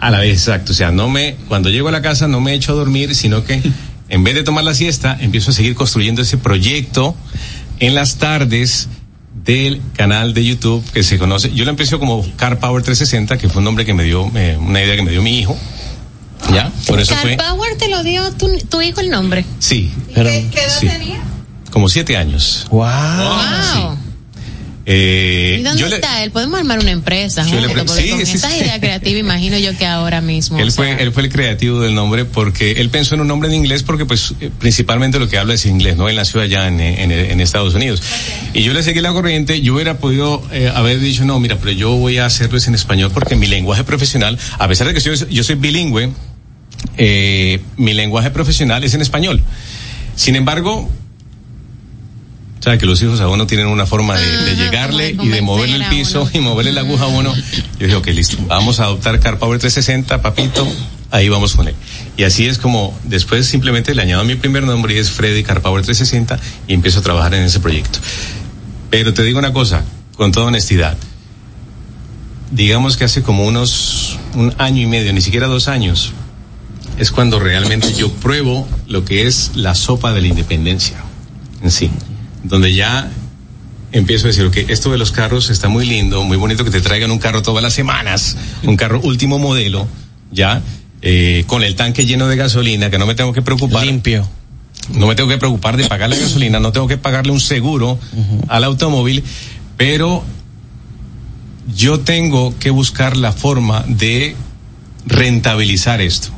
A 0.00 0.10
la 0.10 0.18
vez, 0.18 0.32
exacto. 0.32 0.72
O 0.72 0.74
sea, 0.74 0.90
no 0.90 1.08
me, 1.08 1.36
cuando 1.48 1.70
llego 1.70 1.88
a 1.88 1.92
la 1.92 2.02
casa 2.02 2.28
no 2.28 2.42
me 2.42 2.52
echo 2.52 2.72
a 2.72 2.74
dormir, 2.74 3.14
sino 3.14 3.42
que 3.44 3.62
en 4.08 4.24
vez 4.24 4.34
de 4.34 4.42
tomar 4.42 4.64
la 4.64 4.74
siesta, 4.74 5.16
empiezo 5.18 5.50
a 5.50 5.54
seguir 5.54 5.74
construyendo 5.74 6.20
ese 6.20 6.36
proyecto 6.36 7.14
en 7.80 7.94
las 7.94 8.16
tardes 8.16 8.88
del 9.44 9.80
canal 9.96 10.34
de 10.34 10.44
YouTube 10.44 10.84
que 10.92 11.02
se 11.02 11.18
conoce. 11.18 11.52
Yo 11.52 11.64
lo 11.64 11.70
empecé 11.70 11.98
como 11.98 12.24
Car 12.36 12.58
Power 12.58 12.82
360, 12.82 13.38
que 13.38 13.48
fue 13.48 13.58
un 13.58 13.64
nombre 13.64 13.84
que 13.84 13.94
me 13.94 14.04
dio, 14.04 14.30
eh, 14.34 14.56
una 14.60 14.82
idea 14.82 14.96
que 14.96 15.02
me 15.02 15.10
dio 15.10 15.22
mi 15.22 15.38
hijo. 15.38 15.56
¿Ya? 16.52 16.70
Por 16.86 17.00
eso 17.00 17.14
Car 17.14 17.22
fue. 17.22 17.36
Power 17.36 17.76
te 17.76 17.88
lo 17.88 18.02
dio 18.02 18.32
tu, 18.32 18.58
tu 18.58 18.80
hijo 18.82 19.00
el 19.00 19.10
nombre. 19.10 19.44
Sí. 19.58 19.90
Pero, 20.14 20.28
¿Qué, 20.28 20.48
qué 20.52 20.60
edad 20.60 20.78
sí. 20.80 20.88
tenía? 20.88 21.20
Como 21.70 21.88
siete 21.88 22.16
años. 22.16 22.66
wow. 22.70 22.80
wow. 22.80 23.98
Eh, 24.86 25.56
¿Y 25.60 25.62
dónde 25.62 25.80
yo 25.80 25.88
le- 25.88 25.94
está 25.96 26.22
él? 26.22 26.30
Podemos 26.30 26.58
armar 26.60 26.78
una 26.78 26.90
empresa, 26.90 27.46
Yo 27.46 27.58
le 27.58 27.68
porque 27.68 27.88
sí, 27.88 28.10
con 28.10 28.26
sí, 28.26 28.32
esa 28.36 28.50
sí. 28.50 28.56
idea 28.58 28.78
creativa 28.78 29.18
imagino 29.18 29.56
yo 29.58 29.74
que 29.78 29.86
ahora 29.86 30.20
mismo. 30.20 30.58
Él 30.58 30.70
sea, 30.70 30.84
fue, 30.84 31.02
él 31.02 31.10
fue 31.12 31.22
el 31.22 31.30
creativo 31.30 31.80
del 31.80 31.94
nombre 31.94 32.26
porque 32.26 32.72
él 32.72 32.90
pensó 32.90 33.14
en 33.14 33.22
un 33.22 33.28
nombre 33.28 33.48
en 33.48 33.54
inglés 33.54 33.82
porque 33.82 34.04
pues 34.04 34.34
eh, 34.42 34.50
principalmente 34.58 35.18
lo 35.18 35.26
que 35.28 35.38
habla 35.38 35.54
es 35.54 35.64
inglés, 35.64 35.96
¿no? 35.96 36.08
Él 36.10 36.16
nació 36.16 36.42
allá 36.42 36.68
en, 36.68 36.80
en, 36.80 37.10
en 37.12 37.40
Estados 37.40 37.74
Unidos. 37.74 38.02
Y 38.52 38.62
yo 38.62 38.74
le 38.74 38.82
seguí 38.82 39.00
la 39.00 39.12
corriente, 39.12 39.62
yo 39.62 39.74
hubiera 39.74 39.96
podido 39.96 40.42
eh, 40.52 40.70
haber 40.74 41.00
dicho, 41.00 41.24
no, 41.24 41.40
mira, 41.40 41.56
pero 41.56 41.72
yo 41.72 41.92
voy 41.92 42.18
a 42.18 42.26
hacerlo 42.26 42.58
en 42.66 42.74
español 42.74 43.10
porque 43.14 43.36
mi 43.36 43.46
lenguaje 43.46 43.84
profesional, 43.84 44.38
a 44.58 44.68
pesar 44.68 44.86
de 44.86 44.92
que 44.92 45.00
yo, 45.00 45.14
yo 45.14 45.44
soy 45.44 45.54
bilingüe, 45.54 46.10
eh, 46.98 47.60
mi 47.78 47.94
lenguaje 47.94 48.30
profesional 48.30 48.84
es 48.84 48.92
en 48.92 49.00
español. 49.00 49.42
Sin 50.14 50.36
embargo, 50.36 50.90
o 52.64 52.66
sea, 52.66 52.78
que 52.78 52.86
los 52.86 53.02
hijos 53.02 53.20
a 53.20 53.28
uno 53.28 53.46
tienen 53.46 53.66
una 53.66 53.84
forma 53.84 54.16
de, 54.16 54.56
llegarle 54.56 55.12
de 55.12 55.22
y 55.22 55.28
de 55.28 55.42
moverle 55.42 55.76
el 55.76 55.84
piso 55.84 56.26
y 56.32 56.38
moverle 56.38 56.72
la 56.72 56.80
aguja 56.80 57.04
a 57.04 57.08
uno. 57.08 57.34
Yo 57.78 57.86
dije, 57.86 57.94
ok, 57.94 58.06
listo, 58.06 58.38
vamos 58.46 58.80
a 58.80 58.84
adoptar 58.84 59.20
Car 59.20 59.38
Power 59.38 59.58
360, 59.58 60.22
papito, 60.22 60.66
ahí 61.10 61.28
vamos 61.28 61.56
con 61.56 61.68
él. 61.68 61.74
Y 62.16 62.22
así 62.22 62.46
es 62.46 62.56
como 62.56 62.98
después 63.04 63.44
simplemente 63.44 63.94
le 63.94 64.00
añado 64.00 64.24
mi 64.24 64.36
primer 64.36 64.62
nombre 64.62 64.94
y 64.94 64.96
es 64.96 65.10
Freddy 65.10 65.42
Car 65.42 65.60
Power 65.60 65.84
360 65.84 66.40
y 66.66 66.72
empiezo 66.72 67.00
a 67.00 67.02
trabajar 67.02 67.34
en 67.34 67.42
ese 67.42 67.60
proyecto. 67.60 67.98
Pero 68.88 69.12
te 69.12 69.24
digo 69.24 69.38
una 69.38 69.52
cosa, 69.52 69.84
con 70.16 70.32
toda 70.32 70.46
honestidad. 70.46 70.96
Digamos 72.50 72.96
que 72.96 73.04
hace 73.04 73.22
como 73.22 73.44
unos 73.44 74.18
un 74.36 74.54
año 74.56 74.80
y 74.80 74.86
medio, 74.86 75.12
ni 75.12 75.20
siquiera 75.20 75.48
dos 75.48 75.68
años, 75.68 76.14
es 76.96 77.10
cuando 77.10 77.38
realmente 77.40 77.92
yo 77.92 78.10
pruebo 78.10 78.66
lo 78.86 79.04
que 79.04 79.26
es 79.26 79.50
la 79.54 79.74
sopa 79.74 80.14
de 80.14 80.22
la 80.22 80.28
independencia 80.28 80.96
en 81.62 81.70
sí, 81.70 81.90
donde 82.44 82.74
ya 82.74 83.10
empiezo 83.92 84.26
a 84.26 84.28
decir, 84.28 84.44
ok, 84.44 84.56
esto 84.68 84.90
de 84.90 84.98
los 84.98 85.12
carros 85.12 85.50
está 85.50 85.68
muy 85.68 85.86
lindo, 85.86 86.22
muy 86.24 86.36
bonito 86.36 86.64
que 86.64 86.70
te 86.70 86.80
traigan 86.80 87.10
un 87.10 87.18
carro 87.18 87.42
todas 87.42 87.62
las 87.62 87.72
semanas, 87.72 88.36
un 88.62 88.76
carro 88.76 89.00
último 89.00 89.38
modelo, 89.38 89.88
ya, 90.30 90.62
eh, 91.02 91.44
con 91.46 91.62
el 91.62 91.74
tanque 91.74 92.06
lleno 92.06 92.28
de 92.28 92.36
gasolina, 92.36 92.90
que 92.90 92.98
no 92.98 93.06
me 93.06 93.14
tengo 93.14 93.32
que 93.32 93.42
preocupar. 93.42 93.84
Limpio. 93.84 94.28
No 94.92 95.06
me 95.06 95.14
tengo 95.14 95.28
que 95.28 95.38
preocupar 95.38 95.76
de 95.76 95.86
pagar 95.86 96.10
la 96.10 96.16
gasolina, 96.16 96.60
no 96.60 96.72
tengo 96.72 96.86
que 96.86 96.98
pagarle 96.98 97.32
un 97.32 97.40
seguro 97.40 97.98
al 98.48 98.64
automóvil, 98.64 99.24
pero 99.78 100.22
yo 101.74 102.00
tengo 102.00 102.54
que 102.58 102.70
buscar 102.70 103.16
la 103.16 103.32
forma 103.32 103.84
de 103.88 104.36
rentabilizar 105.06 106.02
esto, 106.02 106.28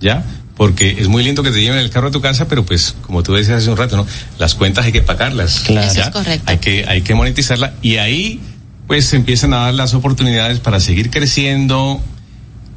¿ya? 0.00 0.24
Porque 0.56 0.96
es 0.98 1.08
muy 1.08 1.22
lindo 1.22 1.42
que 1.42 1.50
te 1.50 1.60
lleven 1.60 1.78
el 1.78 1.90
carro 1.90 2.08
a 2.08 2.10
tu 2.10 2.22
casa, 2.22 2.48
pero 2.48 2.64
pues, 2.64 2.94
como 3.02 3.22
tú 3.22 3.34
decías 3.34 3.58
hace 3.58 3.70
un 3.70 3.76
rato, 3.76 3.96
¿no? 3.96 4.06
Las 4.38 4.54
cuentas 4.54 4.86
hay 4.86 4.92
que 4.92 5.02
pagarlas. 5.02 5.60
Claro. 5.60 5.90
Eso 5.90 6.00
es 6.00 6.10
correcto. 6.10 6.50
Hay 6.50 6.58
que, 6.58 6.86
hay 6.88 7.02
que 7.02 7.14
monetizarla 7.14 7.74
y 7.82 7.96
ahí, 7.96 8.40
pues, 8.86 9.04
se 9.04 9.16
empiezan 9.16 9.52
a 9.52 9.58
dar 9.58 9.74
las 9.74 9.92
oportunidades 9.92 10.60
para 10.60 10.80
seguir 10.80 11.10
creciendo. 11.10 12.00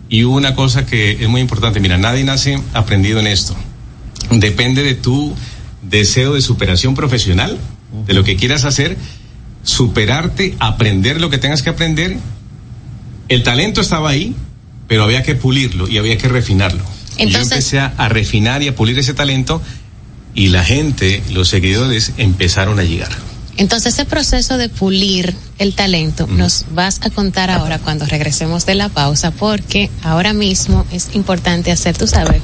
Y 0.09 0.23
una 0.23 0.55
cosa 0.55 0.85
que 0.85 1.23
es 1.23 1.29
muy 1.29 1.39
importante, 1.39 1.79
mira, 1.79 1.97
nadie 1.97 2.23
nace 2.23 2.61
aprendido 2.73 3.19
en 3.19 3.27
esto. 3.27 3.55
Depende 4.31 4.83
de 4.83 4.95
tu 4.95 5.33
deseo 5.81 6.33
de 6.33 6.41
superación 6.41 6.95
profesional, 6.95 7.57
de 8.05 8.13
lo 8.13 8.23
que 8.23 8.35
quieras 8.35 8.65
hacer, 8.65 8.97
superarte, 9.63 10.55
aprender 10.59 11.21
lo 11.21 11.29
que 11.29 11.37
tengas 11.37 11.63
que 11.63 11.69
aprender. 11.69 12.17
El 13.29 13.43
talento 13.43 13.81
estaba 13.81 14.09
ahí, 14.09 14.35
pero 14.87 15.03
había 15.03 15.23
que 15.23 15.35
pulirlo 15.35 15.87
y 15.87 15.97
había 15.97 16.17
que 16.17 16.27
refinarlo. 16.27 16.83
Y 17.19 17.23
yo 17.23 17.27
Entonces- 17.27 17.51
empecé 17.51 17.79
a, 17.79 17.93
a 17.97 18.09
refinar 18.09 18.61
y 18.63 18.67
a 18.69 18.75
pulir 18.75 18.97
ese 18.99 19.13
talento 19.13 19.61
y 20.35 20.47
la 20.49 20.63
gente, 20.63 21.21
los 21.31 21.49
seguidores 21.49 22.13
empezaron 22.17 22.79
a 22.79 22.83
llegar. 22.83 23.09
Entonces 23.57 23.93
ese 23.95 24.05
proceso 24.05 24.57
de 24.57 24.69
pulir 24.69 25.35
el 25.57 25.75
talento 25.75 26.27
nos 26.27 26.65
vas 26.71 26.99
a 27.03 27.09
contar 27.09 27.49
ahora 27.51 27.77
cuando 27.77 28.05
regresemos 28.05 28.65
de 28.65 28.75
la 28.75 28.87
pausa 28.87 29.31
porque 29.31 29.89
ahora 30.01 30.31
mismo 30.31 30.85
es 30.93 31.09
importante 31.13 31.69
hacer, 31.71 31.97
tú 31.97 32.07
sabes, 32.07 32.41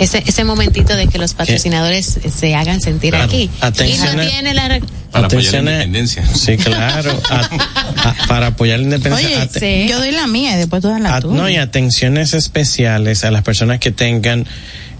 ese, 0.00 0.22
ese 0.26 0.42
momentito 0.42 0.96
de 0.96 1.06
que 1.06 1.18
los 1.18 1.34
patrocinadores 1.34 2.18
se 2.36 2.54
hagan 2.56 2.80
sentir 2.80 3.10
Claro. 3.10 3.26
aquí. 3.26 3.48
Atención 3.60 4.14
y 4.14 4.16
no 4.16 4.28
tiene 4.28 4.54
la... 4.54 4.80
Para 5.10 5.26
apoyar 5.26 5.54
la 5.54 5.60
independencia. 5.72 6.26
Sí, 6.34 6.56
claro. 6.56 7.18
A- 7.30 7.40
a- 8.10 8.26
para 8.28 8.46
apoyar 8.48 8.78
la 8.78 8.84
independencia. 8.84 9.48
Oye, 9.52 9.84
sí. 9.84 9.88
yo 9.88 9.98
doy 9.98 10.10
la 10.12 10.26
mía 10.26 10.54
y 10.54 10.56
después 10.58 10.82
tú 10.82 10.88
das 10.88 11.00
la 11.00 11.20
tuya. 11.20 11.36
no, 11.36 11.48
y 11.48 11.56
atenciones 11.56 12.34
especiales 12.34 13.24
a 13.24 13.30
las 13.30 13.42
personas 13.42 13.80
que 13.80 13.90
tengan 13.90 14.46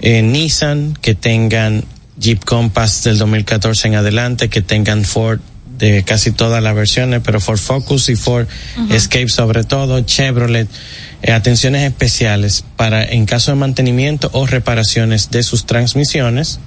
eh, 0.00 0.22
Nissan, 0.22 0.94
que 1.00 1.14
tengan 1.14 1.84
Jeep 2.18 2.44
Compass 2.44 3.04
del 3.04 3.18
2014 3.18 3.88
en 3.88 3.94
adelante, 3.96 4.48
que 4.48 4.62
tengan 4.62 5.04
Ford 5.04 5.40
de 5.78 6.02
casi 6.02 6.32
todas 6.32 6.60
las 6.62 6.74
versiones, 6.74 7.20
pero 7.24 7.38
Ford 7.40 7.58
Focus 7.58 8.08
y 8.08 8.16
Ford 8.16 8.48
Escape 8.90 9.28
sobre 9.28 9.62
todo, 9.62 10.00
Chevrolet, 10.00 10.66
eh, 11.22 11.30
atenciones 11.32 11.82
especiales 11.82 12.64
para 12.76 13.04
en 13.04 13.26
caso 13.26 13.52
de 13.52 13.56
mantenimiento 13.58 14.28
o 14.32 14.46
reparaciones 14.46 15.30
de 15.30 15.44
sus 15.44 15.66
transmisiones. 15.66 16.58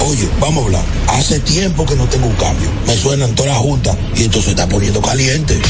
Oye, 0.00 0.28
vamos 0.40 0.62
a 0.62 0.66
hablar. 0.66 0.84
Hace 1.08 1.40
tiempo 1.40 1.84
que 1.86 1.96
no 1.96 2.06
tengo 2.06 2.26
un 2.26 2.36
cambio. 2.36 2.70
Me 2.86 2.96
suenan 2.96 3.34
todas 3.34 3.52
las 3.52 3.60
juntas 3.60 3.96
y 4.14 4.24
esto 4.24 4.40
se 4.42 4.50
está 4.50 4.68
poniendo 4.68 5.00
caliente. 5.00 5.60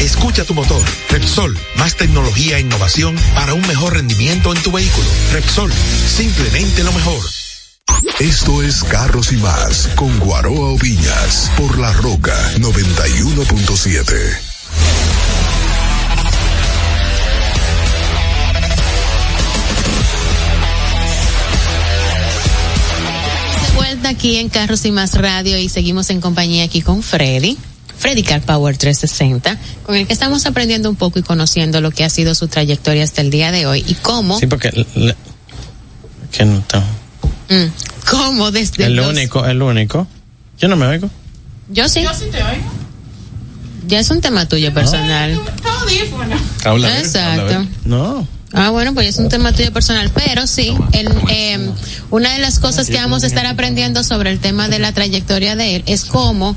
Escucha 0.00 0.44
tu 0.44 0.54
motor. 0.54 0.82
Repsol, 1.08 1.58
más 1.76 1.96
tecnología 1.96 2.58
e 2.58 2.60
innovación 2.60 3.16
para 3.34 3.54
un 3.54 3.66
mejor 3.66 3.94
rendimiento 3.94 4.54
en 4.54 4.62
tu 4.62 4.72
vehículo. 4.72 5.06
Repsol, 5.32 5.72
simplemente 6.16 6.84
lo 6.84 6.92
mejor. 6.92 7.20
Esto 8.18 8.62
es 8.62 8.84
Carros 8.84 9.32
y 9.32 9.36
más 9.36 9.88
con 9.96 10.18
Guaroa 10.20 10.70
Oviñas 10.70 11.50
por 11.56 11.78
La 11.78 11.92
Roca 11.92 12.34
91.7. 12.58 14.49
vuelta 24.00 24.08
aquí 24.16 24.36
en 24.36 24.48
Carros 24.48 24.84
y 24.86 24.92
Más 24.92 25.14
Radio 25.14 25.58
y 25.58 25.68
seguimos 25.68 26.08
en 26.08 26.20
compañía 26.22 26.64
aquí 26.64 26.80
con 26.80 27.02
Freddy. 27.02 27.58
Freddy 27.98 28.22
Car 28.22 28.40
Power 28.40 28.74
360, 28.78 29.58
con 29.84 29.94
el 29.94 30.06
que 30.06 30.14
estamos 30.14 30.46
aprendiendo 30.46 30.88
un 30.88 30.96
poco 30.96 31.18
y 31.18 31.22
conociendo 31.22 31.82
lo 31.82 31.90
que 31.90 32.02
ha 32.04 32.08
sido 32.08 32.34
su 32.34 32.48
trayectoria 32.48 33.04
hasta 33.04 33.20
el 33.20 33.30
día 33.30 33.52
de 33.52 33.66
hoy 33.66 33.84
y 33.86 33.92
cómo. 33.94 34.38
Sí, 34.40 34.46
porque. 34.46 34.70
le- 34.94 35.14
que 36.32 36.44
no 36.46 36.58
está. 36.60 36.78
Mm, 37.50 37.66
cómo 38.10 38.50
desde 38.50 38.86
El 38.86 38.96
los- 38.96 39.08
único, 39.08 39.44
el 39.44 39.60
único. 39.60 40.06
Yo 40.58 40.68
no 40.68 40.76
me 40.76 40.86
oigo. 40.86 41.10
Yo 41.68 41.86
sí. 41.90 42.02
Yo 42.02 42.14
sí 42.14 42.24
te 42.32 42.38
oigo. 42.42 42.70
Ya 43.86 43.98
es 44.00 44.08
un 44.10 44.22
tema 44.22 44.48
tuyo 44.48 44.72
personal. 44.72 45.38
Audífono. 45.82 46.36
Habla, 46.64 46.88
a 46.88 46.90
ver, 46.92 47.00
Exacto. 47.04 47.66
No. 47.84 48.26
Ah, 48.52 48.70
bueno, 48.70 48.94
pues 48.94 49.06
es 49.08 49.16
un 49.18 49.28
tema 49.28 49.52
tuyo 49.52 49.72
personal, 49.72 50.10
pero 50.12 50.46
sí, 50.46 50.74
el, 50.92 51.08
eh, 51.28 51.70
una 52.10 52.32
de 52.32 52.38
las 52.40 52.58
cosas 52.58 52.88
que 52.88 52.96
vamos 52.96 53.22
a 53.22 53.26
estar 53.28 53.46
aprendiendo 53.46 54.02
sobre 54.02 54.30
el 54.30 54.40
tema 54.40 54.68
de 54.68 54.78
la 54.80 54.92
trayectoria 54.92 55.54
de 55.54 55.76
él 55.76 55.82
es 55.86 56.04
cómo 56.04 56.56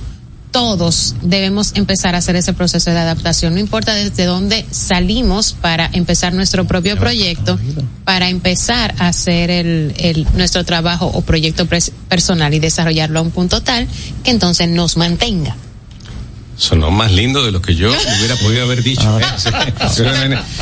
todos 0.50 1.16
debemos 1.24 1.72
empezar 1.76 2.14
a 2.14 2.20
hacer 2.20 2.36
ese 2.36 2.54
proceso 2.54 2.90
de 2.92 2.98
adaptación, 3.00 3.54
no 3.56 3.60
importa 3.60 3.94
desde 3.96 4.26
dónde 4.26 4.66
salimos 4.72 5.54
para 5.54 5.90
empezar 5.94 6.34
nuestro 6.34 6.66
propio 6.66 6.96
proyecto, 6.98 7.60
para 8.06 8.30
empezar 8.30 8.94
a 9.00 9.08
hacer 9.08 9.50
el, 9.52 9.94
el, 9.98 10.28
nuestro 10.36 10.64
trabajo 10.64 11.08
o 11.08 11.22
proyecto 11.22 11.66
pres- 11.68 11.92
personal 12.10 12.54
y 12.54 12.60
desarrollarlo 12.60 13.20
a 13.20 13.22
un 13.24 13.32
punto 13.32 13.62
tal 13.62 13.88
que 14.24 14.30
entonces 14.32 14.68
nos 14.70 14.96
mantenga. 14.98 15.56
Sonó 16.56 16.92
más 16.92 17.12
lindo 17.12 17.44
de 17.44 17.52
lo 17.52 17.64
que 17.64 17.74
yo 17.74 17.90
hubiera 17.90 18.36
podido 18.36 18.62
haber 18.64 18.84
dicho. 18.84 19.20
¿eh? 19.20 19.24
Sí. 19.92 20.04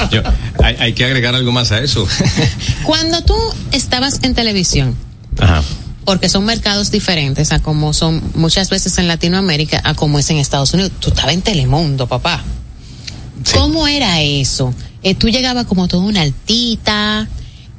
Yo- 0.10 0.24
hay, 0.64 0.76
hay 0.80 0.94
que 0.94 1.06
agregar 1.06 1.36
algo 1.36 1.52
más 1.52 1.72
a 1.72 1.80
eso. 1.80 2.08
Cuando 2.84 3.24
tú 3.24 3.36
estabas 3.72 4.20
en 4.24 4.34
televisión, 4.34 4.96
Ajá. 5.40 5.64
porque 6.06 6.30
son 6.30 6.46
mercados 6.46 6.92
diferentes 6.92 7.52
a 7.52 7.60
como 7.60 7.94
son 7.94 8.22
muchas 8.36 8.70
veces 8.70 8.98
en 8.98 9.08
Latinoamérica 9.08 9.82
a 9.84 9.94
como 9.94 10.20
es 10.20 10.30
en 10.30 10.38
Estados 10.38 10.74
Unidos. 10.74 10.92
Tú 11.00 11.10
estabas 11.10 11.34
en 11.34 11.42
Telemundo, 11.42 12.08
papá. 12.08 12.44
¿Cómo 13.54 13.88
era 13.88 14.22
eso? 14.22 14.74
Eh, 15.04 15.16
tú 15.16 15.30
llegabas 15.30 15.66
como 15.66 15.88
toda 15.88 16.04
una 16.04 16.22
altita, 16.22 17.28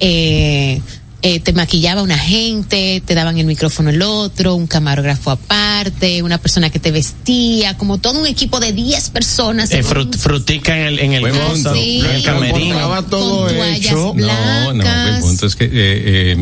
eh, 0.01 0.81
eh, 1.23 1.39
te 1.41 1.53
maquillaba 1.53 2.03
una 2.03 2.19
gente, 2.19 3.01
te 3.07 3.15
daban 3.15 3.39
el 3.39 3.47
micrófono 3.47 3.91
el 3.91 4.03
otro, 4.03 4.55
un 4.57 4.67
camarógrafo 4.67 5.31
aparte, 5.31 6.23
una 6.23 6.39
persona 6.39 6.69
que 6.71 6.81
te 6.81 6.91
vestía, 6.91 7.77
como 7.79 7.99
todo 7.99 8.19
un 8.21 8.27
equipo 8.27 8.59
de 8.59 8.73
10 8.73 9.11
personas. 9.11 9.71
Eh, 9.71 9.85
frut- 9.85 10.17
frutica 10.17 10.77
en 10.77 10.87
el, 10.87 10.99
en 10.99 11.13
el 11.13 11.23
punto. 11.31 11.75
sí. 11.75 12.01
en 12.05 12.11
el 12.17 12.23
camerino. 12.25 13.05
Todo 13.05 13.47
con 13.47 13.57
hecho. 13.69 14.15
No, 14.17 14.73
no, 14.75 15.09
el 15.15 15.21
punto 15.21 15.47
es 15.47 15.55
que 15.57 15.65
eh, 15.67 15.71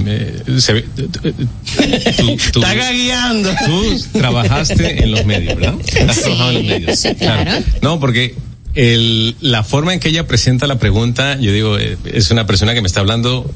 eh, 0.06 0.60
se 0.60 0.72
ve- 0.72 0.84
tú, 0.96 2.36
tú- 2.52 2.60
Está 2.60 2.74
gagueando. 2.74 3.50
tú 3.66 4.18
trabajaste 4.18 5.02
en 5.04 5.10
los 5.10 5.24
medios, 5.26 5.56
¿verdad? 5.56 5.74
Has 6.08 6.16
Sí, 6.16 6.22
trabajado 6.22 6.50
en 6.50 6.54
los 6.56 6.64
medios. 6.64 6.98
sí, 6.98 7.14
claro. 7.16 7.50
No, 7.82 8.00
porque 8.00 8.34
el, 8.74 9.36
la 9.40 9.62
forma 9.64 9.92
en 9.94 10.00
que 10.00 10.08
ella 10.08 10.26
presenta 10.26 10.66
la 10.66 10.78
pregunta, 10.78 11.36
yo 11.38 11.52
digo, 11.52 11.78
eh, 11.78 11.96
es 12.12 12.30
una 12.30 12.46
persona 12.46 12.72
que 12.74 12.80
me 12.80 12.86
está 12.88 13.00
hablando 13.00 13.50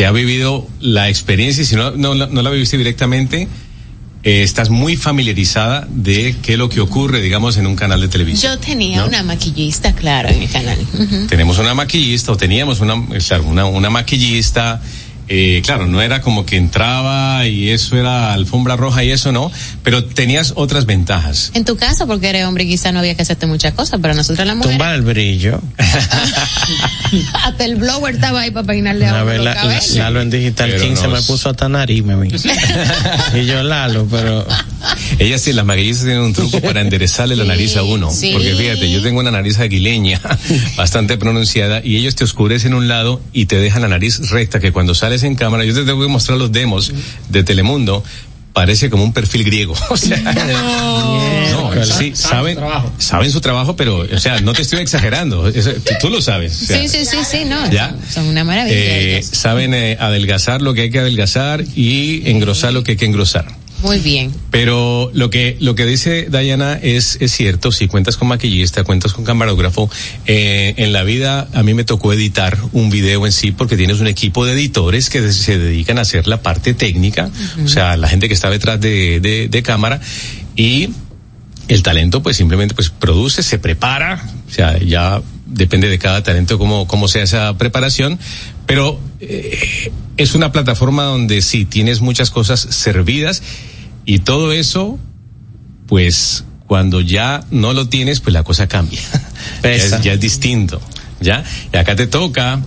que 0.00 0.06
ha 0.06 0.12
vivido 0.12 0.66
la 0.80 1.10
experiencia 1.10 1.60
y 1.62 1.66
si 1.66 1.76
no, 1.76 1.90
no, 1.90 2.14
la- 2.14 2.26
no 2.26 2.40
la 2.40 2.48
viviste 2.48 2.78
directamente, 2.78 3.48
eh, 4.22 4.42
estás 4.42 4.70
muy 4.70 4.96
familiarizada 4.96 5.86
de 5.90 6.36
qué 6.40 6.52
es 6.54 6.58
lo 6.58 6.70
que 6.70 6.80
ocurre, 6.80 7.20
digamos, 7.20 7.58
en 7.58 7.66
un 7.66 7.76
canal 7.76 8.00
de 8.00 8.08
televisión. 8.08 8.54
Yo 8.54 8.58
tenía 8.58 9.00
¿no? 9.02 9.08
una 9.08 9.22
maquillista, 9.22 9.92
claro, 9.94 10.30
en 10.30 10.40
el 10.40 10.48
canal. 10.50 10.78
Ujú. 10.94 11.26
tenemos 11.26 11.58
una 11.58 11.74
maquillista 11.74 12.32
o 12.32 12.36
teníamos 12.38 12.80
una, 12.80 12.94
claro, 13.28 13.44
una, 13.44 13.66
una 13.66 13.90
maquillista. 13.90 14.80
Eh, 15.32 15.62
claro, 15.64 15.86
no 15.86 16.02
era 16.02 16.20
como 16.20 16.44
que 16.44 16.56
entraba 16.56 17.46
y 17.46 17.70
eso 17.70 17.96
era 17.96 18.32
alfombra 18.32 18.74
roja 18.74 19.04
y 19.04 19.12
eso 19.12 19.30
no, 19.30 19.52
pero 19.84 20.04
tenías 20.04 20.54
otras 20.56 20.86
ventajas. 20.86 21.52
En 21.54 21.64
tu 21.64 21.76
caso, 21.76 22.08
porque 22.08 22.30
eres 22.30 22.46
hombre, 22.46 22.66
quizá 22.66 22.90
no 22.90 22.98
había 22.98 23.14
que 23.14 23.22
hacerte 23.22 23.46
muchas 23.46 23.72
cosas, 23.74 24.00
pero 24.02 24.12
nosotros 24.12 24.44
las 24.44 24.56
mujeres, 24.56 24.76
Tumba 24.76 24.92
el 24.92 25.02
brillo. 25.02 25.60
hasta 27.44 27.64
el 27.64 27.76
blower 27.76 28.16
estaba 28.16 28.40
ahí 28.40 28.50
para 28.50 28.66
peinarle 28.66 29.06
a 29.06 29.22
los 29.22 29.44
la, 29.44 29.54
la-. 29.64 29.80
Lalo 29.94 30.20
en 30.20 30.30
Digital 30.30 30.70
Pero 30.70 30.82
15 30.82 31.02
no 31.04 31.08
me 31.10 31.22
puso 31.22 31.50
hasta 31.50 31.68
nariz, 31.68 32.04
me 32.04 32.16
vi. 32.16 32.28
y 33.40 33.46
yo 33.46 33.62
Lalo, 33.62 34.08
pero 34.10 34.44
Ella 35.18 35.38
sí, 35.38 35.52
las 35.52 35.64
maquillistas 35.64 36.06
tienen 36.06 36.24
un 36.24 36.32
truco 36.32 36.60
para 36.60 36.80
enderezarle 36.80 37.36
la 37.36 37.44
nariz 37.44 37.76
a 37.76 37.84
uno. 37.84 38.10
sí. 38.10 38.30
Porque 38.32 38.54
fíjate, 38.54 38.90
yo 38.90 39.00
tengo 39.02 39.20
una 39.20 39.30
nariz 39.30 39.58
aguileña, 39.58 40.20
bastante 40.76 41.18
pronunciada, 41.18 41.82
y 41.84 41.96
ellos 41.96 42.16
te 42.16 42.24
oscurecen 42.24 42.74
un 42.74 42.88
lado 42.88 43.20
y 43.32 43.46
te 43.46 43.56
dejan 43.56 43.82
la 43.82 43.88
nariz 43.88 44.30
recta, 44.30 44.60
que 44.60 44.72
cuando 44.72 44.94
sales 44.94 45.19
en 45.22 45.34
cámara, 45.34 45.64
yo 45.64 45.74
te 45.74 45.84
tengo 45.84 46.00
que 46.02 46.08
mostrar 46.08 46.38
los 46.38 46.50
demos 46.52 46.92
de 47.28 47.44
Telemundo, 47.44 48.02
parece 48.52 48.90
como 48.90 49.04
un 49.04 49.12
perfil 49.12 49.44
griego. 49.44 49.74
O 49.90 49.96
sea, 49.96 50.16
no, 50.18 51.84
sí, 51.84 52.12
saben, 52.14 52.58
saben 52.98 53.30
su 53.30 53.40
trabajo, 53.40 53.76
pero, 53.76 53.98
o 54.12 54.18
sea, 54.18 54.40
no 54.40 54.52
te 54.52 54.62
estoy 54.62 54.80
exagerando. 54.80 55.48
Eso, 55.48 55.72
tú, 55.72 55.92
tú 56.00 56.10
lo 56.10 56.20
sabes. 56.20 56.62
o 56.62 56.66
sea, 56.66 56.78
Sí, 56.80 56.88
sí, 56.88 57.04
sí, 57.04 57.18
sí, 57.28 57.44
no. 57.44 57.70
¿Ya? 57.70 57.94
Son 58.12 58.26
una 58.26 58.44
maravilla. 58.44 58.74
eh, 58.76 59.22
saben 59.22 59.72
eh, 59.74 59.96
adelgazar 60.00 60.62
lo 60.62 60.74
que 60.74 60.82
hay 60.82 60.90
que 60.90 60.98
adelgazar 60.98 61.64
y 61.76 62.28
engrosar 62.28 62.72
lo 62.72 62.82
que 62.84 62.92
hay 62.92 62.96
que 62.96 63.06
engrosar. 63.06 63.46
Muy 63.82 63.98
bien. 63.98 64.32
Pero 64.50 65.10
lo 65.14 65.30
que 65.30 65.56
lo 65.60 65.74
que 65.74 65.86
dice 65.86 66.26
Dayana 66.28 66.74
es 66.74 67.16
es 67.20 67.32
cierto. 67.32 67.72
Si 67.72 67.88
cuentas 67.88 68.16
con 68.16 68.28
maquillista, 68.28 68.84
cuentas 68.84 69.12
con 69.12 69.24
camarógrafo, 69.24 69.90
eh, 70.26 70.74
en 70.76 70.92
la 70.92 71.02
vida 71.02 71.48
a 71.54 71.62
mí 71.62 71.74
me 71.74 71.84
tocó 71.84 72.12
editar 72.12 72.58
un 72.72 72.90
video 72.90 73.26
en 73.26 73.32
sí 73.32 73.52
porque 73.52 73.76
tienes 73.76 74.00
un 74.00 74.06
equipo 74.06 74.44
de 74.44 74.52
editores 74.52 75.08
que 75.08 75.32
se 75.32 75.58
dedican 75.58 75.98
a 75.98 76.02
hacer 76.02 76.26
la 76.26 76.42
parte 76.42 76.74
técnica, 76.74 77.30
o 77.64 77.68
sea, 77.68 77.96
la 77.96 78.08
gente 78.08 78.28
que 78.28 78.34
está 78.34 78.50
detrás 78.50 78.80
de, 78.80 79.20
de, 79.20 79.48
de 79.48 79.62
cámara 79.62 80.00
y 80.56 80.90
el 81.68 81.82
talento 81.82 82.22
pues 82.22 82.36
simplemente 82.36 82.74
pues 82.74 82.90
produce, 82.90 83.42
se 83.42 83.58
prepara, 83.58 84.24
o 84.48 84.52
sea, 84.52 84.78
ya 84.78 85.22
depende 85.46 85.88
de 85.88 85.98
cada 85.98 86.22
talento 86.22 86.58
cómo, 86.58 86.86
cómo 86.86 87.08
sea 87.08 87.22
esa 87.22 87.56
preparación, 87.56 88.18
pero 88.70 89.00
eh, 89.18 89.90
es 90.16 90.36
una 90.36 90.52
plataforma 90.52 91.02
donde 91.02 91.42
sí 91.42 91.64
tienes 91.64 92.00
muchas 92.00 92.30
cosas 92.30 92.60
servidas 92.60 93.42
y 94.04 94.20
todo 94.20 94.52
eso, 94.52 94.96
pues 95.88 96.44
cuando 96.68 97.00
ya 97.00 97.44
no 97.50 97.72
lo 97.72 97.88
tienes, 97.88 98.20
pues 98.20 98.32
la 98.32 98.44
cosa 98.44 98.68
cambia. 98.68 99.00
ya, 99.64 99.72
es, 99.72 100.02
ya, 100.02 100.12
es, 100.12 100.20
distinto, 100.20 100.80
¿ya? 101.20 101.42
Y 101.72 101.76
acá 101.78 101.96
te 101.96 102.06
toca, 102.06 102.60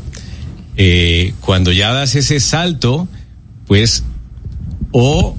eh, 0.75 1.33
cuando 1.39 1.71
ya 1.71 1.93
das 1.93 2.15
ese 2.15 2.41
salto, 2.41 3.07
pues, 3.65 4.03
o 4.91 5.37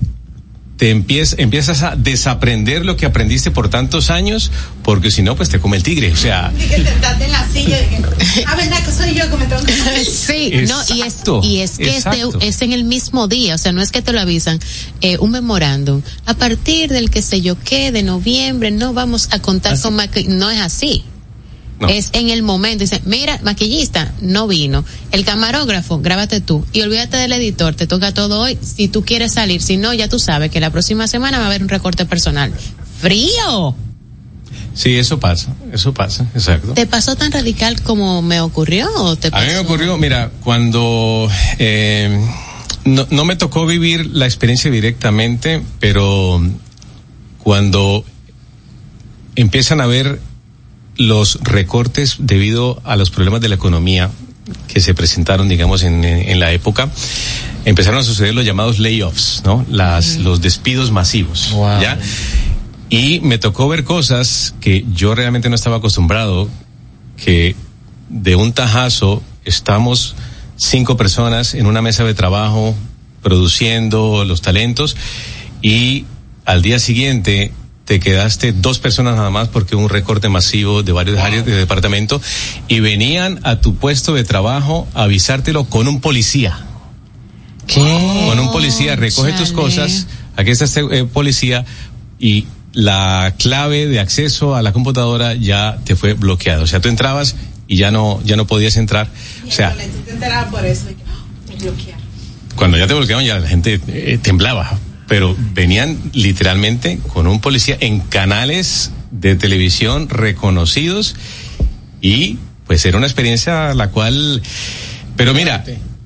te 0.79 0.89
empiezas, 0.89 1.39
empiezas 1.39 1.83
a 1.83 1.95
desaprender 1.95 2.87
lo 2.87 2.97
que 2.97 3.05
aprendiste 3.05 3.51
por 3.51 3.69
tantos 3.69 4.09
años, 4.09 4.51
porque 4.85 5.11
si 5.11 5.23
no, 5.23 5.35
pues 5.35 5.49
te 5.49 5.59
come 5.59 5.79
el 5.79 5.83
tigre. 5.83 6.13
O 6.13 6.17
sea. 6.17 6.51
De 6.51 6.69
que 6.69 6.77
te 6.77 7.25
en 7.25 7.33
la 7.33 7.49
silla, 7.49 7.79
de 7.79 7.89
que, 7.89 8.45
ah, 8.47 8.55
verdad 8.55 8.85
que 8.85 8.93
soy 8.93 9.15
yo 9.15 9.29
que 9.31 9.37
me 9.37 9.47
tengo 9.47 9.65
que 9.65 10.05
Sí, 10.05 10.53
no, 10.69 10.77
y 10.95 11.03
es, 11.03 11.17
y 11.43 11.61
es 11.61 11.79
que 11.79 11.97
este, 11.97 12.23
es 12.41 12.63
en 12.63 12.73
el 12.73 12.85
mismo 12.85 13.27
día, 13.27 13.55
o 13.55 13.59
sea, 13.59 13.73
no 13.73 13.81
es 13.81 13.91
que 13.91 14.03
te 14.03 14.13
lo 14.13 14.21
avisan, 14.21 14.61
eh, 15.01 15.17
un 15.19 15.31
memorándum. 15.31 16.03
A 16.27 16.35
partir 16.35 16.91
del 16.91 17.11
que 17.11 17.23
sé 17.23 17.41
yo 17.41 17.57
qué, 17.59 17.93
de 17.93 18.03
noviembre, 18.03 18.71
no 18.71 18.93
vamos 18.93 19.29
a 19.33 19.41
contar 19.41 19.73
¿Así? 19.73 19.83
con 19.83 19.97
no 20.39 20.51
es 20.51 20.61
así. 20.61 21.05
No. 21.81 21.89
Es 21.89 22.11
en 22.13 22.31
el 22.31 22.43
momento. 22.43 22.85
Dice, 22.85 23.03
mira, 23.05 23.41
maquillista, 23.43 24.15
no 24.21 24.47
vino. 24.47 24.85
El 25.11 25.25
camarógrafo, 25.25 25.99
grábate 25.99 26.41
tú. 26.41 26.65
Y 26.73 26.83
olvídate 26.83 27.17
del 27.17 27.33
editor, 27.33 27.75
te 27.75 27.87
toca 27.89 28.15
todo 28.15 28.41
hoy. 28.41 28.59
Si 28.63 28.87
tú 28.87 29.05
quieres 29.05 29.33
salir, 29.33 29.61
si 29.61 29.77
no, 29.77 29.93
ya 29.93 30.09
tú 30.09 30.21
sabes 30.21 30.51
que 30.51 30.61
la 30.61 30.71
próxima 30.71 31.09
semana 31.09 31.39
va 31.39 31.45
a 31.45 31.47
haber 31.49 31.63
un 31.63 31.69
recorte 31.69 32.07
personal. 32.07 32.53
¡Frío! 33.01 33.75
Sí, 34.75 34.97
eso 34.97 35.21
pasa, 35.21 35.55
eso 35.73 35.95
pasa, 35.95 36.27
exacto. 36.35 36.75
¿Te 36.75 36.87
pasó 36.87 37.15
tan 37.15 37.31
radical 37.31 37.81
como 37.83 38.23
me 38.23 38.41
ocurrió 38.41 38.89
o 38.97 39.17
te 39.17 39.31
pasó? 39.31 39.45
A 39.45 39.47
mí 39.47 39.53
me 39.53 39.61
ocurrió, 39.61 39.97
mira, 39.97 40.31
cuando 40.43 41.29
eh, 41.59 42.21
no, 42.85 43.07
no 43.11 43.25
me 43.25 43.37
tocó 43.37 43.67
vivir 43.67 44.07
la 44.07 44.27
experiencia 44.27 44.71
directamente, 44.71 45.63
pero 45.79 46.43
cuando 47.39 48.05
empiezan 49.37 49.81
a 49.81 49.87
ver 49.87 50.21
los 50.97 51.39
recortes 51.43 52.17
debido 52.19 52.81
a 52.85 52.97
los 52.97 53.11
problemas 53.11 53.41
de 53.41 53.49
la 53.49 53.55
economía 53.55 54.11
que 54.69 54.81
se 54.81 54.93
presentaron, 54.95 55.49
digamos, 55.49 55.83
en, 55.83 56.05
en 56.05 56.41
la 56.41 56.53
época, 56.53 56.91
empezaron 57.65 58.01
a 58.01 58.03
suceder 58.03 58.35
los 58.35 58.45
llamados 58.45 58.79
layoffs, 58.79 59.43
¿no? 59.45 59.65
Las, 59.71 60.19
mm. 60.19 60.23
los 60.23 60.41
despidos 60.41 60.91
masivos, 60.91 61.51
wow. 61.53 61.81
¿ya? 61.81 61.99
Y 62.95 63.19
me 63.19 63.39
tocó 63.39 63.67
ver 63.67 63.83
cosas 63.83 64.55
que 64.61 64.85
yo 64.95 65.17
realmente 65.17 65.49
no 65.49 65.57
estaba 65.57 65.79
acostumbrado, 65.79 66.49
que 67.17 67.57
de 68.09 68.37
un 68.37 68.53
tajazo 68.53 69.21
estamos 69.45 70.15
cinco 70.57 70.97
personas 70.97 71.55
en 71.55 71.67
una 71.67 71.83
mesa 71.83 72.05
de 72.05 72.15
trabajo 72.15 72.73
produciendo 73.21 74.25
los 74.25 74.43
talentos 74.43 74.97
y 75.61 76.05
al 76.45 76.63
día 76.63 76.79
siguiente 76.79 77.51
te 77.85 77.99
quedaste 77.99 78.53
dos 78.53 78.79
personas 78.79 79.17
nada 79.17 79.31
más 79.31 79.49
porque 79.49 79.75
un 79.75 79.89
recorte 79.89 80.29
masivo 80.29 80.85
de 80.85 80.93
varias 80.93 81.17
wow. 81.17 81.25
áreas 81.25 81.47
de 81.47 81.57
departamento 81.57 82.23
y 82.69 82.79
venían 82.79 83.41
a 83.43 83.57
tu 83.57 83.75
puesto 83.75 84.15
de 84.15 84.23
trabajo 84.23 84.87
a 84.95 85.03
avisártelo 85.03 85.65
con 85.65 85.89
un 85.89 86.01
policía. 86.01 86.65
¿Qué? 87.67 87.81
Con 87.81 88.39
un 88.39 88.53
policía, 88.53 88.95
recoge 88.95 89.33
Chale. 89.33 89.43
tus 89.43 89.53
cosas, 89.53 90.07
aquí 90.37 90.53
está 90.53 90.65
este 90.65 90.83
eh, 90.93 91.05
policía 91.07 91.65
y 92.21 92.47
la 92.75 93.35
clave 93.39 93.87
de 93.87 94.01
acceso 94.01 94.55
a 94.55 94.63
la 94.63 94.73
computadora 94.73 95.35
ya 95.35 95.79
te 95.85 95.97
fue 95.97 96.13
bloqueada. 96.13 96.63
O 96.63 96.67
sea, 96.67 96.81
tú 96.81 96.89
entrabas 96.89 97.37
y 97.67 97.77
ya 97.77 97.91
no, 97.91 98.21
ya 98.25 98.37
no 98.37 98.47
podías 98.47 98.77
entrar. 98.77 99.09
Y 99.45 99.49
o 99.49 99.53
sea, 99.53 99.75
te 99.75 100.51
por 100.51 100.65
eso, 100.67 100.87
oh, 100.89 102.57
cuando 102.57 102.77
ya 102.77 102.87
te 102.87 102.95
bloqueaban 102.95 103.25
ya 103.25 103.39
la 103.39 103.49
gente 103.49 103.81
eh, 103.89 104.19
temblaba. 104.21 104.79
Pero 105.07 105.37
venían 105.53 105.99
literalmente 106.13 106.99
con 107.13 107.27
un 107.27 107.41
policía 107.41 107.77
en 107.81 108.01
canales 108.01 108.91
de 109.11 109.37
televisión 109.37 110.09
reconocidos 110.09 111.15
y 112.01 112.39
pues 112.67 112.85
era 112.87 112.97
una 112.97 113.07
experiencia 113.07 113.75
la 113.75 113.91
cual 113.91 114.43
pero 115.17 115.35
mira 115.35 115.63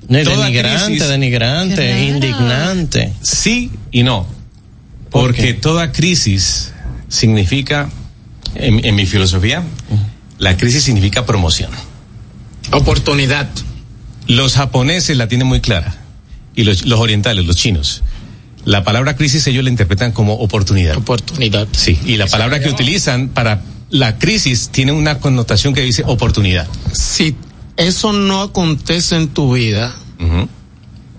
no, 0.08 0.18
denigrante 0.18 0.86
crisis, 0.86 1.08
denigrante 1.08 2.04
indignante. 2.06 3.12
Sí 3.22 3.70
y 3.92 4.02
no 4.02 4.26
porque 5.10 5.54
¿Por 5.54 5.60
toda 5.60 5.92
crisis 5.92 6.72
significa 7.08 7.88
en, 8.54 8.84
en 8.84 8.94
mi 8.94 9.06
filosofía 9.06 9.62
la 10.38 10.56
crisis 10.56 10.84
significa 10.84 11.24
promoción 11.26 11.70
oportunidad 12.72 13.48
los 14.26 14.54
japoneses 14.54 15.16
la 15.16 15.28
tienen 15.28 15.46
muy 15.46 15.60
clara 15.60 15.96
y 16.54 16.64
los, 16.64 16.84
los 16.84 17.00
orientales 17.00 17.44
los 17.44 17.56
chinos 17.56 18.02
la 18.64 18.84
palabra 18.84 19.16
crisis 19.16 19.46
ellos 19.46 19.64
la 19.64 19.70
interpretan 19.70 20.12
como 20.12 20.34
oportunidad. 20.34 20.94
Oportunidad. 20.96 21.66
Sí, 21.72 21.98
y 22.04 22.18
la 22.18 22.26
palabra 22.26 22.60
que 22.60 22.68
utilizan 22.68 23.28
para 23.30 23.62
la 23.88 24.18
crisis 24.18 24.68
tiene 24.70 24.92
una 24.92 25.20
connotación 25.20 25.72
que 25.72 25.80
dice 25.80 26.02
oportunidad. 26.06 26.68
Si 26.92 27.34
eso 27.78 28.12
no 28.12 28.42
acontece 28.42 29.16
en 29.16 29.28
tu 29.28 29.54
vida, 29.54 29.94
uh 30.20 30.22
-huh. 30.22 30.48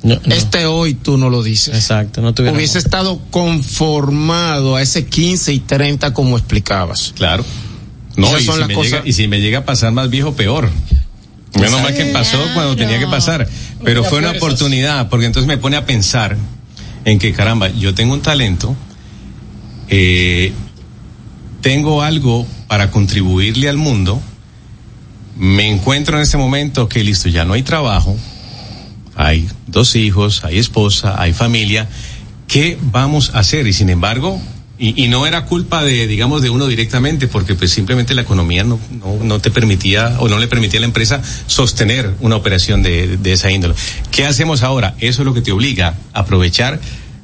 No, 0.04 0.20
no. 0.24 0.36
este 0.36 0.66
hoy 0.66 0.94
tú 0.94 1.18
no 1.18 1.30
lo 1.30 1.44
dices. 1.44 1.76
Exacto, 1.76 2.22
no 2.22 2.34
tuviera 2.34 2.56
Hubiese 2.56 2.80
estado 2.80 3.20
conformado 3.32 4.76
a 4.76 4.82
ese 4.82 5.06
15 5.06 5.54
y 5.54 5.60
30 5.60 6.14
como 6.14 6.38
explicabas. 6.38 7.14
Claro. 7.16 7.46
No, 8.16 8.38
y 8.38 8.42
si, 8.42 8.52
me 8.52 8.74
cosas... 8.74 8.92
llega, 8.92 9.02
y 9.06 9.14
si 9.14 9.28
me 9.28 9.40
llega 9.40 9.60
a 9.60 9.66
pasar 9.66 9.92
más 9.92 10.10
viejo, 10.10 10.34
peor. 10.34 10.70
Menos 11.60 11.82
mal 11.82 11.94
que 11.96 12.06
pasó 12.06 12.38
cuando 12.54 12.76
tenía 12.76 13.00
que 13.00 13.08
pasar. 13.08 13.48
Pero 13.84 14.04
fue 14.04 14.20
una 14.20 14.32
oportunidad, 14.32 15.10
porque 15.10 15.26
entonces 15.26 15.48
me 15.48 15.58
pone 15.58 15.78
a 15.78 15.86
pensar 15.86 16.38
en 17.06 17.20
que 17.20 17.34
caramba, 17.34 17.70
yo 17.70 17.94
tengo 17.94 18.14
un 18.14 18.22
talento, 18.22 18.76
eh, 19.88 20.54
tengo 21.62 22.02
algo 22.04 22.46
para 22.68 22.92
contribuirle 22.92 23.70
al 23.70 23.78
mundo, 23.78 24.22
me 25.38 25.70
encuentro 25.70 26.18
en 26.18 26.24
este 26.24 26.38
momento 26.38 26.88
que 26.90 27.04
listo, 27.04 27.30
ya 27.30 27.46
no 27.46 27.54
hay 27.54 27.64
trabajo, 27.64 28.16
hay 29.20 29.50
dos 29.68 29.98
hijos, 29.98 30.46
hay 30.46 30.60
esposa, 30.60 31.22
hay 31.22 31.34
familia, 31.34 31.90
¿qué 32.48 32.78
vamos 32.82 33.32
a 33.34 33.40
hacer? 33.40 33.68
Y 33.68 33.74
sin 33.74 33.90
embargo, 33.90 34.42
y, 34.78 35.04
y, 35.04 35.10
no 35.10 35.28
era 35.28 35.44
culpa 35.44 35.84
de, 35.84 36.08
digamos, 36.08 36.42
de 36.42 36.50
uno 36.50 36.68
directamente, 36.68 37.28
porque 37.28 37.54
pues 37.54 37.70
simplemente 37.70 38.16
la 38.16 38.22
economía 38.22 38.64
no, 38.64 38.80
no, 38.92 39.22
no 39.22 39.40
te 39.42 39.52
permitía 39.52 40.16
o 40.20 40.30
no 40.30 40.40
le 40.40 40.48
permitía 40.48 40.80
a 40.80 40.82
la 40.82 40.88
empresa 40.88 41.22
sostener 41.48 42.16
una 42.22 42.38
operación 42.38 42.82
de, 42.82 43.18
de 43.18 43.34
esa 43.34 43.52
índole. 43.52 43.76
¿Qué 44.10 44.26
hacemos 44.26 44.64
ahora? 44.64 44.96
Eso 45.00 45.24
es 45.24 45.26
lo 45.26 45.34
que 45.34 45.42
te 45.42 45.52
obliga 45.52 45.96
a 46.14 46.22
aprovechar 46.22 46.80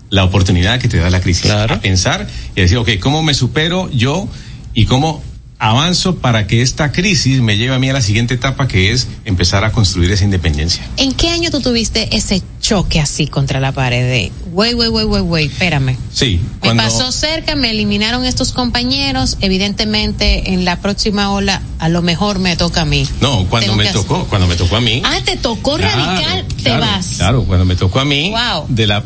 la 0.10 0.26
oportunidad 0.26 0.82
que 0.82 0.90
te 0.90 0.98
da 0.98 1.10
la 1.10 1.22
crisis. 1.22 1.44
Claro. 1.44 1.76
A 1.76 1.80
pensar 1.80 2.28
y 2.58 2.62
decir, 2.62 2.76
ok, 2.76 2.90
¿cómo 3.00 3.24
me 3.24 3.34
supero 3.34 3.90
yo 3.90 4.28
y 4.74 4.84
cómo 4.86 5.24
avanzo 5.58 6.18
para 6.18 6.48
que 6.48 6.62
esta 6.62 6.92
crisis 6.92 7.42
me 7.42 7.58
lleve 7.58 7.76
a 7.76 7.80
mí 7.80 7.90
a 7.90 7.94
la 7.94 8.02
siguiente 8.02 8.34
etapa 8.34 8.68
que 8.68 8.92
es 8.92 9.08
empezar 9.24 9.64
a 9.64 9.72
construir 9.72 10.12
esa 10.12 10.24
independencia. 10.24 10.86
¿En 10.98 11.14
qué 11.14 11.30
año 11.30 11.50
tú 11.50 11.62
tuviste 11.62 12.16
ese 12.16 12.42
choque 12.60 13.00
así 13.00 13.28
contra 13.28 13.60
la 13.60 13.72
pared 13.72 14.04
de, 14.04 14.32
güey, 14.52 14.74
güey, 14.74 14.90
güey, 14.90 15.06
güey, 15.06 15.22
güey, 15.22 15.46
espérame? 15.46 15.98
Sí. 16.14 16.42
Cuando... 16.60 16.84
Me 16.84 16.90
pasó 16.90 17.12
cerca, 17.12 17.56
me 17.56 17.72
eliminaron 17.72 18.26
estos 18.26 18.52
compañeros, 18.52 19.38
evidentemente 19.42 20.54
en 20.54 20.66
la 20.66 20.78
próxima 20.82 21.32
ola 21.32 21.62
a 21.80 21.90
lo 21.90 22.02
mejor 22.02 22.40
me 22.40 22.58
toca 22.58 22.82
a 22.82 22.86
mí. 22.86 23.08
No, 23.22 23.46
cuando 23.46 23.72
Tengo 23.72 23.78
me 23.78 23.90
tocó, 23.92 24.16
hacer. 24.18 24.28
cuando 24.28 24.48
me 24.48 24.56
tocó 24.56 24.76
a 24.76 24.82
mí. 24.82 25.02
Ah, 25.06 25.20
te 25.24 25.38
tocó 25.38 25.78
claro, 25.78 26.06
radical, 26.06 26.46
te 26.62 26.78
vas. 26.78 27.08
Claro, 27.18 27.44
cuando 27.44 27.66
me 27.66 27.76
tocó 27.76 28.00
a 28.00 28.06
mí, 28.06 28.32
wow. 28.32 28.66
de 28.68 28.88
la 28.88 29.04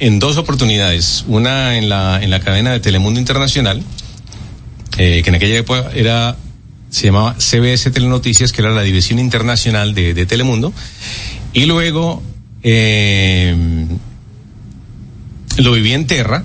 en 0.00 0.18
dos 0.18 0.36
oportunidades, 0.36 1.24
una 1.28 1.76
en 1.76 1.88
la 1.88 2.20
en 2.20 2.30
la 2.30 2.40
cadena 2.40 2.72
de 2.72 2.80
Telemundo 2.80 3.20
Internacional 3.20 3.82
eh, 4.98 5.22
que 5.22 5.30
en 5.30 5.34
aquella 5.36 5.58
época 5.58 5.90
era 5.94 6.36
se 6.90 7.06
llamaba 7.06 7.34
CBS 7.38 7.90
Telenoticias, 7.90 8.52
que 8.52 8.60
era 8.60 8.70
la 8.70 8.82
división 8.82 9.18
internacional 9.18 9.94
de, 9.94 10.12
de 10.12 10.26
Telemundo, 10.26 10.74
y 11.54 11.64
luego 11.64 12.22
eh, 12.62 13.56
lo 15.56 15.72
viví 15.72 15.94
en 15.94 16.06
Terra, 16.06 16.44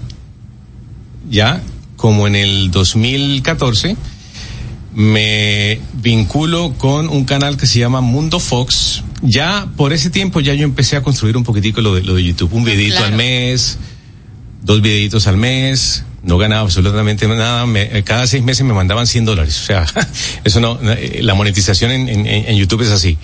ya 1.29 1.62
como 1.97 2.27
en 2.27 2.36
el 2.36 2.71
2014, 2.71 3.97
me 4.95 5.79
vinculo 5.93 6.73
con 6.77 7.10
un 7.10 7.25
canal 7.25 7.57
que 7.57 7.67
se 7.67 7.79
llama 7.79 8.01
Mundo 8.01 8.39
Fox. 8.39 9.03
Ya 9.21 9.67
por 9.75 9.93
ese 9.93 10.10
tiempo 10.10 10.39
ya 10.39 10.53
yo 10.53 10.63
empecé 10.63 10.95
a 10.95 11.03
construir 11.03 11.36
un 11.36 11.43
poquitico 11.43 11.81
lo 11.81 11.95
de, 11.95 12.03
lo 12.03 12.15
de 12.15 12.23
YouTube, 12.23 12.53
un 12.53 12.63
videito 12.63 12.97
claro. 12.97 13.12
al 13.12 13.17
mes, 13.17 13.77
dos 14.63 14.81
videitos 14.81 15.27
al 15.27 15.38
mes, 15.38 16.03
no 16.23 16.38
ganaba 16.38 16.62
absolutamente 16.62 17.27
nada, 17.27 17.65
me, 17.65 17.84
eh, 17.97 18.03
cada 18.03 18.27
seis 18.27 18.43
meses 18.43 18.65
me 18.65 18.73
mandaban 18.73 19.08
100 19.08 19.25
dólares, 19.25 19.60
o 19.62 19.65
sea, 19.65 19.86
eso 20.43 20.60
no, 20.60 20.80
eh, 20.84 21.19
la 21.21 21.36
monetización 21.36 21.91
en, 21.91 22.10
en, 22.10 22.25
en 22.25 22.56
YouTube 22.58 22.82
es 22.82 22.89
así, 22.89 23.17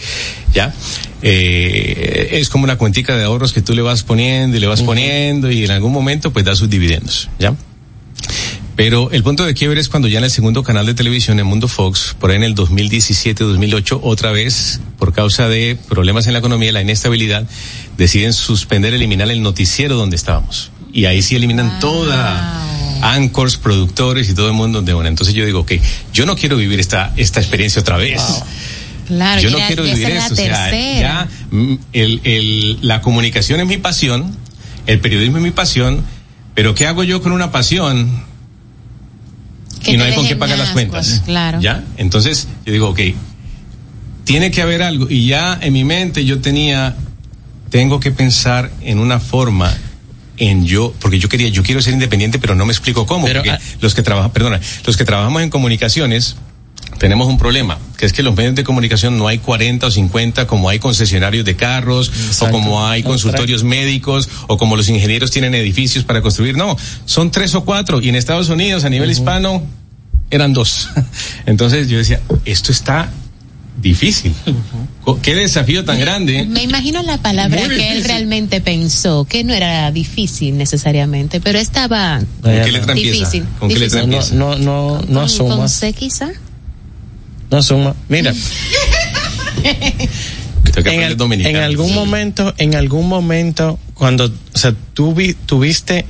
¿ya? 0.54 0.74
Eh, 1.22 2.30
es 2.34 2.50
como 2.50 2.66
una 2.66 2.78
cuentica 2.78 3.16
de 3.16 3.24
ahorros 3.24 3.54
que 3.54 3.62
tú 3.62 3.74
le 3.74 3.82
vas 3.82 4.04
poniendo 4.04 4.58
y 4.58 4.60
le 4.60 4.68
vas 4.68 4.82
poniendo 4.82 5.50
y 5.50 5.64
en 5.64 5.72
algún 5.72 5.92
momento 5.92 6.32
pues 6.32 6.46
da 6.46 6.56
sus 6.56 6.70
dividendos, 6.70 7.30
¿ya? 7.40 7.56
Pero 8.76 9.12
el 9.12 9.22
punto 9.22 9.46
de 9.46 9.54
quiebre 9.54 9.80
es 9.80 9.88
cuando 9.88 10.08
ya 10.08 10.18
en 10.18 10.24
el 10.24 10.32
segundo 10.32 10.64
canal 10.64 10.88
de 10.88 10.96
televisión, 10.96 11.40
en 11.40 11.46
Mundo 11.46 11.68
Fox, 11.68 12.16
por 12.20 12.32
ahí 12.32 12.38
en 12.38 12.44
el 12.44 12.56
2017-2008, 12.56 14.00
otra 14.02 14.32
vez, 14.32 14.80
por 14.98 15.14
causa 15.14 15.48
de 15.48 15.78
problemas 15.90 16.26
en 16.26 16.34
la 16.34 16.40
economía, 16.40 16.72
la 16.72 16.82
inestabilidad, 16.82 17.48
deciden 17.98 18.34
suspender, 18.34 18.96
eliminar 18.96 19.30
el 19.30 19.44
noticiero 19.44 19.96
donde 19.96 20.16
estábamos. 20.16 20.72
Y 20.92 21.06
ahí 21.06 21.22
sí 21.22 21.36
eliminan 21.36 21.80
toda 21.80 22.73
anchors, 23.12 23.58
productores 23.58 24.30
y 24.30 24.34
todo 24.34 24.48
el 24.48 24.54
mundo 24.54 24.82
de 24.82 24.94
una. 24.94 25.10
Entonces 25.10 25.36
yo 25.36 25.46
digo, 25.46 25.60
ok, 25.62 25.74
yo 26.14 26.26
no 26.26 26.36
quiero 26.36 26.58
vivir 26.58 26.80
esta, 26.80 27.14
esta 27.18 27.40
experiencia 27.40 27.82
otra 27.82 27.98
vez. 27.98 28.22
Claro, 29.08 29.42
yo 29.42 29.50
ya- 29.50 29.60
no 29.60 29.68
quiero 29.68 29.86
ya 29.86 29.94
vivir 29.96 30.10
eso. 30.12 30.34
O 30.34 30.36
sea, 30.36 30.72
ya 30.72 31.28
mm, 31.52 31.74
el, 31.94 32.22
el, 32.24 32.80
la 32.82 33.02
comunicación 33.02 33.60
es 33.60 33.68
mi 33.68 33.78
pasión, 33.78 34.36
el 34.88 35.00
periodismo 35.00 35.38
es 35.38 35.44
mi 35.44 35.52
pasión, 35.52 36.02
pero 36.56 36.74
¿qué 36.76 36.88
hago 36.88 37.04
yo 37.04 37.22
con 37.22 37.32
una 37.34 37.52
pasión? 37.52 38.10
Que 39.84 39.92
y 39.92 39.98
no 39.98 40.06
hay 40.06 40.16
con 40.16 40.26
qué 40.26 40.36
pagar 40.38 40.58
las 40.58 40.70
cuentas. 40.70 41.22
claro. 41.26 41.60
¿Ya? 41.60 41.84
Entonces, 41.98 42.48
yo 42.66 42.72
digo, 42.72 42.90
ok, 42.90 43.00
tiene 44.24 44.52
que 44.52 44.62
haber 44.62 44.82
algo. 44.82 45.08
Y 45.10 45.28
ya 45.28 45.58
en 45.62 45.74
mi 45.74 45.84
mente 45.84 46.24
yo 46.24 46.40
tenía, 46.40 46.96
tengo 47.70 48.00
que 48.00 48.12
pensar 48.12 48.72
en 48.82 49.00
una 49.00 49.20
forma 49.20 49.76
en 50.50 50.66
yo, 50.66 50.94
porque 51.00 51.20
yo 51.20 51.30
quería, 51.30 51.50
yo 51.50 51.64
quiero 51.64 51.82
ser 51.82 51.94
independiente, 51.94 52.40
pero 52.40 52.56
no 52.56 52.66
me 52.66 52.74
explico 52.74 53.06
cómo. 53.06 53.26
Pero, 53.26 53.40
porque 53.40 53.52
ah- 53.52 53.60
los 53.82 53.96
que 53.96 54.02
trabajan, 54.02 54.32
perdona, 54.32 54.60
los 54.86 54.98
que 54.98 55.06
trabajamos 55.06 55.42
en 55.42 55.50
comunicaciones, 55.50 56.36
tenemos 57.00 57.28
un 57.28 57.38
problema, 57.38 57.80
que 57.98 58.06
es 58.06 58.14
que 58.14 58.24
los 58.24 58.36
medios 58.36 58.56
de 58.56 58.64
comunicación 58.64 59.18
no 59.18 59.28
hay 59.28 59.40
40 59.40 59.88
o 59.88 59.92
50 59.92 60.48
como 60.48 60.70
hay 60.70 60.80
concesionarios 60.80 61.46
de 61.46 61.56
carros, 61.56 62.12
o 62.40 62.50
como 62.50 62.86
hay 62.86 63.04
consultorios 63.04 63.64
médicos, 63.64 64.30
o 64.48 64.58
como 64.58 64.76
los 64.76 64.90
ingenieros 64.90 65.32
tienen 65.32 65.56
edificios 65.56 66.04
para 66.04 66.22
construir. 66.22 66.56
No, 66.58 66.78
son 67.06 67.32
tres 67.32 67.56
o 67.56 67.64
cuatro. 67.66 68.02
Y 68.02 68.10
en 68.10 68.16
Estados 68.16 68.50
Unidos, 68.50 68.84
a 68.84 68.90
nivel 68.90 69.10
hispano, 69.10 69.64
eran 70.30 70.54
dos. 70.54 70.90
Entonces 71.46 71.88
yo 71.88 71.98
decía, 71.98 72.22
esto 72.46 72.72
está 72.72 73.12
difícil. 73.82 74.34
Co- 75.04 75.20
Qué 75.22 75.36
desafío 75.36 75.84
tan 75.84 76.00
grande. 76.00 76.46
Me 76.46 76.64
imagino 76.64 77.02
la 77.04 77.18
palabra 77.18 77.60
Muy 77.60 77.76
que 77.76 77.92
él 77.92 78.04
realmente 78.04 78.62
pensó, 78.62 79.26
que 79.26 79.44
no 79.44 79.54
era 79.54 79.92
difícil 79.92 80.58
necesariamente, 80.58 81.42
pero 81.42 81.60
estaba 81.60 82.20
¿Con 82.42 82.52
qué 82.52 82.72
letra 82.72 82.94
difícil. 82.94 83.46
¿Con 83.60 83.70
qué 83.70 83.80
letra? 83.80 84.06
No, 84.06 84.22
no, 84.32 84.58
no 84.58 84.98
Con- 85.00 85.06
Con 85.08 85.18
asumas. 85.24 85.72
C 85.74 85.94
quizá. 85.94 86.30
No 87.52 87.58
asuma. 87.58 87.96
Mira, 88.10 88.34
Tengo 90.74 90.84
que 90.84 90.96
en, 90.96 91.56
al- 91.58 91.64
algún 91.64 91.94
momento, 91.94 92.54
en 92.58 92.76
algún 92.76 93.08
momento, 93.08 93.80
cuando, 93.94 94.26
o 94.26 94.58
sea, 94.58 94.74
tú 94.94 95.14
vi- 95.14 95.34
tuviste, 95.34 96.06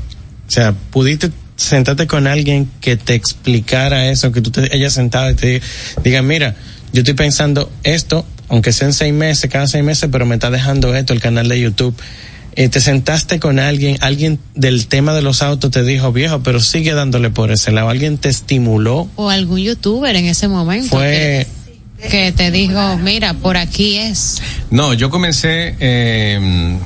o 0.47 0.51
sea, 0.51 0.73
pudiste 0.73 1.31
sentarte 1.55 2.07
con 2.07 2.27
alguien 2.27 2.69
que 2.81 2.95
te 2.95 3.13
explicara 3.13 4.09
eso, 4.09 4.31
que 4.31 4.41
tú 4.41 4.51
te 4.51 4.75
ella 4.75 4.89
sentada 4.89 5.31
y 5.31 5.35
te 5.35 5.47
diga, 5.47 5.65
diga, 6.03 6.21
mira, 6.21 6.55
yo 6.93 6.99
estoy 6.99 7.15
pensando 7.15 7.71
esto, 7.83 8.23
aunque 8.49 8.71
sean 8.71 8.93
seis 8.93 9.13
meses, 9.13 9.49
cada 9.49 9.67
seis 9.67 9.83
meses, 9.83 10.09
pero 10.11 10.27
me 10.27 10.35
está 10.35 10.51
dejando 10.51 10.95
esto, 10.95 11.11
el 11.11 11.19
canal 11.19 11.49
de 11.49 11.59
YouTube. 11.59 11.95
Eh, 12.55 12.69
te 12.69 12.79
sentaste 12.81 13.39
con 13.39 13.57
alguien, 13.57 13.97
alguien 14.01 14.39
del 14.53 14.85
tema 14.85 15.15
de 15.15 15.23
los 15.23 15.41
autos 15.41 15.71
te 15.71 15.83
dijo, 15.83 16.11
viejo, 16.11 16.43
pero 16.43 16.59
sigue 16.59 16.93
dándole 16.93 17.31
por 17.31 17.51
ese 17.51 17.71
lado. 17.71 17.89
Alguien 17.89 18.19
te 18.19 18.29
estimuló. 18.29 19.09
O 19.15 19.31
algún 19.31 19.59
youtuber 19.59 20.15
en 20.15 20.25
ese 20.25 20.47
momento 20.47 20.89
Fue, 20.89 21.47
que, 21.99 22.07
que 22.09 22.31
te 22.31 22.51
dijo, 22.51 22.97
mira, 22.99 23.33
por 23.33 23.57
aquí 23.57 23.97
es. 23.97 24.39
No, 24.69 24.93
yo 24.93 25.09
comencé, 25.09 25.75
eh, 25.79 26.77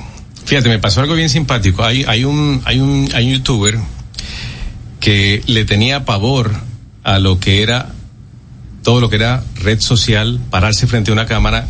fíjate, 0.45 0.69
me 0.69 0.79
pasó 0.79 1.01
algo 1.01 1.15
bien 1.15 1.29
simpático. 1.29 1.83
Hay, 1.83 2.05
hay 2.07 2.23
un, 2.23 2.61
hay 2.63 2.79
un, 2.79 3.09
hay 3.13 3.27
un 3.27 3.33
youtuber 3.33 3.77
que 5.01 5.43
le 5.47 5.65
tenía 5.65 6.05
pavor 6.05 6.53
a 7.03 7.19
lo 7.19 7.41
que 7.41 7.61
era 7.61 7.89
todo 8.87 9.01
lo 9.01 9.09
que 9.09 9.17
era 9.17 9.43
red 9.55 9.81
social, 9.81 10.39
pararse 10.49 10.87
frente 10.87 11.11
a 11.11 11.13
una 11.13 11.25
cámara 11.25 11.67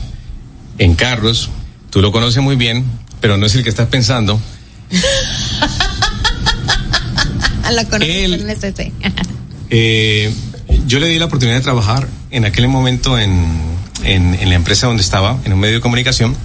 en 0.77 0.93
carros. 0.93 1.49
Tú 1.89 1.99
lo 1.99 2.12
conoces 2.12 2.43
muy 2.43 2.56
bien, 2.56 2.86
pero 3.19 3.38
no 3.38 3.47
es 3.47 3.56
el 3.56 3.63
que 3.63 3.69
estás 3.69 3.88
pensando. 3.88 4.39
La 7.71 7.86
conocí 7.86 8.12
Él-. 8.12 8.45
Eh, 9.71 10.32
yo 10.86 10.99
le 10.99 11.08
di 11.08 11.17
la 11.17 11.25
oportunidad 11.25 11.58
de 11.58 11.63
trabajar 11.63 12.08
en 12.30 12.45
aquel 12.45 12.67
momento 12.67 13.17
en, 13.17 13.47
en, 14.03 14.36
en 14.36 14.49
la 14.49 14.56
empresa 14.56 14.86
donde 14.86 15.01
estaba, 15.01 15.39
en 15.43 15.53
un 15.53 15.60
medio 15.60 15.73
de 15.73 15.82
comunicación. 15.82 16.38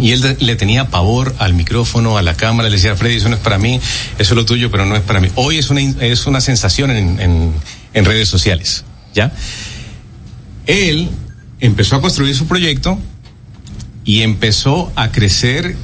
Y 0.00 0.10
él 0.10 0.36
le 0.40 0.56
tenía 0.56 0.90
pavor 0.90 1.34
al 1.38 1.54
micrófono, 1.54 2.18
a 2.18 2.22
la 2.22 2.34
cámara, 2.34 2.68
le 2.68 2.74
decía, 2.74 2.96
Freddy, 2.96 3.16
eso 3.16 3.28
no 3.28 3.36
es 3.36 3.40
para 3.40 3.58
mí, 3.58 3.80
eso 4.18 4.34
es 4.34 4.36
lo 4.36 4.44
tuyo, 4.44 4.70
pero 4.70 4.84
no 4.84 4.96
es 4.96 5.02
para 5.02 5.20
mí. 5.20 5.28
Hoy 5.36 5.58
es 5.58 5.70
una, 5.70 5.80
es 5.80 6.26
una 6.26 6.40
sensación 6.40 6.90
en, 6.90 7.20
en, 7.20 7.52
en 7.94 8.04
redes 8.04 8.28
sociales, 8.28 8.84
¿ya? 9.14 9.32
Él 10.68 11.08
empezó 11.60 11.96
a 11.96 12.00
construir 12.00 12.36
su 12.36 12.46
proyecto 12.46 12.98
y 14.04 14.20
empezó 14.20 14.92
a 14.94 15.10
crecer 15.10 15.76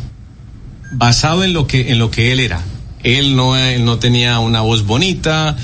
basado 0.92 1.42
en 1.42 1.52
lo 1.52 1.66
que 1.66 1.90
en 1.90 1.98
lo 1.98 2.10
que 2.10 2.30
él 2.32 2.38
era. 2.38 2.60
Él 3.02 3.34
no 3.34 3.56
él 3.56 3.84
no 3.84 3.98
tenía 3.98 4.38
una 4.38 4.60
voz 4.60 4.84
bonita, 4.84 5.56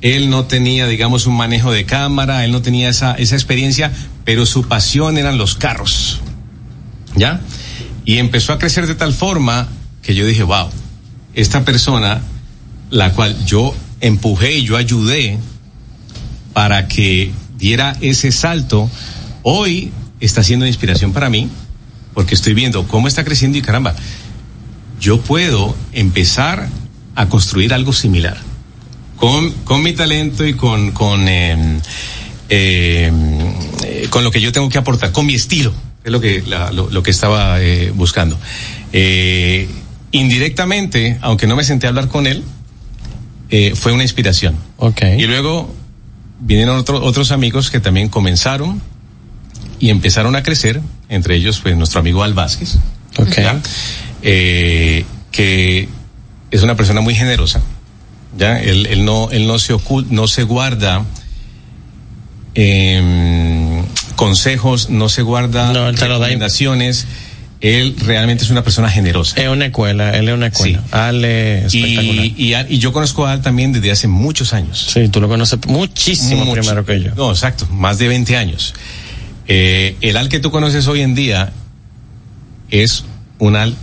él 0.00 0.30
no 0.30 0.44
tenía 0.44 0.86
digamos 0.86 1.26
un 1.26 1.36
manejo 1.36 1.72
de 1.72 1.84
cámara, 1.84 2.44
él 2.44 2.52
no 2.52 2.62
tenía 2.62 2.88
esa 2.88 3.14
esa 3.14 3.34
experiencia, 3.34 3.92
pero 4.24 4.46
su 4.46 4.68
pasión 4.68 5.18
eran 5.18 5.38
los 5.38 5.56
carros. 5.56 6.20
¿Ya? 7.16 7.40
Y 8.04 8.18
empezó 8.18 8.52
a 8.52 8.58
crecer 8.58 8.86
de 8.86 8.94
tal 8.94 9.12
forma 9.12 9.68
que 10.02 10.14
yo 10.14 10.24
dije, 10.24 10.44
"Wow, 10.44 10.68
esta 11.34 11.64
persona 11.64 12.22
la 12.90 13.12
cual 13.12 13.44
yo 13.44 13.74
empujé 14.00 14.58
y 14.58 14.64
yo 14.64 14.76
ayudé 14.76 15.36
para 16.52 16.86
que 16.86 17.32
diera 17.58 17.96
ese 18.00 18.30
salto, 18.32 18.88
hoy 19.42 19.90
está 20.20 20.42
siendo 20.42 20.66
inspiración 20.66 21.12
para 21.12 21.28
mí, 21.28 21.48
porque 22.14 22.34
estoy 22.34 22.54
viendo 22.54 22.86
cómo 22.88 23.08
está 23.08 23.24
creciendo 23.24 23.58
y 23.58 23.62
caramba, 23.62 23.94
yo 25.00 25.20
puedo 25.20 25.76
empezar 25.92 26.68
a 27.14 27.28
construir 27.28 27.74
algo 27.74 27.92
similar. 27.92 28.36
Con, 29.16 29.50
con 29.64 29.82
mi 29.82 29.92
talento 29.94 30.46
y 30.46 30.54
con, 30.54 30.92
con, 30.92 31.26
eh, 31.28 31.78
eh, 32.48 33.12
con 34.10 34.22
lo 34.22 34.30
que 34.30 34.40
yo 34.40 34.52
tengo 34.52 34.68
que 34.68 34.78
aportar, 34.78 35.10
con 35.12 35.26
mi 35.26 35.34
estilo, 35.34 35.72
es 36.04 36.12
lo 36.12 36.20
que, 36.20 36.42
la- 36.46 36.70
lo, 36.72 36.88
lo 36.90 37.02
que 37.02 37.10
estaba 37.10 37.60
eh, 37.60 37.90
buscando. 37.94 38.38
Indirectamente, 40.12 41.18
aunque 41.20 41.46
no 41.46 41.54
me 41.56 41.64
senté 41.64 41.86
a 41.86 41.90
hablar 41.90 42.08
con 42.08 42.26
él, 42.26 42.42
fue 43.74 43.92
una 43.92 44.02
inspiración. 44.02 44.56
Y 45.18 45.26
luego 45.26 45.74
vinieron 46.40 46.76
otro- 46.78 47.02
otros 47.02 47.30
amigos 47.32 47.70
que 47.70 47.80
también 47.80 48.08
comenzaron 48.08 48.80
y 49.80 49.90
empezaron 49.90 50.36
a 50.36 50.42
crecer, 50.42 50.80
entre 51.08 51.34
ellos 51.36 51.60
pues 51.60 51.76
nuestro 51.76 52.00
amigo 52.00 52.22
Al 52.22 52.34
Vázquez, 52.34 52.76
¿ya? 53.42 53.60
Eh, 54.22 55.04
que 55.30 55.88
es 56.50 56.62
una 56.62 56.74
persona 56.76 57.00
muy 57.00 57.14
generosa, 57.14 57.60
ya 58.36 58.60
él, 58.60 58.86
él 58.86 59.04
no 59.04 59.30
él 59.30 59.46
no 59.46 59.58
se 59.58 59.74
ocul- 59.74 60.06
no 60.10 60.26
se 60.28 60.42
guarda 60.44 61.04
em, 62.54 63.84
consejos, 64.16 64.90
no 64.90 65.08
se 65.08 65.22
guarda 65.22 65.72
recomendaciones. 66.26 67.06
Él 67.60 67.96
realmente 67.98 68.44
es 68.44 68.50
una 68.50 68.62
persona 68.62 68.88
generosa. 68.88 69.40
Es 69.40 69.48
una 69.48 69.66
escuela, 69.66 70.16
él 70.16 70.28
es 70.28 70.34
una 70.34 70.46
escuela. 70.46 70.82
Al 70.92 71.24
es 71.24 71.74
espectacular. 71.74 72.24
Y, 72.26 72.34
y, 72.36 72.54
Al- 72.54 72.70
y 72.72 72.78
yo 72.78 72.92
conozco 72.92 73.26
a 73.26 73.32
Al 73.32 73.42
también 73.42 73.72
desde 73.72 73.90
hace 73.90 74.06
muchos 74.06 74.52
años. 74.52 74.90
Sí, 74.92 75.08
tú 75.08 75.20
lo 75.20 75.28
conoces 75.28 75.58
muchísimo 75.66 76.44
Mucho. 76.44 76.60
primero 76.60 76.84
que 76.86 77.00
yo. 77.02 77.14
No, 77.16 77.30
exacto, 77.30 77.66
más 77.72 77.98
de 77.98 78.06
20 78.08 78.36
años. 78.36 78.74
Eh, 79.48 79.96
el 80.02 80.16
Al 80.16 80.28
que 80.28 80.38
tú 80.38 80.50
conoces 80.52 80.86
hoy 80.86 81.00
en 81.00 81.14
día 81.16 81.52
es 82.70 83.04
un 83.38 83.56
Al 83.56 83.74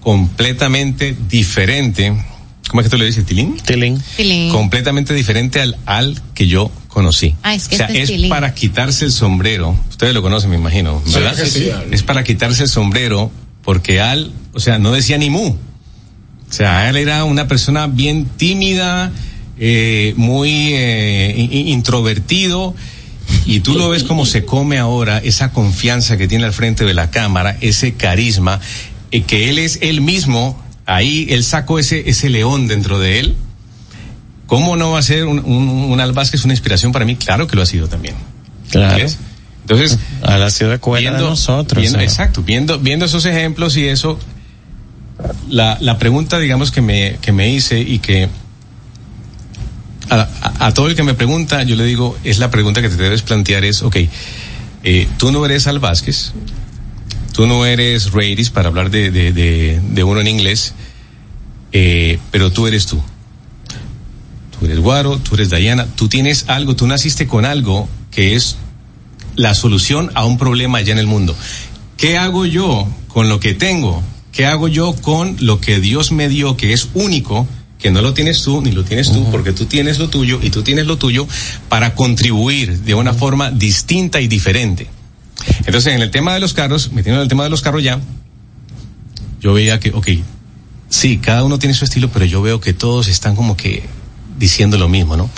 completamente 0.00 1.14
diferente. 1.28 2.14
¿Cómo 2.68 2.80
es 2.80 2.86
que 2.86 2.90
tú 2.90 2.96
le 2.98 3.04
dices? 3.06 3.26
¿Tilín? 3.26 3.56
Tilín. 3.58 4.02
Tilín. 4.16 4.50
Completamente 4.50 5.12
diferente 5.14 5.60
al 5.60 5.76
Al 5.86 6.20
que 6.34 6.46
yo 6.46 6.70
conocí. 6.98 7.34
Ah, 7.42 7.54
es 7.54 7.68
que 7.68 7.76
o 7.76 7.78
sea, 7.78 7.86
este 7.86 8.14
es 8.16 8.28
para 8.28 8.52
quitarse 8.54 9.04
el 9.04 9.12
sombrero. 9.12 9.76
Ustedes 9.88 10.12
lo 10.14 10.20
conocen, 10.22 10.50
me 10.50 10.56
imagino, 10.56 11.00
Sí, 11.06 11.14
¿verdad? 11.14 11.36
sí, 11.44 11.50
sí. 11.50 11.70
Es 11.92 12.02
para 12.02 12.24
quitarse 12.24 12.64
el 12.64 12.68
sombrero 12.68 13.30
porque 13.62 14.00
Al, 14.00 14.32
o 14.52 14.58
sea, 14.60 14.78
no 14.78 14.90
decía 14.92 15.16
ni 15.18 15.30
mu. 15.30 15.46
O 15.48 16.52
sea, 16.52 16.88
él 16.88 16.96
era 16.96 17.24
una 17.24 17.46
persona 17.46 17.86
bien 17.86 18.24
tímida, 18.36 19.12
eh, 19.58 20.12
muy 20.16 20.50
eh, 20.74 21.34
in- 21.36 21.52
in- 21.52 21.68
introvertido. 21.68 22.74
Y 23.46 23.60
tú 23.60 23.74
lo 23.78 23.90
ves 23.90 24.04
como 24.04 24.24
se 24.26 24.44
come 24.44 24.78
ahora, 24.78 25.18
esa 25.18 25.52
confianza 25.52 26.16
que 26.16 26.26
tiene 26.28 26.44
al 26.46 26.52
frente 26.52 26.84
de 26.84 26.94
la 26.94 27.10
cámara, 27.10 27.56
ese 27.60 27.92
carisma, 27.94 28.58
eh, 29.10 29.22
que 29.22 29.50
él 29.50 29.58
es 29.58 29.78
él 29.82 30.00
mismo 30.00 30.60
ahí 30.86 31.26
él 31.28 31.44
sacó 31.44 31.78
ese, 31.78 32.08
ese 32.08 32.30
león 32.30 32.66
dentro 32.66 32.98
de 32.98 33.18
él. 33.20 33.36
¿Cómo 34.48 34.74
no 34.74 34.90
va 34.90 34.98
a 34.98 35.02
ser 35.02 35.26
un, 35.26 35.38
un, 35.38 35.68
un 35.68 36.00
Al 36.00 36.12
Vázquez 36.12 36.44
una 36.44 36.54
inspiración 36.54 36.90
para 36.90 37.04
mí? 37.04 37.14
Claro 37.14 37.46
que 37.46 37.54
lo 37.54 37.62
ha 37.62 37.66
sido 37.66 37.86
también. 37.86 38.16
Claro. 38.72 38.96
¿Ves? 38.96 39.16
Entonces, 39.62 39.98
a 40.22 40.36
la 40.38 40.50
ciudad 40.50 40.74
escuela 40.74 41.12
de 41.12 41.18
nosotros. 41.30 41.80
viendo- 41.80 41.98
sea. 41.98 42.04
exacto, 42.04 42.42
viendo, 42.42 42.78
viendo 42.80 43.04
esos 43.04 43.24
ejemplos 43.26 43.76
y 43.76 43.86
eso, 43.86 44.18
la, 45.48 45.76
la 45.80 45.98
pregunta, 45.98 46.38
digamos, 46.40 46.70
que 46.72 46.80
me, 46.80 47.18
que 47.20 47.30
me 47.32 47.50
hice 47.50 47.78
y 47.80 47.98
que 48.00 48.28
a, 50.08 50.16
a- 50.40 50.66
a 50.66 50.72
todo 50.74 50.88
el 50.88 50.94
que 50.96 51.02
me 51.02 51.12
pregunta, 51.14 51.62
yo 51.64 51.76
le 51.76 51.84
digo, 51.84 52.16
es 52.24 52.38
la 52.38 52.50
pregunta 52.50 52.80
que 52.80 52.88
te 52.88 52.96
debes 52.96 53.20
plantear 53.22 53.64
es, 53.64 53.82
ok, 53.82 53.96
eh, 54.84 55.06
tú 55.18 55.30
no 55.32 55.44
eres 55.44 55.66
Al 55.66 55.80
Vázquez, 55.80 56.32
tú 57.34 57.46
no 57.46 57.66
eres 57.66 58.12
Reyes 58.12 58.48
para 58.48 58.68
hablar 58.68 58.90
de, 58.90 59.10
de, 59.10 59.32
de, 59.34 59.80
de 59.82 60.04
uno 60.04 60.20
en 60.20 60.28
inglés, 60.28 60.72
eh, 61.72 62.18
pero 62.30 62.50
tú 62.50 62.66
eres 62.66 62.86
tú. 62.86 63.02
Tú 64.58 64.66
eres 64.66 64.80
Guaro, 64.80 65.18
tú 65.18 65.34
eres 65.34 65.50
Dayana, 65.50 65.86
tú 65.86 66.08
tienes 66.08 66.44
algo, 66.48 66.74
tú 66.74 66.86
naciste 66.86 67.26
con 67.26 67.44
algo 67.44 67.88
que 68.10 68.34
es 68.34 68.56
la 69.36 69.54
solución 69.54 70.10
a 70.14 70.24
un 70.24 70.36
problema 70.36 70.78
allá 70.78 70.92
en 70.92 70.98
el 70.98 71.06
mundo. 71.06 71.36
¿Qué 71.96 72.18
hago 72.18 72.44
yo 72.44 72.88
con 73.06 73.28
lo 73.28 73.38
que 73.40 73.54
tengo? 73.54 74.02
¿Qué 74.32 74.46
hago 74.46 74.68
yo 74.68 74.94
con 74.94 75.36
lo 75.40 75.60
que 75.60 75.80
Dios 75.80 76.12
me 76.12 76.28
dio, 76.28 76.56
que 76.56 76.72
es 76.72 76.88
único, 76.94 77.46
que 77.78 77.90
no 77.90 78.02
lo 78.02 78.14
tienes 78.14 78.42
tú 78.42 78.60
ni 78.60 78.72
lo 78.72 78.84
tienes 78.84 79.12
tú, 79.12 79.30
porque 79.30 79.52
tú 79.52 79.66
tienes 79.66 79.98
lo 79.98 80.08
tuyo 80.08 80.40
y 80.42 80.50
tú 80.50 80.62
tienes 80.62 80.86
lo 80.86 80.98
tuyo, 80.98 81.26
para 81.68 81.94
contribuir 81.94 82.80
de 82.80 82.94
una 82.94 83.14
forma 83.14 83.50
distinta 83.52 84.20
y 84.20 84.26
diferente? 84.26 84.88
Entonces, 85.66 85.94
en 85.94 86.02
el 86.02 86.10
tema 86.10 86.34
de 86.34 86.40
los 86.40 86.52
carros, 86.52 86.92
metiendo 86.92 87.20
en 87.20 87.22
el 87.22 87.28
tema 87.28 87.44
de 87.44 87.50
los 87.50 87.62
carros 87.62 87.82
ya, 87.82 88.00
yo 89.40 89.52
veía 89.52 89.78
que, 89.78 89.90
ok, 89.90 90.08
sí, 90.88 91.18
cada 91.18 91.44
uno 91.44 91.60
tiene 91.60 91.74
su 91.74 91.84
estilo, 91.84 92.10
pero 92.10 92.24
yo 92.24 92.42
veo 92.42 92.60
que 92.60 92.72
todos 92.72 93.06
están 93.06 93.36
como 93.36 93.56
que 93.56 93.84
diciendo 94.38 94.78
lo 94.78 94.88
mismo, 94.88 95.16
¿no? 95.16 95.30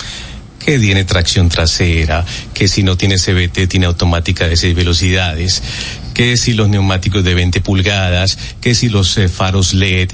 Que 0.63 0.77
tiene 0.77 1.03
tracción 1.05 1.49
trasera, 1.49 2.23
que 2.53 2.67
si 2.67 2.83
no 2.83 2.95
tiene 2.95 3.17
CBT 3.17 3.67
tiene 3.67 3.87
automática 3.87 4.47
de 4.47 4.55
6 4.55 4.75
velocidades, 4.75 5.63
que 6.13 6.37
si 6.37 6.53
los 6.53 6.69
neumáticos 6.69 7.23
de 7.23 7.33
20 7.33 7.61
pulgadas, 7.61 8.37
que 8.61 8.75
si 8.75 8.89
los 8.89 9.17
eh, 9.17 9.27
faros 9.27 9.73
LED, 9.73 10.11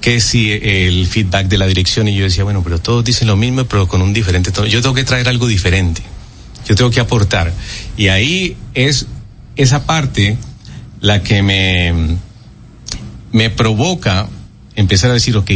que 0.00 0.20
si 0.20 0.50
eh, 0.50 0.86
el 0.88 1.06
feedback 1.06 1.48
de 1.48 1.58
la 1.58 1.66
dirección 1.66 2.08
y 2.08 2.16
yo 2.16 2.24
decía, 2.24 2.44
bueno, 2.44 2.62
pero 2.62 2.78
todos 2.78 3.04
dicen 3.04 3.28
lo 3.28 3.36
mismo, 3.36 3.64
pero 3.64 3.88
con 3.88 4.00
un 4.00 4.12
diferente 4.12 4.52
tono. 4.52 4.68
Yo 4.68 4.80
tengo 4.80 4.94
que 4.94 5.04
traer 5.04 5.28
algo 5.28 5.46
diferente. 5.46 6.02
Yo 6.66 6.74
tengo 6.74 6.90
que 6.90 7.00
aportar. 7.00 7.52
Y 7.96 8.08
ahí 8.08 8.56
es 8.74 9.06
esa 9.56 9.84
parte 9.84 10.38
la 11.00 11.22
que 11.22 11.42
me 11.42 12.18
me 13.32 13.50
provoca 13.50 14.28
empezar 14.74 15.10
a 15.10 15.14
decir, 15.14 15.36
ok, 15.36 15.50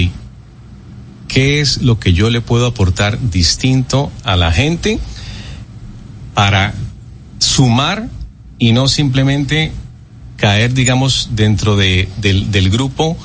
¿qué 1.35 1.61
es 1.61 1.83
lo 1.83 1.99
que 1.99 2.13
yo 2.13 2.31
le 2.31 2.41
puedo 2.41 2.65
aportar 2.65 3.19
distinto 3.33 4.13
a 4.23 4.37
la 4.37 4.53
gente 4.53 5.01
para 6.33 6.75
sumar 7.41 8.07
y 8.57 8.71
no 8.71 8.87
simplemente 8.87 9.73
caer, 10.37 10.75
digamos, 10.75 11.31
dentro 11.33 11.75
de, 11.75 12.09
del, 12.19 12.71
grupo 12.71 13.17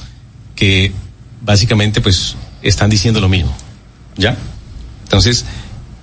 que 0.56 0.92
básicamente 1.44 2.02
pues 2.02 2.36
están 2.64 2.90
diciendo 2.90 3.22
lo 3.22 3.30
mismo? 3.30 3.56
¿Ya? 4.18 4.36
Entonces, 5.04 5.46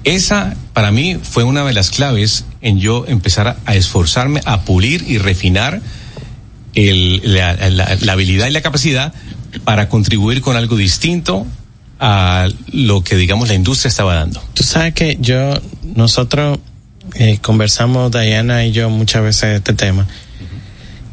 esa 0.05 0.55
para 0.75 0.93
mí 0.93 1.19
fue 1.21 1.43
una 1.43 1.65
de 1.65 1.73
las 1.73 1.91
claves 1.91 2.45
en 2.61 2.79
yo 2.79 3.05
empezar 3.09 3.57
a, 3.67 3.75
esforzarme, 3.75 4.43
a 4.45 4.61
pulir 4.61 5.05
y 5.09 5.19
refinar 5.19 5.83
la 6.73 8.13
habilidad 8.13 8.47
y 8.47 8.53
la 8.53 8.63
capacidad 8.63 9.13
para 9.65 9.89
contribuir 9.89 10.41
con 10.41 10.57
algo 10.57 10.77
distinto 10.77 11.49
a 11.99 12.49
lo 12.73 13.03
que 13.03 13.17
digamos 13.17 13.49
la 13.49 13.55
industria 13.55 13.89
estaba 13.89 14.15
dando. 14.15 14.43
Tú 14.55 14.63
sabes 14.63 14.95
que 14.95 15.17
yo, 15.21 15.55
nosotros 15.83 16.59
eh, 17.15 17.39
conversamos, 17.41 18.11
Diana 18.11 18.65
y 18.65 18.73
yo, 18.73 18.91
muchas 18.91 19.23
veces 19.23 19.57
este 19.57 19.73
tema, 19.73 20.07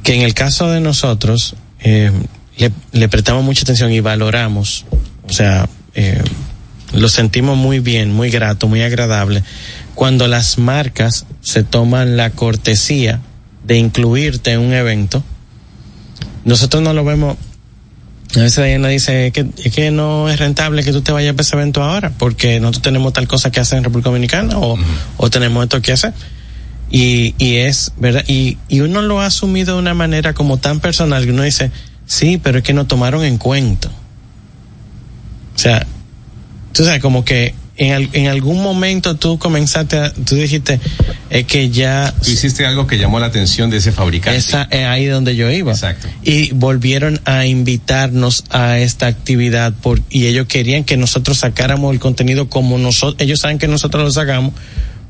que 0.03 0.15
en 0.15 0.21
el 0.21 0.33
caso 0.33 0.69
de 0.69 0.81
nosotros, 0.81 1.55
eh, 1.79 2.11
le, 2.57 2.71
le 2.91 3.09
prestamos 3.09 3.43
mucha 3.43 3.61
atención 3.61 3.91
y 3.91 3.99
valoramos, 3.99 4.85
o 5.27 5.31
sea, 5.31 5.69
eh, 5.95 6.21
lo 6.93 7.09
sentimos 7.09 7.57
muy 7.57 7.79
bien, 7.79 8.11
muy 8.13 8.29
grato, 8.29 8.67
muy 8.67 8.81
agradable, 8.81 9.43
cuando 9.95 10.27
las 10.27 10.57
marcas 10.57 11.25
se 11.41 11.63
toman 11.63 12.17
la 12.17 12.31
cortesía 12.31 13.21
de 13.63 13.77
incluirte 13.77 14.51
en 14.51 14.59
un 14.59 14.73
evento. 14.73 15.23
Nosotros 16.45 16.83
no 16.83 16.93
lo 16.93 17.05
vemos 17.05 17.37
a 18.35 18.39
veces 18.39 18.65
Diana 18.65 18.87
dice 18.87 19.31
que, 19.31 19.45
es 19.63 19.73
que 19.73 19.91
no 19.91 20.29
es 20.29 20.39
rentable 20.39 20.83
que 20.83 20.91
tú 20.91 21.01
te 21.01 21.11
vayas 21.11 21.33
para 21.33 21.43
ese 21.43 21.55
evento 21.55 21.83
ahora, 21.83 22.11
porque 22.17 22.59
nosotros 22.59 22.81
tenemos 22.81 23.13
tal 23.13 23.27
cosa 23.27 23.51
que 23.51 23.59
hacer 23.59 23.77
en 23.77 23.83
República 23.83 24.09
Dominicana 24.09 24.57
o, 24.57 24.77
o 25.17 25.29
tenemos 25.29 25.63
esto 25.63 25.81
que 25.81 25.91
hacer. 25.91 26.13
Y, 26.89 27.35
y 27.37 27.57
es, 27.57 27.93
¿verdad? 27.97 28.23
Y, 28.27 28.57
y 28.67 28.81
uno 28.81 29.01
lo 29.01 29.21
ha 29.21 29.25
asumido 29.25 29.75
de 29.75 29.79
una 29.79 29.93
manera 29.93 30.33
como 30.33 30.57
tan 30.57 30.79
personal 30.79 31.25
que 31.25 31.31
uno 31.31 31.43
dice, 31.43 31.71
sí, 32.05 32.39
pero 32.41 32.59
es 32.59 32.63
que 32.63 32.73
no 32.73 32.85
tomaron 32.85 33.23
en 33.23 33.37
cuenta. 33.37 33.89
O 33.89 35.57
sea, 35.57 35.85
tú 36.71 36.83
sabes, 36.83 37.01
como 37.01 37.23
que 37.25 37.53
en, 37.75 38.09
en 38.13 38.27
algún 38.27 38.61
momento 38.61 39.15
tú 39.15 39.39
comenzaste, 39.39 39.97
a- 39.97 40.13
tú 40.13 40.35
dijiste, 40.35 40.79
es 41.29 41.45
que 41.45 41.69
ya 41.69 42.13
Tú 42.23 42.29
hiciste 42.31 42.65
algo 42.65 42.85
que 42.85 42.97
llamó 42.97 43.19
la 43.19 43.25
atención 43.27 43.69
de 43.71 43.77
ese 43.77 43.91
fabricante. 43.91 44.37
esa 44.37 44.67
es 44.69 44.85
ahí 44.85 45.05
donde 45.07 45.35
yo 45.35 45.49
iba. 45.49 45.71
Exacto. 45.71 46.07
Y 46.23 46.51
volvieron 46.53 47.19
a 47.25 47.45
invitarnos 47.45 48.43
a 48.51 48.77
esta 48.79 49.07
actividad 49.07 49.73
por, 49.73 50.01
y 50.09 50.27
ellos 50.27 50.45
querían 50.47 50.83
que 50.83 50.97
nosotros 50.97 51.39
sacáramos 51.39 51.91
el 51.93 51.99
contenido 51.99 52.47
como 52.49 52.77
nosotros, 52.77 53.15
ellos 53.19 53.39
saben 53.39 53.57
que 53.57 53.67
nosotros 53.67 54.03
lo 54.03 54.11
sacamos 54.11 54.53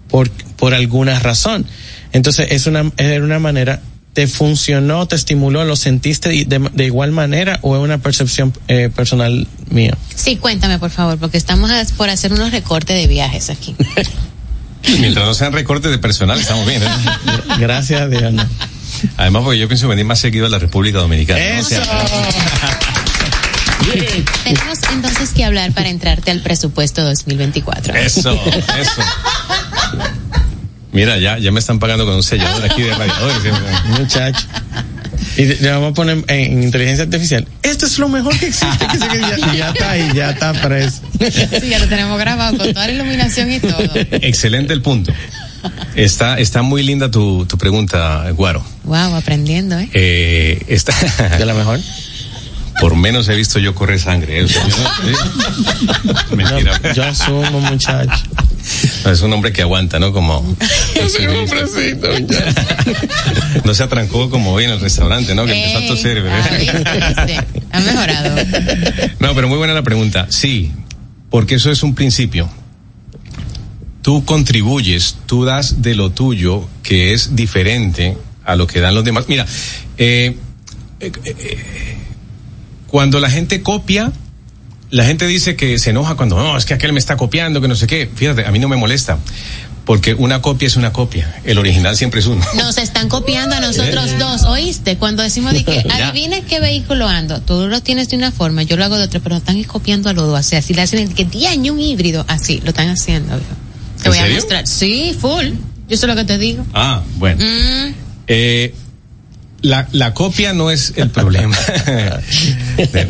por, 0.07 0.29
por 0.55 0.73
alguna 0.73 1.19
razón. 1.19 1.65
Entonces 2.13 2.47
es 2.51 2.67
una, 2.67 2.91
era 2.97 3.23
una 3.25 3.39
manera, 3.39 3.81
¿te 4.13 4.27
funcionó, 4.27 5.07
te 5.07 5.15
estimuló, 5.15 5.65
lo 5.65 5.75
sentiste 5.75 6.29
de, 6.29 6.45
de- 6.45 6.69
de 6.71 6.85
igual 6.85 7.11
manera 7.11 7.59
o 7.61 7.75
es 7.75 7.81
una 7.81 7.97
percepción 7.97 8.53
eh, 8.67 8.89
personal 8.95 9.47
mía? 9.69 9.97
Sí, 10.15 10.35
cuéntame, 10.37 10.77
por 10.79 10.91
favor, 10.91 11.17
porque 11.17 11.37
estamos 11.37 11.71
a- 11.71 11.83
por 11.97 12.09
hacer 12.09 12.31
unos 12.33 12.51
recortes 12.51 12.95
de 12.95 13.07
viajes 13.07 13.49
aquí. 13.49 13.75
Mientras 14.99 15.25
no 15.25 15.33
sean 15.33 15.53
recortes 15.53 15.89
de 15.91 15.97
personal, 15.97 16.39
estamos 16.39 16.65
bien. 16.67 16.83
¿eh? 16.83 16.87
Gracias, 17.59 18.09
Diana. 18.09 18.47
Además, 19.17 19.43
porque 19.43 19.59
yo 19.59 19.67
pienso 19.67 19.87
venir 19.87 20.05
más 20.05 20.19
seguido 20.19 20.45
a 20.45 20.49
la 20.49 20.59
República 20.59 20.99
Dominicana. 20.99 21.39
¿no? 21.55 21.61
O 21.61 21.63
sea, 21.63 21.81
Tenemos 24.43 24.79
entonces 24.91 25.29
que 25.31 25.43
hablar 25.43 25.71
para 25.73 25.89
entrarte 25.89 26.31
al 26.31 26.41
presupuesto 26.41 27.03
2024. 27.03 27.95
Eso, 27.95 28.31
eso. 28.33 29.01
Mira, 30.93 31.17
ya, 31.17 31.37
ya 31.39 31.51
me 31.51 31.59
están 31.59 31.79
pagando 31.79 32.05
con 32.05 32.15
un 32.15 32.23
sellador 32.23 32.63
aquí 32.63 32.81
de 32.83 32.93
radiadores. 32.93 33.37
Muchacho. 33.99 34.45
Y 35.37 35.45
le 35.45 35.71
vamos 35.71 35.91
a 35.91 35.93
poner 35.93 36.23
en, 36.27 36.53
en 36.53 36.63
inteligencia 36.63 37.03
artificial. 37.05 37.47
Esto 37.63 37.85
es 37.87 37.97
lo 37.97 38.07
mejor 38.09 38.37
que 38.37 38.47
existe. 38.47 38.85
que 38.87 38.97
sé 38.99 39.07
que 39.07 39.19
ya, 39.19 39.37
y 39.53 39.57
ya 39.57 39.69
está 39.69 39.89
ahí, 39.91 40.11
ya 40.13 40.29
está 40.31 40.53
preso. 40.53 41.01
Sí, 41.19 41.69
ya 41.69 41.79
lo 41.79 41.87
tenemos 41.87 42.19
grabado 42.19 42.57
con 42.57 42.71
toda 42.73 42.85
la 42.87 42.93
iluminación 42.93 43.51
y 43.51 43.59
todo. 43.59 43.77
Excelente 44.11 44.73
el 44.73 44.81
punto. 44.81 45.11
Está, 45.95 46.37
está 46.39 46.61
muy 46.61 46.83
linda 46.83 47.09
tu, 47.09 47.45
tu 47.45 47.57
pregunta, 47.57 48.29
Guaro. 48.31 48.63
Wow, 48.83 49.15
aprendiendo, 49.15 49.79
¿eh? 49.79 49.89
Eh, 49.93 50.61
está. 50.67 50.93
¿De 51.39 51.45
la 51.45 51.53
mejor? 51.53 51.79
Por 52.81 52.95
menos 52.95 53.29
he 53.29 53.35
visto 53.35 53.59
yo 53.59 53.73
correr 53.73 53.99
sangre. 53.99 54.39
¿eh? 54.39 54.43
O 54.43 54.47
sea, 54.47 54.67
yo 54.67 54.75
no- 54.77 55.09
¿eh? 55.09 56.15
Mentira. 56.35 56.79
Yo, 56.83 56.93
yo 56.93 57.03
asumo, 57.05 57.59
muchacho. 57.61 58.23
Es 59.05 59.21
un 59.21 59.33
hombre 59.33 59.51
que 59.51 59.61
aguanta, 59.61 59.99
¿no? 59.99 60.13
Como. 60.13 60.41
No 63.65 63.73
se 63.73 63.83
atrancó 63.83 64.29
como 64.29 64.51
hoy 64.51 64.65
en 64.65 64.71
el 64.71 64.79
restaurante, 64.79 65.35
¿no? 65.35 65.45
Que 65.45 65.53
empezó 65.53 65.83
a 65.83 65.87
toser, 65.87 66.21
¿verdad? 66.21 66.59
¿Viste? 66.59 67.45
Ha 67.71 67.79
mejorado. 67.79 68.35
No, 69.19 69.33
pero 69.35 69.47
muy 69.47 69.57
buena 69.57 69.73
la 69.73 69.83
pregunta. 69.83 70.27
Sí, 70.29 70.71
porque 71.29 71.55
eso 71.55 71.71
es 71.71 71.83
un 71.83 71.95
principio. 71.95 72.49
Tú 74.01 74.25
contribuyes, 74.25 75.17
tú 75.25 75.45
das 75.45 75.81
de 75.81 75.95
lo 75.95 76.11
tuyo 76.11 76.67
que 76.83 77.13
es 77.13 77.35
diferente 77.35 78.17
a 78.43 78.55
lo 78.55 78.67
que 78.67 78.81
dan 78.81 78.95
los 78.95 79.05
demás. 79.05 79.25
Mira, 79.29 79.45
eh, 79.97 80.35
eh, 80.99 81.11
eh, 81.25 81.57
cuando 82.87 83.19
la 83.19 83.29
gente 83.29 83.61
copia, 83.61 84.11
la 84.93 85.05
gente 85.05 85.25
dice 85.25 85.55
que 85.55 85.79
se 85.79 85.89
enoja 85.89 86.13
cuando 86.13 86.37
no, 86.37 86.55
es 86.55 86.65
que 86.65 86.75
aquel 86.75 86.93
me 86.93 86.99
está 86.99 87.17
copiando, 87.17 87.59
que 87.61 87.67
no 87.67 87.75
sé 87.75 87.87
qué. 87.87 88.07
Fíjate, 88.13 88.45
a 88.45 88.51
mí 88.51 88.59
no 88.59 88.67
me 88.67 88.75
molesta. 88.75 89.17
Porque 89.85 90.13
una 90.13 90.39
copia 90.39 90.67
es 90.67 90.75
una 90.75 90.93
copia. 90.93 91.41
El 91.45 91.57
original 91.57 91.97
siempre 91.97 92.19
es 92.19 92.27
uno. 92.27 92.45
Nos 92.55 92.77
están 92.77 93.09
copiando 93.09 93.55
a 93.55 93.59
nosotros 93.59 94.11
dos, 94.19 94.43
¿oíste? 94.43 94.97
Cuando 94.97 95.23
decimos 95.23 95.53
de 95.53 95.63
que 95.63 95.79
adivina 95.91 96.41
qué 96.41 96.59
vehículo 96.59 97.07
ando, 97.07 97.41
tú 97.41 97.67
lo 97.67 97.81
tienes 97.81 98.07
de 98.09 98.17
una 98.17 98.31
forma, 98.31 98.61
yo 98.61 98.77
lo 98.77 98.85
hago 98.85 98.97
de 98.97 99.05
otra, 99.05 99.19
pero 99.19 99.35
están 99.35 99.61
copiando 99.63 100.09
a 100.09 100.13
los 100.13 100.27
dos, 100.27 100.37
así, 100.37 100.55
así 100.57 100.75
le 100.75 100.83
hacen 100.83 101.11
que 101.11 101.25
10 101.25 101.51
años 101.53 101.73
un 101.73 101.81
híbrido, 101.81 102.23
así, 102.27 102.61
lo 102.63 102.69
están 102.69 102.89
haciendo. 102.89 103.35
Te 104.03 104.09
¿En 104.09 104.11
voy 104.11 104.17
a 104.19 104.27
mostrar. 104.35 104.67
Sí, 104.67 105.17
full. 105.19 105.47
Yo 105.89 105.97
sé 105.97 106.05
lo 106.05 106.15
que 106.15 106.23
te 106.23 106.37
digo. 106.37 106.63
Ah, 106.71 107.01
bueno. 107.17 107.43
Mm, 107.43 107.93
Eh, 108.27 108.75
la, 109.63 109.87
la 109.91 110.13
copia 110.13 110.53
no 110.53 110.69
es 110.69 110.93
el 110.97 111.09
problema. 111.09 111.57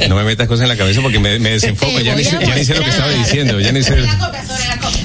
No 0.10 0.16
me 0.16 0.24
metas 0.24 0.48
cosas 0.48 0.64
en 0.64 0.70
la 0.70 0.78
cabeza 0.78 1.02
porque 1.02 1.20
me, 1.20 1.40
me 1.40 1.52
desenfoco. 1.52 2.00
Ya 2.00 2.16
ni, 2.16 2.24
sé, 2.24 2.38
ya 2.46 2.56
ni 2.56 2.66
sé 2.66 2.76
lo 2.76 2.84
que 2.84 2.90
estaba 2.90 3.12
diciendo. 3.12 3.60
Ya 3.60 3.72
ni 3.72 3.84
sé. 3.84 3.96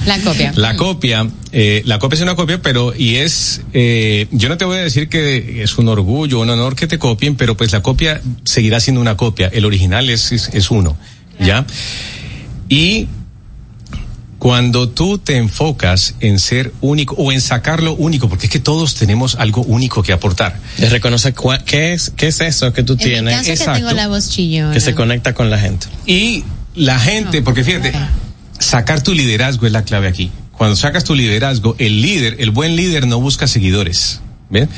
La 0.07 0.19
copia. 0.21 0.53
La 0.57 0.77
copia, 0.77 1.29
eh, 1.53 1.83
la 1.85 1.99
copia 1.99 2.17
es 2.17 2.23
una 2.23 2.35
copia, 2.35 2.63
pero 2.63 2.95
y 2.97 3.17
es, 3.17 3.61
eh, 3.73 4.27
yo 4.31 4.49
no 4.49 4.57
te 4.57 4.65
voy 4.65 4.79
a 4.79 4.83
decir 4.83 5.09
que 5.09 5.63
es 5.63 5.77
un 5.77 5.89
orgullo, 5.89 6.41
un 6.41 6.51
honor 6.51 6.75
que 6.75 6.87
te 6.87 6.99
copien, 6.99 7.37
pero 7.37 7.57
pues 7.57 7.73
la 7.73 7.83
copia 7.83 8.21
seguirá 8.45 8.81
siendo 8.81 9.01
una 9.01 9.17
copia. 9.17 9.49
El 9.53 9.65
original 9.65 10.09
es, 10.09 10.33
es, 10.33 10.51
es 10.53 10.71
uno, 10.71 10.97
¿ya? 11.41 11.67
Y 12.69 13.09
cuando 14.39 14.89
tú 14.89 15.19
te 15.19 15.37
enfocas 15.37 16.15
en 16.21 16.39
ser 16.39 16.73
único 16.81 17.15
o 17.17 17.33
en 17.33 17.41
sacar 17.41 17.83
lo 17.83 17.95
único, 17.95 18.29
porque 18.29 18.47
es 18.47 18.53
que 18.53 18.61
todos 18.61 18.95
tenemos 18.95 19.35
algo 19.35 19.63
único 19.63 20.03
que 20.03 20.13
aportar. 20.13 20.59
De 20.77 20.89
reconocer 20.89 21.35
cua- 21.35 21.63
qué 21.65 21.93
es, 21.93 22.11
qué 22.17 22.29
es 22.29 22.41
eso 22.41 22.73
que 22.73 22.83
tú 22.85 22.93
En 22.93 22.99
mi 22.99 23.05
tienes 23.05 23.33
caso 23.35 23.45
que 23.47 23.53
exacto. 23.53 23.79
tengo 23.81 23.93
la 23.93 24.07
voz 24.09 24.29
chillona. 24.31 24.73
que 24.73 24.81
se 24.81 24.95
conecta 24.95 25.35
con 25.35 25.51
la 25.51 25.59
gente. 25.59 25.87
Y 26.07 26.45
la 26.77 26.99
gente, 27.01 27.43
porque 27.43 27.65
fíjate, 27.65 27.93
sacar 28.61 29.03
tu 29.03 29.13
liderazgo 29.13 29.67
es 29.67 29.73
la 29.73 29.83
clave 29.83 30.07
aquí. 30.07 30.31
Cuando 30.53 30.77
sacas 30.77 31.05
tu 31.05 31.15
liderazgo, 31.15 31.75
el 31.79 32.01
líder, 32.03 32.37
el 32.39 32.51
buen 32.51 32.77
líder 32.77 33.07
no 33.07 33.21
busca 33.21 33.47
seguidores. 33.49 34.21
¿Ven? 34.51 34.69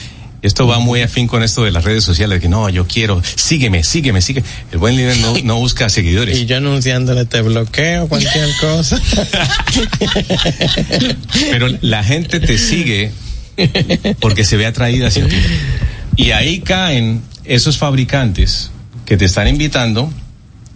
Esto 0.43 0.67
va 0.67 0.79
muy 0.79 1.03
afín 1.03 1.27
con 1.27 1.43
esto 1.43 1.65
de 1.65 1.71
las 1.71 1.85
redes 1.85 2.03
sociales, 2.05 2.41
que 2.41 2.49
no, 2.49 2.69
yo 2.71 2.87
quiero, 2.87 3.23
sígueme, 3.37 3.85
sígueme, 3.85 4.23
sígueme. 4.23 4.47
El 4.73 4.79
buen 4.79 4.97
líder 4.97 5.19
no, 5.19 5.35
no 5.45 5.57
busca 5.57 5.89
seguidores. 5.89 6.39
Y 6.39 6.47
yo 6.47 6.57
anunciándole 6.57 7.27
te 7.27 7.43
bloqueo, 7.43 8.09
cualquier 8.09 8.49
cosa. 8.61 9.01
Pero 11.51 11.69
la 11.83 12.03
gente 12.03 12.41
te 12.41 12.57
sigue 12.59 13.13
porque 14.21 14.45
se 14.45 14.57
ve 14.57 14.67
atraída 14.67 15.09
hacia 15.09 15.29
ti. 15.29 15.37
Y 16.17 16.31
ahí 16.31 16.61
caen 16.61 17.23
esos 17.45 17.79
fabricantes 17.79 18.71
que 19.05 19.17
te 19.17 19.25
están 19.25 19.49
invitando, 19.49 20.11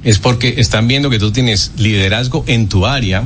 es 0.03 0.19
porque 0.19 0.55
están 0.59 0.89
viendo 0.89 1.09
que 1.09 1.19
tú 1.19 1.33
tienes 1.33 1.73
liderazgo 1.79 2.45
en 2.47 2.69
tu 2.69 2.85
área, 2.85 3.25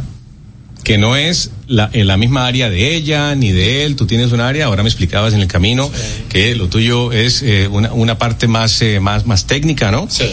que 0.89 0.97
no 0.97 1.17
es 1.17 1.51
la, 1.67 1.91
en 1.93 2.07
la 2.07 2.17
misma 2.17 2.47
área 2.47 2.71
de 2.71 2.97
ella 2.97 3.35
ni 3.35 3.53
de 3.53 3.85
él, 3.85 3.95
tú 3.95 4.07
tienes 4.07 4.33
un 4.33 4.41
área, 4.41 4.65
ahora 4.65 4.83
me 4.83 4.89
explicabas 4.89 5.35
en 5.35 5.41
el 5.41 5.47
camino 5.47 5.91
que 6.31 6.55
lo 6.55 6.69
tuyo 6.69 7.13
es 7.13 7.43
eh, 7.43 7.69
una, 7.71 7.93
una 7.93 8.17
parte 8.17 8.49
más, 8.49 8.81
eh, 8.81 8.99
más, 8.99 9.27
más 9.27 9.47
técnica, 9.47 9.91
¿no? 9.91 10.07
Sí. 10.09 10.25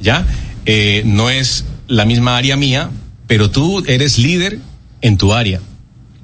¿Ya? 0.00 0.24
Eh, 0.66 1.02
no 1.04 1.30
es 1.30 1.64
la 1.88 2.04
misma 2.04 2.36
área 2.36 2.56
mía, 2.56 2.90
pero 3.26 3.50
tú 3.50 3.82
eres 3.88 4.16
líder 4.18 4.60
en 5.00 5.16
tu 5.16 5.32
área. 5.32 5.60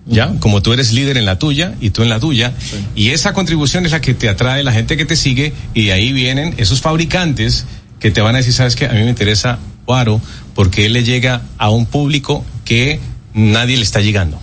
¿Ya? 0.07 0.34
Como 0.38 0.62
tú 0.62 0.72
eres 0.72 0.93
líder 0.93 1.16
en 1.16 1.26
la 1.26 1.41
tuya 1.41 1.74
y 1.80 1.91
tú 1.91 2.05
en 2.05 2.11
la 2.11 2.20
tuya. 2.20 2.53
Y 2.95 3.09
esa 3.09 3.32
contribución 3.32 3.86
es 3.86 3.91
la 3.91 4.01
que 4.01 4.14
te 4.14 4.28
atrae 4.28 4.62
la 4.62 4.70
gente 4.70 4.97
que 4.97 5.05
te 5.05 5.16
sigue 5.16 5.53
y 5.74 5.86
de 5.86 5.93
ahí 5.93 6.12
vienen 6.12 6.55
esos 6.59 6.80
fabricantes 6.80 7.64
que 7.99 8.12
te 8.12 8.20
van 8.20 8.36
a 8.36 8.38
decir, 8.38 8.53
sabes 8.53 8.76
que 8.76 8.86
a 8.86 8.93
mí 8.93 9.01
me 9.01 9.11
interesa 9.11 9.59
Guaro 9.84 10.20
porque 10.55 10.86
él 10.86 10.93
le 10.93 11.03
llega 11.03 11.43
a 11.59 11.70
un 11.70 11.86
público 11.86 12.45
que 12.64 13.01
nadie 13.35 13.76
le 13.76 13.83
está 13.83 14.01
llegando. 14.01 14.41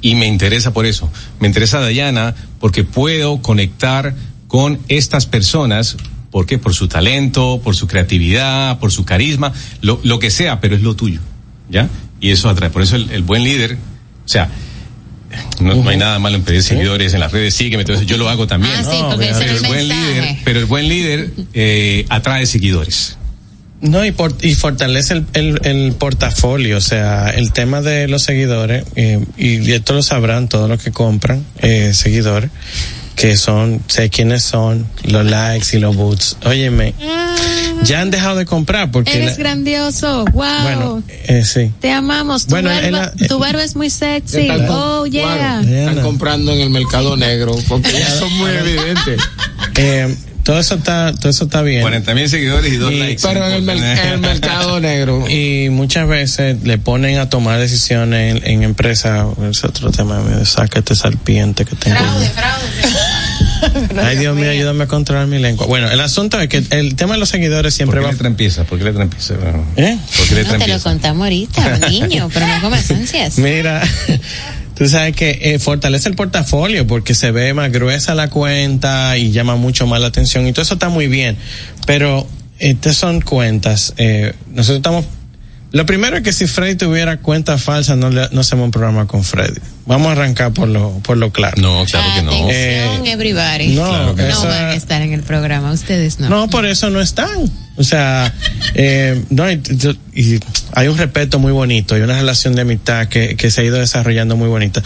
Y 0.00 0.14
me 0.16 0.26
interesa 0.26 0.72
por 0.72 0.86
eso. 0.86 1.10
Me 1.40 1.46
interesa 1.46 1.80
Dayana 1.80 2.34
porque 2.60 2.84
puedo 2.84 3.40
conectar 3.40 4.14
con 4.48 4.78
estas 4.88 5.26
personas. 5.26 5.96
¿Por 6.30 6.46
qué? 6.46 6.58
Por 6.58 6.74
su 6.74 6.88
talento, 6.88 7.60
por 7.62 7.76
su 7.76 7.86
creatividad, 7.86 8.78
por 8.78 8.92
su 8.92 9.04
carisma, 9.04 9.52
lo, 9.80 10.00
lo 10.02 10.18
que 10.18 10.30
sea, 10.30 10.60
pero 10.60 10.76
es 10.76 10.82
lo 10.82 10.94
tuyo. 10.94 11.20
¿Ya? 11.70 11.88
Y 12.20 12.30
eso 12.30 12.48
atrae. 12.48 12.70
Por 12.70 12.82
eso 12.82 12.96
el, 12.96 13.10
el 13.10 13.22
buen 13.22 13.44
líder, 13.44 13.78
o 14.24 14.28
sea, 14.28 14.50
no, 15.60 15.74
no 15.74 15.88
hay 15.88 15.96
nada 15.96 16.18
malo 16.18 16.36
en 16.36 16.42
pedir 16.42 16.62
seguidores 16.62 17.14
en 17.14 17.20
las 17.20 17.32
redes, 17.32 17.54
sígueme, 17.54 17.82
entonces 17.82 18.06
yo 18.06 18.16
lo 18.16 18.28
hago 18.28 18.46
también. 18.46 18.74
Ah, 18.76 18.84
sí, 18.84 18.96
porque 19.08 19.30
ese 19.30 19.40
pero 19.40 19.52
es 19.52 19.62
el 19.62 19.68
buen 19.68 19.88
líder, 19.88 20.36
pero 20.44 20.58
el 20.58 20.66
buen 20.66 20.88
líder 20.88 21.30
eh, 21.54 22.06
atrae 22.08 22.46
seguidores. 22.46 23.16
No, 23.80 24.04
y, 24.04 24.12
por- 24.12 24.34
y 24.40 24.54
fortalece 24.54 25.14
el, 25.14 25.26
el, 25.34 25.60
el 25.64 25.92
portafolio, 25.92 26.78
o 26.78 26.80
sea, 26.80 27.28
el 27.30 27.52
tema 27.52 27.82
de 27.82 28.08
los 28.08 28.22
seguidores, 28.22 28.84
eh, 28.96 29.22
y 29.36 29.72
esto 29.72 29.92
lo 29.92 30.02
sabrán 30.02 30.48
todos 30.48 30.68
los 30.70 30.82
que 30.82 30.90
compran 30.90 31.44
eh, 31.60 31.92
seguidores, 31.92 32.50
que 33.14 33.36
son, 33.36 33.82
sé 33.86 34.08
quiénes 34.08 34.42
son, 34.42 34.86
los 35.04 35.26
likes 35.26 35.76
y 35.76 35.80
los 35.80 35.94
boots. 35.96 36.38
Óyeme, 36.46 36.94
ya 37.82 38.00
han 38.00 38.10
dejado 38.10 38.36
de 38.36 38.46
comprar 38.46 38.90
porque... 38.90 39.10
Ah, 39.12 39.16
Eres 39.16 39.32
la- 39.32 39.36
grandioso. 39.44 40.24
Wow. 40.32 40.62
bueno, 40.62 41.02
eh, 41.28 41.44
sí. 41.44 41.70
Te 41.80 41.92
amamos. 41.92 42.46
Tu, 42.46 42.50
Bueno, 42.54 42.70
barba, 42.70 42.90
la- 42.90 43.12
tu 43.28 43.38
barba 43.38 43.62
es 43.62 43.76
muy 43.76 43.90
sexy. 43.90 44.42
Están 44.42 44.66
Oh, 44.70 45.04
yeah. 45.06 45.60
Están 45.60 46.00
comprando 46.00 46.52
en 46.52 46.60
el 46.60 46.70
mercado 46.70 47.16
negro 47.18 47.54
porque 47.68 47.92
ya 47.92 48.10
son 48.18 48.32
muy 48.38 48.50
evidentes. 48.56 49.20
Eh, 49.76 50.14
todo 50.44 50.60
eso 50.60 50.76
está, 50.76 51.12
todo 51.14 51.30
eso 51.30 51.44
está 51.44 51.62
bien. 51.62 51.80
40 51.82 52.14
mil 52.14 52.28
seguidores 52.28 52.72
y 52.72 52.76
dos 52.76 52.92
Y- 52.92 52.98
likes. 52.98 53.22
Pero 53.26 53.44
en 53.46 53.52
el, 53.68 54.20
mercado 54.20 54.78
negro. 54.80 55.24
Y 55.28 55.68
muchas 55.70 56.06
veces 56.06 56.62
le 56.62 56.78
ponen 56.78 57.18
a 57.18 57.28
tomar 57.28 57.58
decisiones 57.58 58.36
en, 58.36 58.48
en 58.48 58.62
empresas, 58.62 59.26
es 59.50 59.64
otro 59.64 59.90
tema, 59.90 60.20
me 60.22 60.44
saca 60.44 60.78
este 60.78 60.94
serpiente 60.94 61.64
que 61.64 61.74
tengo. 61.74 61.96
Ay, 64.02 64.18
Dios 64.18 64.36
mío, 64.36 64.50
ayúdame 64.50 64.84
a 64.84 64.86
controlar 64.86 65.26
mi 65.26 65.38
lengua. 65.38 65.66
Bueno, 65.66 65.90
el 65.90 66.00
asunto 66.00 66.38
es 66.40 66.48
que 66.48 66.62
el 66.70 66.96
tema 66.96 67.14
de 67.14 67.20
los 67.20 67.30
seguidores 67.30 67.72
¿Por 67.72 67.76
siempre 67.76 68.00
qué 68.00 68.06
va... 68.06 68.12
le 68.12 68.18
trampieza? 68.18 68.64
¿Por 68.64 68.78
qué 68.78 68.84
le 68.84 68.92
trampieza? 68.92 69.34
Bueno, 69.34 69.64
¿Eh? 69.76 69.96
¿Por 70.18 70.28
qué 70.28 70.34
le 70.34 70.44
No 70.44 70.58
te 70.58 70.68
lo 70.68 70.80
contamos 70.80 71.22
ahorita, 71.24 71.78
niño, 71.88 72.28
pero 72.32 72.46
no 72.46 72.60
comas 72.60 72.90
ansias. 72.90 73.38
Mira, 73.38 73.82
tú 74.76 74.88
sabes 74.88 75.14
que 75.14 75.38
eh, 75.42 75.58
fortalece 75.58 76.08
el 76.08 76.16
portafolio 76.16 76.86
porque 76.86 77.14
se 77.14 77.30
ve 77.30 77.54
más 77.54 77.70
gruesa 77.72 78.14
la 78.14 78.28
cuenta 78.30 79.16
y 79.16 79.30
llama 79.30 79.56
mucho 79.56 79.86
más 79.86 80.00
la 80.00 80.08
atención 80.08 80.46
y 80.46 80.52
todo 80.52 80.62
eso 80.62 80.74
está 80.74 80.88
muy 80.88 81.06
bien. 81.06 81.36
Pero 81.86 82.26
estas 82.58 82.96
son 82.96 83.20
cuentas. 83.20 83.94
Eh, 83.96 84.34
nosotros 84.52 84.78
estamos. 84.78 85.06
Lo 85.72 85.86
primero 85.86 86.16
es 86.16 86.22
que 86.22 86.32
si 86.32 86.46
Freddy 86.46 86.76
tuviera 86.76 87.16
cuentas 87.18 87.62
falsas, 87.62 87.98
no, 87.98 88.10
no 88.10 88.40
hacemos 88.40 88.64
un 88.64 88.70
programa 88.70 89.06
con 89.06 89.24
Freddy. 89.24 89.60
Vamos 89.86 90.08
a 90.08 90.12
arrancar 90.12 90.52
por 90.52 90.66
lo, 90.68 90.92
por 91.00 91.16
lo 91.18 91.30
claro. 91.30 91.60
No, 91.60 91.84
claro 91.84 92.06
que 92.14 92.22
no. 92.22 92.30
Atención, 92.32 93.06
everybody. 93.06 93.74
no, 93.74 94.14
no 94.14 94.42
van 94.44 94.64
a 94.70 94.74
estar 94.74 95.02
en 95.02 95.12
el 95.12 95.22
programa, 95.22 95.72
ustedes 95.72 96.20
no. 96.20 96.28
No, 96.30 96.48
por 96.48 96.64
eso 96.64 96.88
no 96.90 97.00
están. 97.02 97.50
O 97.76 97.82
sea, 97.84 98.32
eh, 98.74 99.22
no, 99.30 99.50
y, 99.50 99.60
y 100.14 100.40
hay 100.72 100.88
un 100.88 100.96
respeto 100.96 101.38
muy 101.38 101.52
bonito, 101.52 101.94
hay 101.96 102.02
una 102.02 102.14
relación 102.16 102.54
de 102.54 102.62
amistad 102.62 103.08
que, 103.08 103.36
que 103.36 103.50
se 103.50 103.60
ha 103.60 103.64
ido 103.64 103.78
desarrollando 103.78 104.36
muy 104.36 104.48
bonita. 104.48 104.82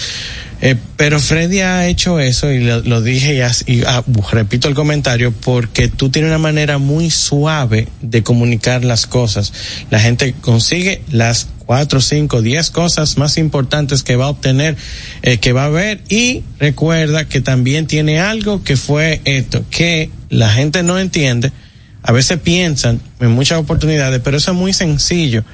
Eh, 0.62 0.74
pero 0.96 1.20
Freddy 1.20 1.60
ha 1.60 1.86
hecho 1.86 2.18
eso 2.18 2.50
y 2.50 2.58
lo, 2.64 2.80
lo 2.80 3.00
dije 3.00 3.34
y, 3.36 3.40
as- 3.42 3.64
y, 3.68 3.82
ah, 3.86 4.02
repito 4.32 4.66
el 4.66 4.74
comentario 4.74 5.30
porque 5.32 5.86
tú 5.86 6.08
tienes 6.10 6.30
una 6.30 6.38
manera 6.38 6.78
muy 6.78 7.10
suave 7.10 7.86
de 8.02 8.24
comunicar 8.24 8.84
las 8.84 9.06
cosas. 9.06 9.52
La 9.90 10.00
gente 10.00 10.34
consigue 10.40 11.02
las 11.12 11.46
cuatro, 11.68 12.00
cinco, 12.00 12.40
diez 12.40 12.70
cosas 12.70 13.18
más 13.18 13.36
importantes 13.36 14.02
que 14.02 14.16
va 14.16 14.24
a 14.24 14.30
obtener, 14.30 14.74
eh, 15.20 15.36
que 15.36 15.52
va 15.52 15.66
a 15.66 15.68
ver 15.68 16.00
y 16.08 16.42
recuerda 16.58 17.26
que 17.26 17.42
también 17.42 17.86
tiene 17.86 18.20
algo 18.20 18.64
que 18.64 18.78
fue 18.78 19.20
esto, 19.26 19.62
que 19.68 20.10
la 20.30 20.50
gente 20.50 20.82
no 20.82 20.98
entiende, 20.98 21.52
a 22.02 22.12
veces 22.12 22.38
piensan 22.38 23.02
en 23.20 23.32
muchas 23.32 23.58
oportunidades, 23.58 24.22
pero 24.24 24.38
eso 24.38 24.52
es 24.52 24.56
muy 24.56 24.72
sencillo. 24.72 25.44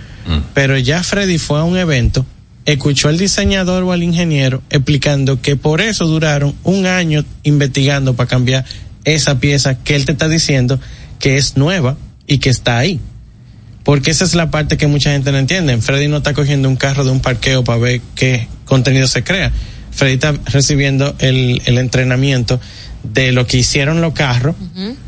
Pero 0.55 0.79
ya 0.79 1.03
Freddy 1.03 1.39
fue 1.39 1.59
a 1.59 1.65
un 1.65 1.77
evento, 1.77 2.25
escuchó 2.65 3.09
al 3.09 3.19
diseñador 3.19 3.83
o 3.83 3.91
al 3.91 4.05
ingeniero 4.05 4.63
explicando 4.71 5.43
que 5.43 5.57
por 5.57 5.81
eso 5.81 6.07
duraron 6.07 6.55
un 6.63 6.87
año 6.87 7.25
investigando 7.43 8.15
para 8.15 8.29
cambiar 8.29 8.65
esa 9.03 9.41
pieza 9.41 9.83
que 9.83 9.97
él 9.97 10.05
te 10.05 10.13
está 10.13 10.29
diciendo 10.29 10.79
que 11.19 11.39
es 11.39 11.57
nueva 11.57 11.97
y 12.29 12.39
que 12.39 12.51
está 12.51 12.79
ahí. 12.79 13.01
Porque 13.85 14.11
esa 14.11 14.25
es 14.25 14.35
la 14.35 14.51
parte 14.51 14.77
que 14.77 14.87
mucha 14.87 15.13
gente 15.13 15.31
no 15.31 15.39
entiende. 15.39 15.77
Freddy 15.79 16.09
no 16.09 16.19
está 16.19 16.33
cogiendo 16.33 16.69
un 16.69 16.77
carro 16.77 17.05
de 17.05 17.11
un 17.11 17.21
parqueo 17.21 17.63
para 17.65 17.79
ver 17.79 18.01
qué 18.15 18.49
contenido 18.65 19.07
se 19.07 19.23
crea. 19.23 19.53
Freddy 19.93 20.15
está 20.15 20.35
recibiendo 20.47 21.15
el, 21.19 21.63
el 21.67 21.79
entrenamiento 21.79 22.59
de 23.05 23.33
lo 23.33 23.47
que 23.47 23.59
hicieron 23.59 24.01
los 24.01 24.15
carros 24.15 24.57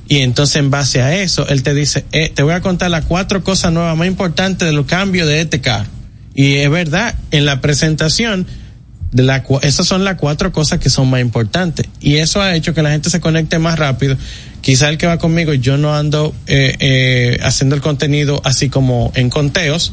y 0.07 0.19
entonces 0.19 0.57
en 0.57 0.71
base 0.71 1.01
a 1.03 1.17
eso 1.17 1.49
él 1.49 1.63
te 1.63 1.75
dice, 1.75 2.05
eh, 2.13 2.31
te 2.33 2.43
voy 2.43 2.53
a 2.53 2.61
contar 2.61 2.91
las 2.91 3.07
cuatro 3.07 3.43
cosas 3.43 3.73
nuevas 3.73 3.97
más 3.97 4.07
importantes 4.07 4.69
de 4.69 4.73
los 4.73 4.87
cambios 4.87 5.27
de 5.27 5.41
este 5.41 5.61
carro. 5.61 5.89
Y 6.35 6.57
es 6.57 6.71
verdad, 6.71 7.15
en 7.31 7.47
la 7.47 7.63
presentación, 7.63 8.47
de 9.17 9.23
la, 9.23 9.43
esas 9.63 9.87
son 9.87 10.05
las 10.05 10.17
cuatro 10.17 10.53
cosas 10.53 10.79
que 10.79 10.91
son 10.91 11.09
más 11.09 11.21
importantes. 11.23 11.87
Y 12.01 12.17
eso 12.17 12.43
ha 12.43 12.55
hecho 12.55 12.75
que 12.75 12.83
la 12.83 12.91
gente 12.91 13.09
se 13.09 13.19
conecte 13.19 13.59
más 13.59 13.79
rápido. 13.79 14.17
Quizá 14.61 14.89
el 14.91 14.99
que 14.99 15.07
va 15.07 15.17
conmigo, 15.19 15.55
yo 15.55 15.79
no 15.79 15.95
ando 15.97 16.35
eh, 16.47 16.77
eh, 16.81 17.39
haciendo 17.43 17.75
el 17.75 17.81
contenido 17.81 18.41
así 18.45 18.69
como 18.69 19.13
en 19.15 19.31
conteos, 19.31 19.93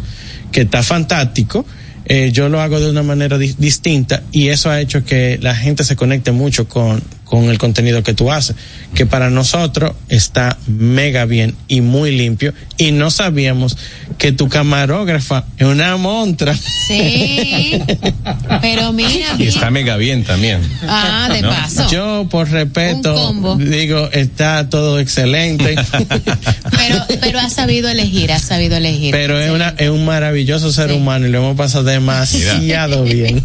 que 0.51 0.61
está 0.61 0.83
fantástico. 0.83 1.65
Eh, 2.05 2.31
yo 2.33 2.49
lo 2.49 2.59
hago 2.59 2.81
de 2.81 2.89
una 2.89 3.01
manera 3.01 3.37
di- 3.37 3.55
distinta 3.57 4.23
y 4.33 4.49
eso 4.49 4.69
ha 4.69 4.81
hecho 4.81 5.05
que 5.05 5.39
la 5.41 5.55
gente 5.55 5.85
se 5.85 5.95
conecte 5.95 6.33
mucho 6.33 6.67
con, 6.67 7.01
con 7.33 7.49
el 7.49 7.57
contenido 7.57 8.03
que 8.03 8.13
tú 8.13 8.31
haces, 8.31 8.55
que 8.93 9.07
para 9.07 9.31
nosotros 9.31 9.93
está 10.07 10.55
mega 10.67 11.25
bien 11.25 11.55
y 11.67 11.81
muy 11.81 12.15
limpio 12.15 12.53
y 12.77 12.91
no 12.91 13.09
sabíamos 13.09 13.75
que 14.19 14.31
tu 14.31 14.49
camarógrafa 14.49 15.43
es 15.57 15.65
una 15.65 15.97
montra. 15.97 16.55
Sí, 16.55 17.81
pero 18.61 18.93
mira. 18.93 19.35
Y 19.39 19.47
está 19.47 19.71
mega 19.71 19.97
bien 19.97 20.23
también. 20.23 20.61
Ah, 20.87 21.27
de 21.33 21.41
paso. 21.41 21.89
Yo 21.89 22.27
por 22.29 22.51
respeto 22.51 23.33
digo, 23.57 24.09
está 24.11 24.69
todo 24.69 24.99
excelente, 24.99 25.73
Pero, 26.77 27.05
pero 27.21 27.39
ha 27.39 27.49
sabido 27.49 27.89
elegir, 27.89 28.31
ha 28.31 28.39
sabido 28.39 28.75
elegir. 28.77 29.11
pero 29.11 29.39
es 29.39 29.49
una 29.49 29.69
es 29.77 29.89
un 29.89 30.05
maravilloso 30.05 30.71
ser 30.71 30.89
Sí. 30.89 30.95
humano 30.95 31.25
y 31.27 31.31
lo 31.31 31.37
hemos 31.39 31.55
pasado 31.57 31.85
demasiado 31.85 33.03
bien. 33.05 33.43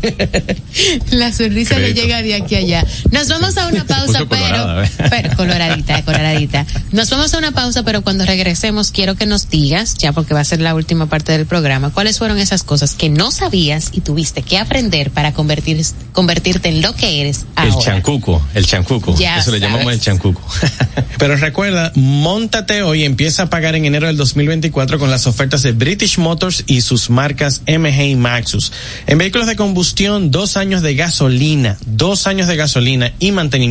La 1.10 1.32
sonrisa 1.32 1.78
le 1.78 1.94
llega 1.94 2.20
de 2.22 2.34
aquí 2.34 2.56
a 2.56 2.58
allá. 2.58 2.84
Nos 3.12 3.28
vamos 3.28 3.56
a 3.56 3.68
una 3.68 3.77
pausa, 3.84 4.24
colorada, 4.24 4.84
¿eh? 4.84 4.90
pero, 4.96 5.10
pero 5.10 5.36
coloradita, 5.36 6.02
coloradita. 6.02 6.66
Nos 6.92 7.10
vamos 7.10 7.32
a 7.34 7.38
una 7.38 7.52
pausa, 7.52 7.82
pero 7.82 8.02
cuando 8.02 8.24
regresemos 8.24 8.90
quiero 8.90 9.14
que 9.14 9.26
nos 9.26 9.48
digas, 9.50 9.94
ya 9.94 10.12
porque 10.12 10.34
va 10.34 10.40
a 10.40 10.44
ser 10.44 10.60
la 10.60 10.74
última 10.74 11.06
parte 11.06 11.32
del 11.32 11.46
programa, 11.46 11.90
cuáles 11.90 12.18
fueron 12.18 12.38
esas 12.38 12.62
cosas 12.62 12.94
que 12.94 13.08
no 13.08 13.30
sabías 13.30 13.90
y 13.92 14.00
tuviste 14.00 14.42
que 14.42 14.58
aprender 14.58 15.10
para 15.10 15.32
convertir, 15.32 15.84
convertirte 16.12 16.68
en 16.68 16.82
lo 16.82 16.94
que 16.94 17.20
eres 17.20 17.46
El 17.56 17.70
ahora. 17.70 17.84
chancuco, 17.84 18.42
el 18.54 18.66
chancuco. 18.66 19.14
Ya 19.16 19.38
Eso 19.38 19.52
le 19.52 19.60
llamamos 19.60 19.92
el 19.92 20.00
chancuco. 20.00 20.42
Pero 21.18 21.36
recuerda, 21.36 21.92
montate 21.94 22.82
hoy 22.82 23.02
y 23.02 23.04
empieza 23.04 23.44
a 23.44 23.50
pagar 23.50 23.74
en 23.74 23.84
enero 23.84 24.06
del 24.06 24.16
2024 24.16 24.98
con 24.98 25.10
las 25.10 25.26
ofertas 25.26 25.62
de 25.62 25.72
British 25.72 26.18
Motors 26.18 26.64
y 26.66 26.80
sus 26.80 27.10
marcas 27.10 27.62
MG 27.66 28.02
y 28.02 28.16
Maxus. 28.16 28.72
En 29.06 29.18
vehículos 29.18 29.46
de 29.46 29.56
combustión, 29.56 30.30
dos 30.30 30.56
años 30.56 30.82
de 30.82 30.94
gasolina, 30.94 31.76
dos 31.86 32.26
años 32.26 32.48
de 32.48 32.56
gasolina 32.56 33.12
y 33.18 33.32
mantenimiento 33.32 33.67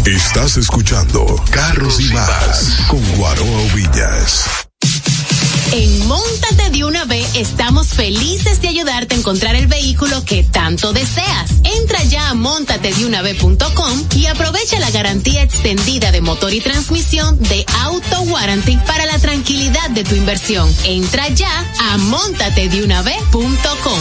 Estás 0.07 0.57
escuchando 0.57 1.27
Carros 1.51 2.01
y 2.01 2.05
más 2.13 2.79
con 2.89 3.01
Guaroa 3.17 3.63
Villas. 3.75 4.47
En 5.73 6.09
Móntate 6.09 6.71
de 6.71 6.85
una 6.85 7.05
vez 7.05 7.37
estamos 7.37 7.89
felices 7.89 8.63
de 8.63 8.69
ayudarte 8.69 9.15
a 9.15 9.19
encontrar 9.19 9.57
el 9.57 9.67
vehículo 9.67 10.25
que 10.25 10.43
tanto 10.43 10.95
deseas. 10.95 11.51
Entra 11.65 12.03
ya 12.05 12.31
a 12.31 12.35
montatedeunav.com 12.35 14.05
y 14.17 14.25
aprovecha 14.27 14.81
la 14.81 14.91
garantía 14.91 15.43
extendida 15.43 16.13
de 16.13 16.23
motor 16.23 16.55
y 16.55 16.61
transmisión 16.61 17.39
de 17.39 17.67
Auto 17.83 18.23
Warranty 18.23 18.79
para 18.87 19.05
la 19.05 19.19
tranquilidad 19.19 19.91
de 19.91 20.05
tu 20.05 20.15
inversión. 20.15 20.75
Entra 20.85 21.29
ya 21.29 21.53
a 21.79 21.99
montatedeunav.com. 21.99 24.01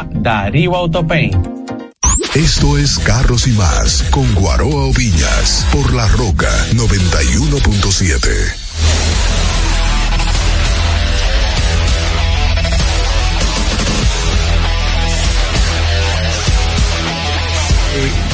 Darío 0.09 0.75
Autopaint. 0.75 1.35
Esto 2.33 2.77
es 2.77 2.97
Carros 2.99 3.47
y 3.47 3.51
más 3.51 4.03
con 4.11 4.33
Guaroa 4.35 4.91
Villas 4.95 5.65
por 5.71 5.93
La 5.93 6.07
Roca 6.07 6.49
91.7. 6.73 8.61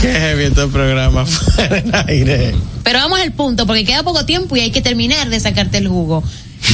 Qué 0.02 0.12
heavy 0.12 0.44
este 0.44 0.68
programa 0.68 1.26
fuera 1.28 1.82
del 1.82 1.96
aire. 2.08 2.56
Pero 2.84 3.00
vamos 3.00 3.20
al 3.20 3.32
punto, 3.32 3.66
porque 3.66 3.84
queda 3.84 4.04
poco 4.04 4.26
tiempo 4.26 4.56
y 4.56 4.60
hay 4.60 4.72
que 4.72 4.82
terminar 4.82 5.30
de 5.30 5.40
sacarte 5.40 5.80
el 5.80 5.88
jugo. 5.88 6.24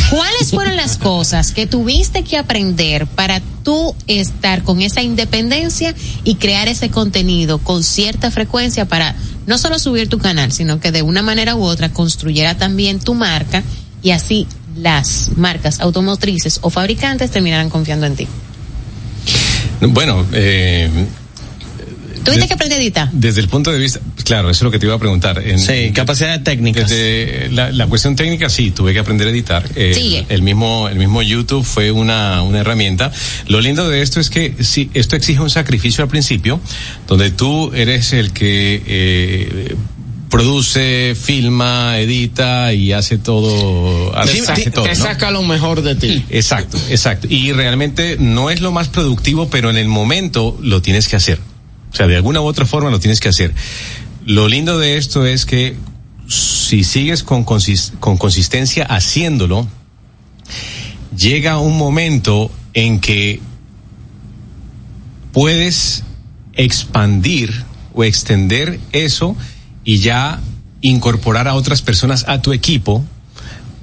¿Cuáles 0.10 0.52
fueron 0.52 0.76
las 0.76 0.98
cosas 0.98 1.52
que 1.52 1.68
tuviste 1.68 2.24
que 2.24 2.38
aprender 2.38 3.08
para 3.08 3.42
tú 3.64 3.96
estar 4.08 4.64
con 4.64 4.82
esa 4.82 5.02
independencia 5.02 5.94
y 6.24 6.36
crear 6.36 6.68
ese 6.68 6.90
contenido 6.90 7.58
con 7.60 7.84
cierta 7.84 8.32
frecuencia 8.32 8.86
para 8.86 9.16
no 9.46 9.58
solo 9.58 9.80
subir 9.80 10.10
tu 10.10 10.20
canal, 10.20 10.52
sino 10.52 10.80
que 10.80 10.92
de 10.92 11.02
una 11.02 11.22
manera 11.22 11.56
u 11.56 11.64
otra 11.64 11.90
construyera 11.90 12.58
también 12.58 13.00
tu 13.00 13.14
marca 13.14 13.64
y 14.02 14.12
así 14.12 14.48
las 14.76 15.32
marcas 15.36 15.80
automotrices 15.80 16.60
o 16.62 16.70
fabricantes 16.70 17.32
terminaran 17.32 17.70
confiando 17.70 18.06
en 18.06 18.16
ti? 18.16 18.28
Bueno, 19.82 20.26
eh, 20.34 20.90
¿Tuviste 22.24 22.48
que 22.48 22.54
aprender 22.54 22.80
a 22.80 22.82
editar? 22.82 23.10
desde 23.12 23.42
el 23.42 23.50
punto 23.50 23.72
de 23.72 23.80
vista, 23.80 24.00
claro, 24.24 24.50
eso 24.50 24.58
es 24.60 24.64
lo 24.64 24.72
que 24.72 24.80
te 24.80 24.86
iba 24.86 24.96
a 24.96 25.00
preguntar. 25.00 25.42
En, 25.46 25.60
Sí, 25.60 25.92
capacidades 25.94 26.44
técnicas. 26.44 26.90
Desde 26.90 27.50
la, 27.52 27.72
la 27.72 27.88
cuestión 27.88 28.16
técnica, 28.16 28.50
sí, 28.50 28.72
tuve 28.72 28.94
que 28.94 29.00
aprender 29.00 29.28
a 29.28 29.32
editar. 29.32 29.70
Eh, 29.76 29.94
Sigue. 29.94 30.26
El 30.30 30.42
mismo, 30.42 30.88
el 30.90 30.98
mismo 30.98 31.22
YouTube 31.22 31.64
fue 31.64 31.92
una, 31.92 32.42
una 32.42 32.60
herramienta. 32.60 33.12
Lo 33.48 33.62
lindo 33.62 33.90
de 33.90 34.02
esto 34.02 34.20
es 34.20 34.30
que 34.30 34.56
sí, 34.62 34.90
esto 34.94 35.16
exige 35.16 35.40
un 35.42 35.50
sacrificio 35.50 36.04
al 36.04 36.10
principio, 36.10 36.60
donde 37.08 37.32
tú 37.32 37.72
eres 37.74 38.14
el 38.14 38.34
que 38.34 38.82
eh, 38.86 39.76
produce, 40.34 41.16
filma, 41.16 42.00
edita 42.00 42.74
y 42.74 42.92
hace 42.92 43.20
todo, 43.20 44.18
hace, 44.18 44.42
Te, 44.42 44.52
hace 44.52 44.72
todo, 44.72 44.86
te 44.86 44.96
¿no? 44.96 45.04
saca 45.04 45.30
lo 45.30 45.44
mejor 45.44 45.84
de 45.84 45.94
ti. 45.94 46.26
Exacto, 46.32 46.80
exacto. 46.90 47.28
Y 47.30 47.52
realmente 47.52 48.18
no 48.20 48.50
es 48.50 48.60
lo 48.60 48.72
más 48.72 48.88
productivo, 48.88 49.50
pero 49.50 49.70
en 49.70 49.78
el 49.78 49.88
momento 49.88 50.58
lo 50.60 50.82
tienes 50.82 51.08
que 51.08 51.16
hacer. 51.18 51.40
O 51.92 51.96
sea, 51.96 52.08
de 52.08 52.16
alguna 52.16 52.42
u 52.42 52.46
otra 52.46 52.66
forma 52.66 52.90
lo 52.90 53.00
tienes 53.00 53.20
que 53.20 53.30
hacer. 53.30 53.54
Lo 54.26 54.48
lindo 54.48 54.78
de 54.80 54.98
esto 54.98 55.26
es 55.26 55.46
que 55.46 55.76
si 56.28 56.84
sigues 56.84 57.24
con, 57.24 57.44
con 57.44 58.18
consistencia 58.18 58.86
haciéndolo, 58.86 59.68
llega 61.16 61.60
un 61.60 61.78
momento 61.78 62.50
en 62.74 63.00
que 63.00 63.42
puedes 65.34 66.04
expandir 66.54 67.66
o 67.94 68.04
extender 68.04 68.80
eso 68.92 69.36
y 69.84 69.98
ya 69.98 70.40
incorporar 70.82 71.48
a 71.48 71.56
otras 71.56 71.82
personas 71.82 72.26
a 72.28 72.42
tu 72.42 72.54
equipo 72.54 73.04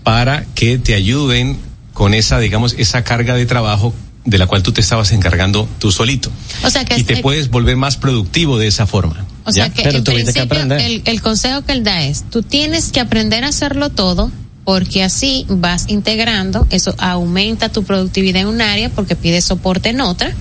para 0.04 0.44
que 0.54 0.78
te 0.78 0.94
ayuden 0.94 1.58
con 1.92 2.14
esa, 2.14 2.38
digamos, 2.38 2.74
esa 2.78 3.04
carga 3.04 3.34
de 3.34 3.46
trabajo 3.46 3.92
de 4.24 4.38
la 4.38 4.46
cual 4.46 4.62
tú 4.62 4.72
te 4.72 4.80
estabas 4.80 5.12
encargando 5.12 5.68
tú 5.78 5.90
solito. 5.90 6.30
O 6.62 6.70
sea 6.70 6.84
que 6.84 6.98
y 7.00 7.04
te 7.04 7.18
puedes 7.18 7.50
volver 7.50 7.76
más 7.76 7.96
productivo 7.96 8.58
de 8.58 8.66
esa 8.66 8.86
forma. 8.86 9.24
O 9.44 9.52
sea 9.52 9.68
¿ya? 9.68 9.72
que 9.72 9.82
en 9.88 10.04
principio 10.04 10.60
el, 10.60 11.02
el 11.04 11.22
consejo 11.22 11.62
que 11.62 11.72
él 11.72 11.84
da 11.84 12.02
es, 12.02 12.24
tú 12.28 12.42
tienes 12.42 12.92
que 12.92 13.00
aprender 13.00 13.44
a 13.44 13.48
hacerlo 13.48 13.90
todo 13.90 14.30
porque 14.64 15.02
así 15.02 15.46
vas 15.48 15.86
integrando, 15.88 16.66
eso 16.70 16.94
aumenta 16.98 17.70
tu 17.70 17.82
productividad 17.82 18.42
en 18.42 18.48
un 18.48 18.60
área 18.60 18.90
porque 18.90 19.16
pides 19.16 19.44
soporte 19.44 19.88
en 19.88 20.00
otra. 20.00 20.34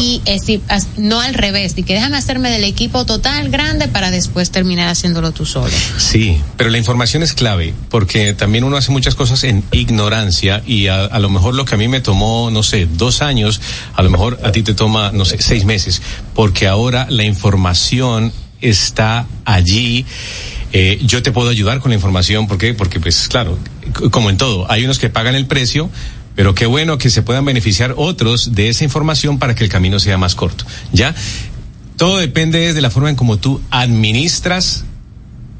Y 0.00 0.22
es, 0.26 0.42
as- 0.68 0.86
no 0.96 1.20
al 1.20 1.34
revés, 1.34 1.74
y 1.76 1.82
que 1.82 1.94
déjame 1.94 2.16
hacerme 2.16 2.50
del 2.50 2.64
equipo 2.64 3.04
total 3.04 3.48
grande 3.50 3.88
para 3.88 4.10
después 4.10 4.50
terminar 4.50 4.88
haciéndolo 4.88 5.32
tú 5.32 5.44
solo. 5.44 5.72
Sí, 5.98 6.40
pero 6.56 6.70
la 6.70 6.78
información 6.78 7.22
es 7.22 7.32
clave, 7.32 7.74
porque 7.90 8.32
también 8.34 8.64
uno 8.64 8.76
hace 8.76 8.92
muchas 8.92 9.14
cosas 9.14 9.42
en 9.44 9.64
ignorancia 9.72 10.62
y 10.66 10.86
a, 10.86 11.04
a 11.04 11.18
lo 11.18 11.28
mejor 11.30 11.54
lo 11.54 11.64
que 11.64 11.74
a 11.74 11.78
mí 11.78 11.88
me 11.88 12.00
tomó, 12.00 12.50
no 12.50 12.62
sé, 12.62 12.86
dos 12.86 13.22
años, 13.22 13.60
a 13.94 14.02
lo 14.02 14.10
mejor 14.10 14.38
a 14.44 14.52
ti 14.52 14.62
te 14.62 14.74
toma, 14.74 15.10
no 15.12 15.24
sé, 15.24 15.40
seis 15.40 15.64
meses, 15.64 16.00
porque 16.34 16.68
ahora 16.68 17.06
la 17.10 17.24
información 17.24 18.32
está 18.60 19.26
allí. 19.44 20.06
Eh, 20.72 20.98
yo 21.02 21.22
te 21.22 21.32
puedo 21.32 21.50
ayudar 21.50 21.80
con 21.80 21.90
la 21.90 21.96
información, 21.96 22.46
¿por 22.46 22.56
qué? 22.56 22.72
Porque, 22.72 22.98
pues, 23.00 23.28
claro, 23.28 23.58
como 24.10 24.30
en 24.30 24.36
todo, 24.38 24.70
hay 24.70 24.84
unos 24.84 24.98
que 24.98 25.10
pagan 25.10 25.34
el 25.34 25.46
precio, 25.46 25.90
pero 26.34 26.54
qué 26.54 26.66
bueno 26.66 26.98
que 26.98 27.10
se 27.10 27.22
puedan 27.22 27.44
beneficiar 27.44 27.94
otros 27.96 28.54
de 28.54 28.68
esa 28.68 28.84
información 28.84 29.38
para 29.38 29.54
que 29.54 29.64
el 29.64 29.70
camino 29.70 29.98
sea 29.98 30.18
más 30.18 30.34
corto. 30.34 30.64
¿Ya? 30.92 31.14
Todo 31.96 32.18
depende 32.18 32.72
de 32.72 32.80
la 32.80 32.90
forma 32.90 33.10
en 33.10 33.16
cómo 33.16 33.36
tú 33.38 33.60
administras 33.70 34.84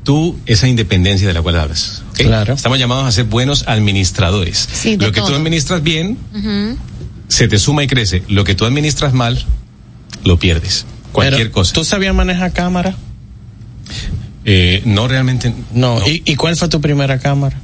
tú 0.05 0.39
esa 0.47 0.67
independencia 0.69 1.27
de 1.29 1.35
la 1.35 1.43
cual 1.43 1.59
hablas. 1.59 2.03
Claro. 2.15 2.55
Estamos 2.55 2.79
llamados 2.79 3.07
a 3.07 3.13
ser 3.13 3.25
buenos 3.25 3.65
administradores. 3.69 4.69
Sí, 4.73 4.97
Lo 4.97 5.13
que 5.13 5.21
tú 5.21 5.35
administras 5.35 5.83
bien, 5.83 6.19
se 7.29 7.49
te 7.49 7.59
suma 7.59 7.85
y 7.85 7.87
crece. 7.87 8.23
Lo 8.29 8.45
que 8.45 8.55
tú 8.55 8.65
administras 8.65 9.13
mal, 9.13 9.45
lo 10.25 10.39
pierdes. 10.39 10.87
Cualquier 11.13 11.43
Pero, 11.43 11.53
cosa. 11.53 11.73
¿Tú 11.75 11.85
sabías 11.85 12.15
manejar 12.15 12.53
cámara? 12.53 12.97
Eh, 14.45 14.83
no 14.85 15.07
realmente. 15.09 15.55
No. 15.73 16.01
¿Y, 16.07 16.23
y 16.25 16.37
cuál 16.37 16.57
fue 16.57 16.69
tu 16.69 16.81
primera 16.81 17.19
cámara? 17.19 17.57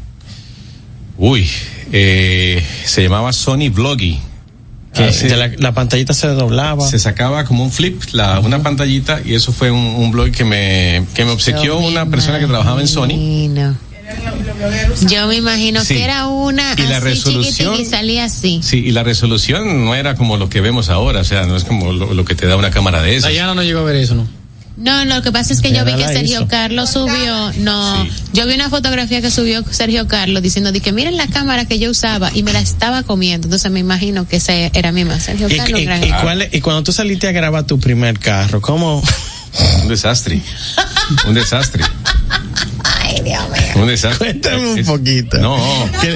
Uy, 1.17 1.49
eh, 1.93 2.63
se 2.85 3.03
llamaba 3.03 3.33
Sony 3.33 3.71
Vloggy. 3.71 4.19
Que 4.95 5.05
Hace- 5.05 5.29
de 5.29 5.37
la, 5.37 5.49
la 5.59 5.73
pantallita 5.75 6.15
se 6.15 6.29
doblaba. 6.29 6.87
se 6.89 6.99
sacaba 6.99 7.45
como 7.45 7.63
un 7.63 7.71
flip, 7.71 8.03
la, 8.13 8.41
una 8.41 8.63
pantallita, 8.63 9.21
y 9.25 9.35
eso 9.35 9.53
fue 9.53 9.71
un, 9.71 9.79
un 9.79 10.11
blog 10.11 10.31
que 10.31 10.45
me, 10.45 11.05
que 11.15 11.25
me 11.27 11.31
obsequió 11.33 11.65
Yo 11.75 11.81
me 11.81 11.89
una 11.89 12.07
persona 12.07 12.39
que 12.41 12.47
trabajaba 12.47 12.81
en 12.81 12.89
Sony. 12.89 13.11
imagino. 13.11 13.77
Yo 15.07 15.27
me 15.27 15.37
imagino 15.37 15.83
Sí. 15.85 15.95
que 15.95 16.05
era 16.05 16.27
una 16.27 16.75
Y 16.79 16.83
la 16.85 16.97
así 16.97 17.05
resolución- 17.07 17.75
chiquitita 17.75 17.83
y 17.83 17.85
salía 17.85 18.25
así. 18.25 18.61
Sí, 18.63 18.79
y 18.79 18.91
la 18.93 19.03
resolución 19.03 19.85
no 19.85 19.95
era 19.95 20.15
como 20.15 20.39
lo 20.39 20.49
que 20.49 20.63
vemos 20.63 20.89
ahora, 20.89 21.21
o 21.21 21.25
sea, 21.25 21.45
no 21.47 21.55
es 21.57 21.65
como 21.65 21.93
lo, 21.93 22.15
lo 22.15 22.25
que 22.25 22.35
te 22.35 22.47
da 22.47 22.57
una 22.57 22.71
cámara 22.71 23.03
de 23.03 23.17
esas. 23.17 23.25
Dayana 23.31 23.55
no 23.55 23.63
llegó 23.63 23.81
a 23.81 23.85
ver 23.85 23.97
eso, 23.97 24.15
¿no? 24.15 24.27
No, 24.79 25.05
no, 25.05 25.17
lo 25.17 25.23
que 25.23 25.33
pasa 25.33 25.53
es 25.53 25.61
que 25.61 25.73
yo 25.73 25.85
vi 25.85 25.93
que 25.95 26.05
Sergio 26.07 26.39
hizo. 26.43 26.49
Carlos 26.49 26.91
subió, 26.91 27.53
no, 27.59 28.05
Sí. 28.05 28.11
yo 28.33 28.47
vi 28.47 28.55
una 28.55 28.71
fotografía 28.71 29.21
que 29.21 29.31
subió 29.31 29.65
Sergio 29.71 30.07
Carlos 30.07 30.41
diciendo 30.43 30.71
de 30.71 30.81
que 30.81 30.93
miren 30.93 31.17
la 31.17 31.27
cámara 31.27 31.65
que 31.65 31.81
yo 31.81 31.91
usaba 31.91 32.31
y 32.33 32.45
me 32.45 32.53
la 32.53 32.61
estaba 32.61 33.03
comiendo, 33.03 33.47
entonces 33.49 33.71
me 33.73 33.81
imagino 33.81 34.29
que 34.29 34.37
esa 34.37 34.53
era 34.55 34.93
misma 34.93 35.19
Sergio 35.19 35.49
¿Y, 35.51 35.57
Carlos. 35.57 35.81
y- 35.81 35.85
gran- 35.85 36.05
y 36.05 36.13
cuál 36.23 36.49
y 36.53 36.61
cuando 36.61 36.85
tú 36.85 36.93
saliste 36.93 37.27
a 37.27 37.33
grabar 37.33 37.65
tu 37.67 37.81
primer 37.81 38.19
carro, 38.21 38.61
¿cómo? 38.61 39.03
Un 39.83 39.89
desastre. 39.89 40.41
Un 41.27 41.35
desastre. 41.35 41.83
Ay, 42.85 43.21
Dios 43.25 43.43
mío. 43.51 43.83
Un 43.83 43.87
desastre. 43.89 44.19
Cuéntame 44.33 44.71
un 44.73 44.79
Es- 44.79 44.87
poquito. 44.87 45.39
No. 45.39 45.59
Que, 46.01 46.15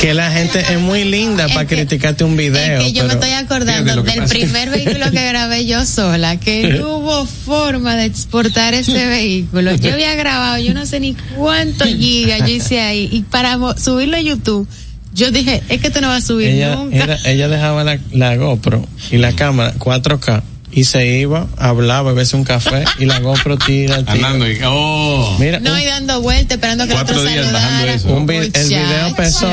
que 0.00 0.14
la 0.14 0.30
gente 0.30 0.60
es 0.60 0.78
muy 0.80 1.04
linda 1.04 1.46
Es 1.46 1.52
para 1.52 1.66
que- 1.66 1.76
criticarte 1.76 2.24
un 2.24 2.36
video. 2.36 2.78
Es 2.80 2.84
que 2.86 2.92
yo 2.92 3.04
me 3.04 3.14
estoy 3.14 3.30
acordando 3.32 4.02
del 4.02 4.04
pasa. 4.20 4.26
primer 4.34 4.70
vehículo 4.70 5.10
que 5.10 5.26
grabé 5.28 5.66
yo 5.66 5.84
sola, 5.84 6.38
que 6.38 6.68
no 6.80 6.96
hubo 6.98 7.26
forma 7.26 7.96
de 7.96 8.04
exportar 8.06 8.74
ese 8.74 9.06
vehículo. 9.06 9.74
Yo 9.76 9.92
había 9.92 10.14
grabado, 10.14 10.58
yo 10.58 10.74
no 10.74 10.86
sé 10.86 11.00
ni 11.00 11.14
cuántos 11.36 11.88
gigas 11.88 12.40
yo 12.40 12.46
hice 12.48 12.80
ahí, 12.80 13.08
y 13.12 13.22
para 13.22 13.58
subirlo 13.76 14.16
a 14.16 14.20
YouTube, 14.20 14.66
yo 15.14 15.30
dije, 15.30 15.62
es 15.68 15.80
que 15.80 15.90
tú 15.90 16.00
no 16.00 16.08
vas 16.08 16.24
a 16.24 16.26
subir 16.26 16.48
ella, 16.48 16.76
nunca. 16.76 16.96
era- 16.96 17.18
ella 17.24 17.48
dejaba 17.48 17.84
la, 17.84 17.98
la 18.12 18.36
GoPro 18.36 18.86
y 19.10 19.16
la 19.18 19.32
cámara 19.32 19.74
4K 19.78 20.42
y 20.76 20.84
se 20.84 21.04
iba, 21.18 21.48
hablaba, 21.56 22.12
bebese 22.12 22.36
un 22.36 22.44
café 22.44 22.84
y 23.00 23.06
la 23.06 23.18
GoPro 23.18 23.56
tira, 23.58 23.98
tira. 24.00 24.12
Andando 24.12 24.48
y. 24.48 24.60
¡Oh! 24.64 25.36
Mira, 25.40 25.58
No, 25.58 25.72
un- 25.72 25.80
y 25.80 25.84
dando 25.86 26.20
vueltas, 26.20 26.52
esperando 26.56 26.84
que 26.84 26.90
el 26.92 26.96
Cuatro 26.98 27.16
otro 27.18 27.28
días 27.28 27.50
bajando 27.52 27.86
eso. 27.92 28.08
Un 28.14 28.26
el 28.30 28.68
video 28.68 29.16
pesó 29.16 29.48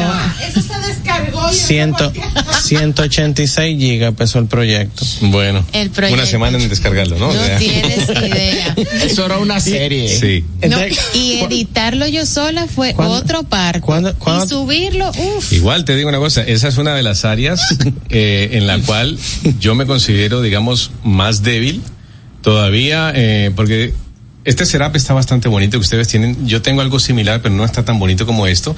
Eso 0.48 0.62
se 0.62 0.88
descargó 0.88 1.50
y 1.52 1.56
ciento, 1.56 2.12
186 2.62 3.80
gigas 3.80 4.14
pesó 4.16 4.40
el 4.40 4.48
proyecto. 4.48 5.06
Bueno. 5.22 5.66
El 5.74 5.90
proyecto. 5.90 6.22
Una 6.22 6.30
semana 6.30 6.58
en 6.58 6.68
descargarlo, 6.70 7.18
¿no? 7.18 7.32
No 7.34 7.40
O 7.40 7.46
sea, 7.46 7.58
tienes 7.58 8.10
idea. 8.10 8.76
Eso 9.06 9.26
era 9.26 9.38
una 9.38 9.60
serie. 9.60 10.10
Sí. 10.20 10.44
No, 10.68 10.78
y 11.14 11.40
editarlo 11.40 12.08
yo 12.08 12.26
sola 12.26 12.68
fue 12.68 12.94
¿Cuándo- 12.94 13.16
otro 13.16 13.44
cuándo- 14.20 14.46
y 14.46 14.50
subirlo, 14.50 15.10
uff. 15.10 15.54
Igual 15.54 15.86
te 15.86 15.96
digo 15.96 16.10
una 16.10 16.18
cosa, 16.20 16.42
esa 16.44 16.68
es 16.68 16.78
una 16.78 16.94
de 16.96 17.04
las 17.04 17.24
áreas 17.26 17.62
eh, 18.10 18.50
en 18.54 18.68
la 18.68 18.80
cual 18.80 19.18
yo 19.60 19.76
me 19.76 19.86
considero, 19.86 20.42
digamos, 20.42 20.92
más 21.14 21.44
débil 21.44 21.82
todavía, 22.42 23.12
eh, 23.16 23.52
porque 23.56 23.94
este 24.44 24.66
setup 24.66 24.96
está 24.96 25.14
bastante 25.14 25.48
bonito 25.48 25.78
que 25.78 25.82
ustedes 25.84 26.10
tienen. 26.10 26.48
Yo 26.48 26.62
tengo 26.62 26.82
algo 26.82 27.00
similar, 27.00 27.42
pero 27.42 27.56
no 27.56 27.64
está 27.64 27.86
tan 27.86 28.00
bonito 28.00 28.26
como 28.26 28.48
esto. 28.48 28.76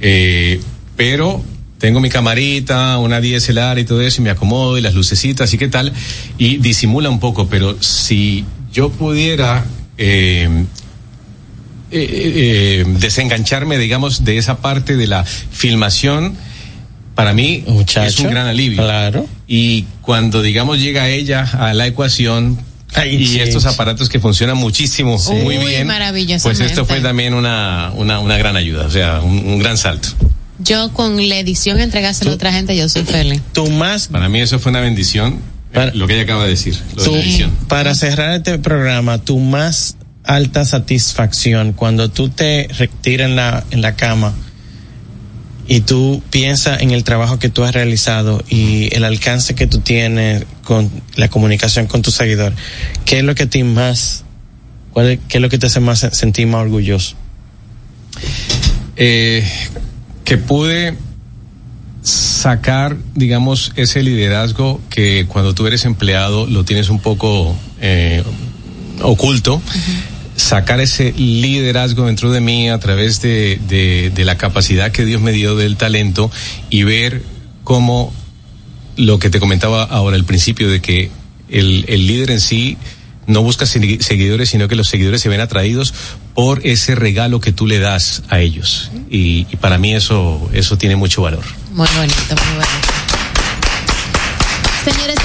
Eh, 0.00 0.60
pero 0.96 1.44
tengo 1.78 2.00
mi 2.00 2.08
camarita, 2.08 2.98
una 2.98 3.20
DSLR 3.20 3.78
y 3.78 3.84
todo 3.84 4.00
eso, 4.00 4.20
y 4.20 4.24
me 4.24 4.30
acomodo 4.30 4.78
y 4.78 4.80
las 4.80 4.94
lucecitas 4.94 5.52
y 5.52 5.58
qué 5.58 5.68
tal, 5.68 5.92
y 6.38 6.56
disimula 6.56 7.10
un 7.10 7.20
poco, 7.20 7.48
pero 7.48 7.76
si 7.82 8.44
yo 8.72 8.90
pudiera 8.90 9.64
eh, 9.98 10.66
eh, 11.90 12.08
eh, 12.36 12.84
desengancharme, 12.98 13.78
digamos, 13.78 14.24
de 14.24 14.38
esa 14.38 14.58
parte 14.58 14.96
de 14.96 15.06
la 15.06 15.24
filmación, 15.24 16.36
para 17.14 17.32
mí 17.32 17.64
Muchacho, 17.66 18.08
es 18.08 18.18
un 18.20 18.30
gran 18.30 18.46
alivio. 18.46 18.82
Claro. 18.82 19.26
Y 19.46 19.84
cuando, 20.02 20.42
digamos, 20.42 20.80
llega 20.80 21.08
ella 21.08 21.42
a 21.42 21.72
la 21.74 21.86
ecuación 21.86 22.58
Ay, 22.94 23.16
y 23.16 23.26
sí, 23.26 23.40
estos 23.40 23.66
aparatos 23.66 24.08
que 24.08 24.20
funcionan 24.20 24.56
muchísimo, 24.56 25.18
muy 25.42 25.58
Uy, 25.58 25.64
bien, 25.66 25.86
maravillosamente. 25.86 26.58
pues 26.58 26.70
esto 26.70 26.84
fue 26.86 27.00
también 27.00 27.34
una, 27.34 27.90
una, 27.96 28.20
una 28.20 28.36
gran 28.38 28.56
ayuda, 28.56 28.86
o 28.86 28.90
sea, 28.90 29.20
un, 29.20 29.38
un 29.46 29.58
gran 29.58 29.76
salto. 29.76 30.08
Yo 30.60 30.92
con 30.92 31.28
la 31.28 31.36
edición 31.38 31.80
entregárselo 31.80 32.30
a 32.30 32.34
otra 32.34 32.52
gente, 32.52 32.76
yo 32.76 32.88
soy 32.88 33.02
feliz. 33.02 33.42
Tu 33.52 33.68
más 33.70 34.06
Para 34.08 34.28
mí 34.28 34.40
eso 34.40 34.60
fue 34.60 34.70
una 34.70 34.80
bendición, 34.80 35.34
eh, 35.34 35.74
Para- 35.74 35.94
lo 35.94 36.06
que 36.06 36.14
ella 36.14 36.22
acaba 36.22 36.44
de 36.44 36.50
decir, 36.50 36.76
lo 36.94 37.02
de 37.02 37.10
la 37.10 37.18
edición. 37.18 37.50
para 37.68 37.94
cerrar 37.96 38.34
este 38.36 38.58
programa, 38.60 39.18
tu 39.18 39.40
más 39.40 39.96
alta 40.22 40.64
satisfacción 40.64 41.72
cuando 41.72 42.08
tú 42.10 42.28
te 42.28 42.68
retiras 42.78 43.28
en 43.28 43.34
la, 43.36 43.64
en 43.72 43.82
la 43.82 43.96
cama 43.96 44.32
y 45.66 45.80
tú 45.80 46.22
piensas 46.30 46.82
en 46.82 46.90
el 46.90 47.04
trabajo 47.04 47.38
que 47.38 47.48
tú 47.48 47.64
has 47.64 47.74
realizado 47.74 48.42
y 48.48 48.94
el 48.94 49.04
alcance 49.04 49.54
que 49.54 49.66
tú 49.66 49.78
tienes 49.78 50.44
con 50.62 50.90
la 51.16 51.28
comunicación 51.28 51.86
con 51.86 52.02
tu 52.02 52.10
seguidor, 52.10 52.52
¿qué 53.04 53.18
es 53.18 53.24
lo 53.24 53.34
que 53.34 53.44
a 53.44 53.50
ti 53.50 53.62
más, 53.64 54.24
cuál 54.92 55.10
es, 55.10 55.18
qué 55.28 55.38
es 55.38 55.42
lo 55.42 55.48
que 55.48 55.58
te 55.58 55.66
hace 55.66 55.80
más 55.80 56.06
sentir 56.12 56.46
más 56.46 56.62
orgulloso? 56.62 57.16
eh, 58.96 59.46
que 60.24 60.38
pude 60.38 60.96
sacar, 62.02 62.96
digamos, 63.14 63.72
ese 63.76 64.02
liderazgo 64.02 64.80
que 64.90 65.26
cuando 65.28 65.54
tú 65.54 65.66
eres 65.66 65.84
empleado 65.84 66.46
lo 66.46 66.64
tienes 66.64 66.90
un 66.90 67.00
poco 67.00 67.56
eh, 67.80 68.22
oculto. 69.02 69.60
Sacar 70.36 70.80
ese 70.80 71.12
liderazgo 71.12 72.06
dentro 72.06 72.32
de 72.32 72.40
mí 72.40 72.68
a 72.68 72.78
través 72.78 73.20
de, 73.22 73.60
de, 73.68 74.24
la 74.24 74.36
capacidad 74.36 74.90
que 74.90 75.04
Dios 75.04 75.22
me 75.22 75.30
dio 75.32 75.54
del 75.56 75.76
talento 75.76 76.30
y 76.70 76.82
ver 76.82 77.22
cómo 77.62 78.12
lo 78.96 79.18
que 79.18 79.30
te 79.30 79.38
comentaba 79.40 79.84
ahora 79.84 80.16
al 80.16 80.24
principio 80.24 80.68
de 80.68 80.80
que 80.80 81.10
el, 81.50 81.84
el 81.88 82.06
líder 82.06 82.30
en 82.32 82.40
sí 82.40 82.76
no 83.26 83.42
busca 83.42 83.64
segui- 83.64 84.00
seguidores, 84.00 84.50
sino 84.50 84.68
que 84.68 84.74
los 84.74 84.88
seguidores 84.88 85.20
se 85.20 85.28
ven 85.28 85.40
atraídos 85.40 85.94
por 86.34 86.60
ese 86.66 86.94
regalo 86.94 87.40
que 87.40 87.52
tú 87.52 87.66
le 87.66 87.78
das 87.78 88.22
a 88.28 88.40
ellos. 88.40 88.90
Y, 89.08 89.46
y 89.50 89.56
para 89.60 89.78
mí 89.78 89.94
eso, 89.94 90.50
eso 90.52 90.76
tiene 90.76 90.96
mucho 90.96 91.22
valor. 91.22 91.44
Muy 91.72 91.88
bonito, 91.96 92.16
muy 92.28 92.54
bonito. 92.56 92.88
Señores, 94.84 95.16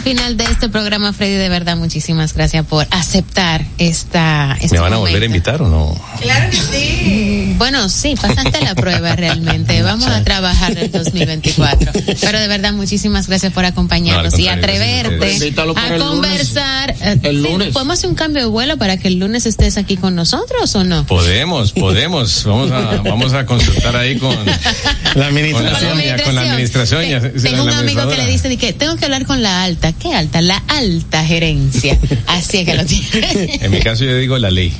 al 0.00 0.04
final 0.04 0.36
de 0.38 0.44
este 0.44 0.70
programa, 0.70 1.12
Freddy. 1.12 1.34
De 1.34 1.50
verdad, 1.50 1.76
muchísimas 1.76 2.32
gracias 2.32 2.64
por 2.64 2.86
aceptar 2.90 3.66
esta. 3.76 4.56
Este 4.58 4.76
¿Me 4.76 4.80
van 4.80 4.94
a 4.94 4.96
volver 4.96 5.22
a 5.22 5.26
invitar 5.26 5.60
o 5.60 5.68
no? 5.68 5.94
Claro 6.22 6.50
que 6.50 6.56
sí. 6.56 7.29
Bueno, 7.60 7.90
sí, 7.90 8.14
pasaste 8.18 8.62
la 8.64 8.74
prueba 8.74 9.14
realmente. 9.16 9.82
Vamos 9.90 10.06
a 10.06 10.24
trabajar 10.24 10.76
el 10.78 10.90
2024. 10.90 11.92
Pero 12.18 12.40
de 12.40 12.48
verdad, 12.48 12.72
muchísimas 12.72 13.28
gracias 13.28 13.52
por 13.52 13.66
acompañarnos 13.66 14.32
No, 14.32 14.38
y 14.38 14.48
a 14.48 14.54
atreverte 14.54 15.26
a 15.26 15.28
el 15.28 15.66
lunes. 15.66 16.02
conversar. 16.02 16.90
Eh, 17.02 17.18
El 17.22 17.36
sí, 17.36 17.42
lunes. 17.50 17.68
¿Podemos 17.74 17.98
hacer 17.98 18.08
un 18.08 18.16
cambio 18.16 18.42
de 18.44 18.48
vuelo 18.48 18.78
para 18.78 18.96
que 18.96 19.08
el 19.08 19.18
lunes 19.18 19.44
estés 19.44 19.76
aquí 19.76 19.98
con 19.98 20.14
nosotros 20.14 20.74
o 20.74 20.84
no? 20.84 21.04
Podemos, 21.04 21.72
podemos. 21.86 22.44
Vamos 22.44 22.70
a, 22.72 23.02
vamos 23.02 23.32
a 23.34 23.44
consultar 23.44 23.94
ahí 23.94 24.16
con 24.16 24.34
La 24.46 25.12
Con 25.12 25.22
administración. 25.22 25.98
la- 25.98 26.22
con 26.22 26.34
la 26.34 26.40
administración, 26.42 27.02
Te- 27.02 27.30
Tengo 27.40 27.64
un 27.64 27.70
amigo 27.72 28.08
que 28.08 28.16
le 28.16 28.26
dice 28.26 28.56
que 28.56 28.72
tengo 28.72 28.96
que 28.96 29.04
hablar 29.04 29.26
con 29.26 29.42
la 29.42 29.64
alta. 29.64 29.92
¿Qué 29.92 30.14
alta? 30.14 30.40
La 30.40 30.62
alta 30.66 31.24
gerencia. 31.26 31.98
Así 32.26 32.56
es 32.58 32.64
que 32.64 32.74
lo 32.74 32.86
tiene. 32.86 33.58
En 33.60 33.70
mi 33.70 33.80
caso 33.80 34.04
yo 34.04 34.16
digo 34.16 34.38
la 34.38 34.50
ley. 34.50 34.72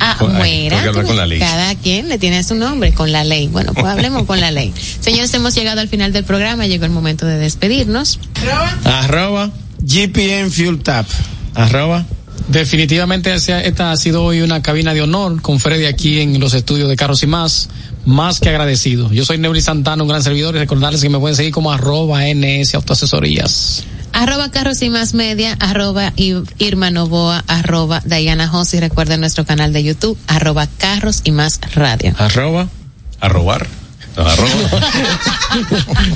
Ah, 0.00 0.16
hablar 0.18 1.04
con 1.04 1.16
la 1.16 1.26
ley. 1.26 1.38
cada 1.38 1.74
quien 1.74 2.08
le 2.08 2.18
tiene 2.18 2.42
su 2.44 2.54
nombre, 2.54 2.92
con 2.92 3.12
la 3.12 3.24
ley. 3.24 3.48
Bueno, 3.48 3.72
pues 3.74 3.86
hablemos 3.86 4.24
con 4.24 4.40
la 4.40 4.50
ley. 4.50 4.72
Señores, 5.00 5.32
hemos 5.34 5.54
llegado 5.54 5.80
al 5.80 5.88
final 5.88 6.12
del 6.12 6.24
programa, 6.24 6.66
llegó 6.66 6.84
el 6.84 6.90
momento 6.90 7.26
de 7.26 7.38
despedirnos. 7.38 8.18
Arroba. 8.84 9.50
GPN 9.80 10.50
Fuel 10.50 10.80
Tap. 10.82 11.06
Arroba. 11.54 12.04
Definitivamente 12.48 13.34
esta 13.34 13.90
ha 13.90 13.96
sido 13.96 14.22
hoy 14.22 14.40
una 14.40 14.62
cabina 14.62 14.94
de 14.94 15.02
honor 15.02 15.42
con 15.42 15.58
Freddy 15.58 15.86
aquí 15.86 16.20
en 16.20 16.38
los 16.38 16.54
estudios 16.54 16.88
de 16.88 16.96
Carros 16.96 17.22
y 17.22 17.26
Más. 17.26 17.68
Más 18.04 18.38
que 18.38 18.50
agradecido. 18.50 19.12
Yo 19.12 19.24
soy 19.24 19.38
Neuri 19.38 19.60
Santana, 19.60 20.02
un 20.02 20.08
gran 20.08 20.22
servidor 20.22 20.54
y 20.54 20.58
recordarles 20.60 21.02
que 21.02 21.08
me 21.08 21.18
pueden 21.18 21.34
seguir 21.36 21.52
como 21.52 21.72
arroba 21.72 22.22
NS 22.32 22.76
Autoasesorías. 22.76 23.84
Arroba 24.16 24.50
Carros 24.50 24.80
y 24.80 24.88
Más 24.88 25.12
Media, 25.12 25.58
arroba 25.60 26.10
Irma 26.16 26.90
Novoa, 26.90 27.44
arroba 27.48 28.00
Diana 28.02 28.48
José. 28.48 28.80
Recuerden 28.80 29.20
nuestro 29.20 29.44
canal 29.44 29.74
de 29.74 29.84
YouTube, 29.84 30.16
arroba 30.26 30.66
Carros 30.78 31.20
y 31.24 31.32
Más 31.32 31.60
Radio. 31.74 32.14
Arroba. 32.16 32.66
Arrobar. 33.20 33.66
No, 34.16 34.26
arroba. 34.26 34.80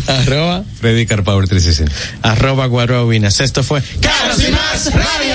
arroba. 0.22 0.64
Freddy 0.80 1.04
Carpower 1.04 1.46
360. 1.46 1.94
Arroba 2.22 2.64
Guarobinas. 2.64 3.38
Esto 3.40 3.62
fue 3.62 3.82
Carros 4.00 4.48
y 4.48 4.50
Más 4.50 4.94
Radio. 4.94 5.34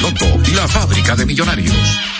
loto, 0.00 0.26
la 0.54 0.66
fábrica 0.66 1.14
de 1.14 1.26
millonarios. 1.26 2.19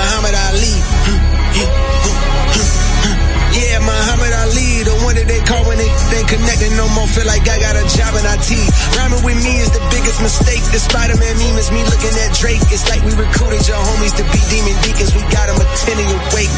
Muhammad 0.00 0.32
Ali. 0.48 0.76
Yeah, 3.52 3.82
Muhammad 3.84 4.32
Ali, 4.48 4.80
the 4.80 4.96
one 5.04 5.12
that 5.20 5.28
they 5.28 5.42
call 5.44 5.60
when 5.68 5.76
they 5.76 5.90
they 6.08 6.24
connecting 6.24 6.72
no 6.80 6.88
more. 6.96 7.04
Feel 7.04 7.28
like 7.28 7.44
I 7.44 7.60
got 7.60 7.76
a 7.76 7.84
job 7.84 8.16
in 8.16 8.24
IT. 8.24 8.48
Rhyming 8.96 9.20
with 9.28 9.36
me 9.44 9.60
is 9.60 9.68
the 9.76 9.82
biggest 9.92 10.24
mistake. 10.24 10.64
The 10.72 10.80
Spider-Man 10.80 11.36
meme 11.36 11.58
is 11.60 11.68
me 11.68 11.84
looking 11.84 12.14
at 12.24 12.32
Drake. 12.32 12.64
It's 12.72 12.88
like 12.88 13.04
we 13.04 13.12
recruited 13.12 13.60
your 13.68 13.76
homies 13.76 14.16
to 14.16 14.24
be 14.32 14.40
demon 14.48 14.72
deacons. 14.80 15.12
We 15.12 15.20
got 15.28 15.52
them 15.52 15.60
attending 15.60 16.08
your 16.08 16.22
wake. 16.32 16.54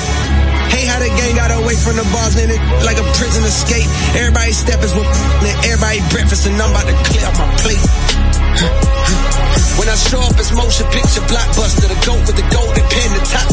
Hey, 0.71 0.87
how 0.87 1.03
the 1.03 1.11
gang 1.11 1.35
got 1.35 1.51
away 1.51 1.75
from 1.75 1.99
the 1.99 2.07
bars, 2.15 2.39
man, 2.39 2.47
like 2.87 3.03
a 3.03 3.07
prison 3.19 3.43
escape. 3.43 3.91
Everybody 4.15 4.55
steppers 4.55 4.95
with, 4.95 5.11
and 5.11 5.57
everybody 5.67 5.99
breakfast, 6.15 6.47
and 6.47 6.55
I'm 6.63 6.71
about 6.71 6.87
to 6.87 6.95
clear 7.11 7.27
up 7.27 7.35
my 7.43 7.51
plate. 7.59 7.83
When 9.81 9.89
I 9.89 9.97
show 9.97 10.21
up, 10.21 10.39
it's 10.39 10.55
motion 10.55 10.87
picture 10.95 11.25
blockbuster 11.27 11.82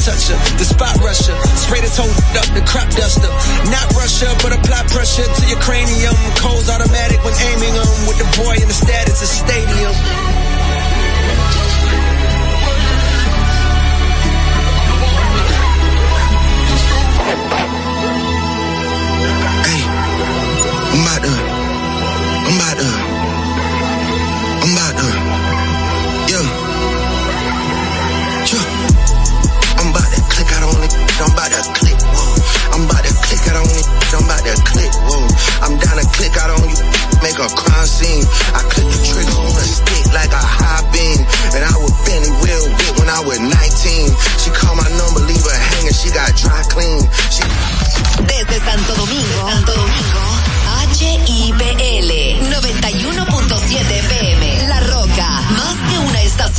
the 0.09 0.65
spot 0.65 0.97
rusher. 1.05 1.37
Spray 1.53 1.81
this 1.81 1.93
whole 1.93 2.09
up, 2.33 2.49
the 2.57 2.65
crop 2.65 2.89
duster. 2.97 3.29
Not 3.69 3.85
Russia, 3.93 4.25
but 4.41 4.57
apply 4.57 4.81
pressure 4.89 5.21
to 5.21 5.43
your 5.45 5.59
cranium. 5.61 6.17
Cold's 6.41 6.58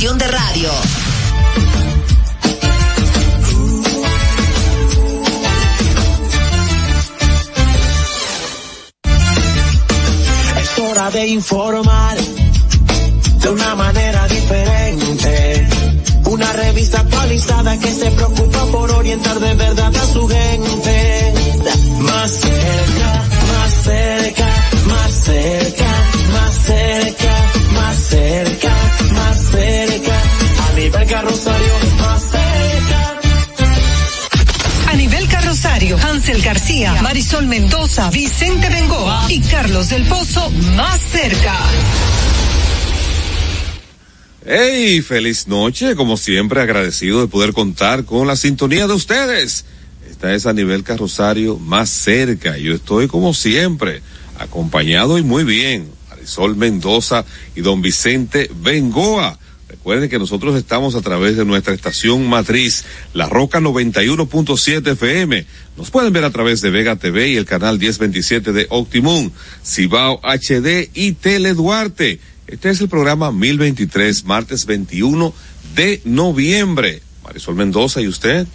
estación 0.01 0.17
de 0.17 0.27
radio. 0.27 0.69
Es 10.59 10.79
hora 10.79 11.11
de 11.11 11.27
informar 11.27 12.10
Mendoza, 37.51 38.09
Vicente 38.11 38.69
Bengoa 38.69 39.25
y 39.27 39.41
Carlos 39.41 39.89
del 39.89 40.05
Pozo 40.07 40.49
más 40.77 41.01
cerca. 41.01 41.53
Hey, 44.45 45.01
feliz 45.01 45.49
noche, 45.49 45.97
como 45.97 46.15
siempre 46.15 46.61
agradecido 46.61 47.19
de 47.19 47.27
poder 47.27 47.51
contar 47.51 48.05
con 48.05 48.25
la 48.25 48.37
sintonía 48.37 48.87
de 48.87 48.93
ustedes. 48.93 49.65
Esta 50.09 50.33
es 50.33 50.45
a 50.45 50.53
nivel 50.53 50.85
carrosario 50.85 51.57
más 51.57 51.89
cerca. 51.89 52.57
Yo 52.57 52.73
estoy 52.73 53.09
como 53.09 53.33
siempre, 53.33 54.01
acompañado 54.39 55.17
y 55.17 55.23
muy 55.23 55.43
bien. 55.43 55.91
Marisol 56.09 56.55
Mendoza 56.55 57.25
y 57.53 57.59
don 57.59 57.81
Vicente 57.81 58.49
Bengoa. 58.63 59.37
Recuerden 59.67 60.09
que 60.09 60.19
nosotros 60.19 60.55
estamos 60.55 60.95
a 60.95 61.01
través 61.01 61.35
de 61.37 61.43
nuestra 61.43 61.73
estación 61.73 62.29
matriz, 62.29 62.85
La 63.13 63.27
Roca 63.27 63.59
91.7 63.59 64.91
FM. 64.91 65.45
Nos 65.77 65.89
pueden 65.89 66.11
ver 66.11 66.25
a 66.25 66.31
través 66.31 66.61
de 66.61 66.69
Vega 66.69 66.95
TV 66.95 67.29
y 67.29 67.37
el 67.37 67.45
canal 67.45 67.79
1027 67.79 68.51
de 68.51 68.67
Optimum, 68.69 69.31
Cibao 69.65 70.19
HD 70.21 70.89
y 70.93 71.13
Tele 71.13 71.53
Duarte. 71.53 72.19
Este 72.47 72.69
es 72.69 72.81
el 72.81 72.89
programa 72.89 73.31
1023, 73.31 74.25
martes 74.25 74.65
21 74.65 75.33
de 75.75 76.01
noviembre. 76.03 77.01
Marisol 77.23 77.55
Mendoza, 77.55 78.01
¿y 78.01 78.07
usted? 78.07 78.45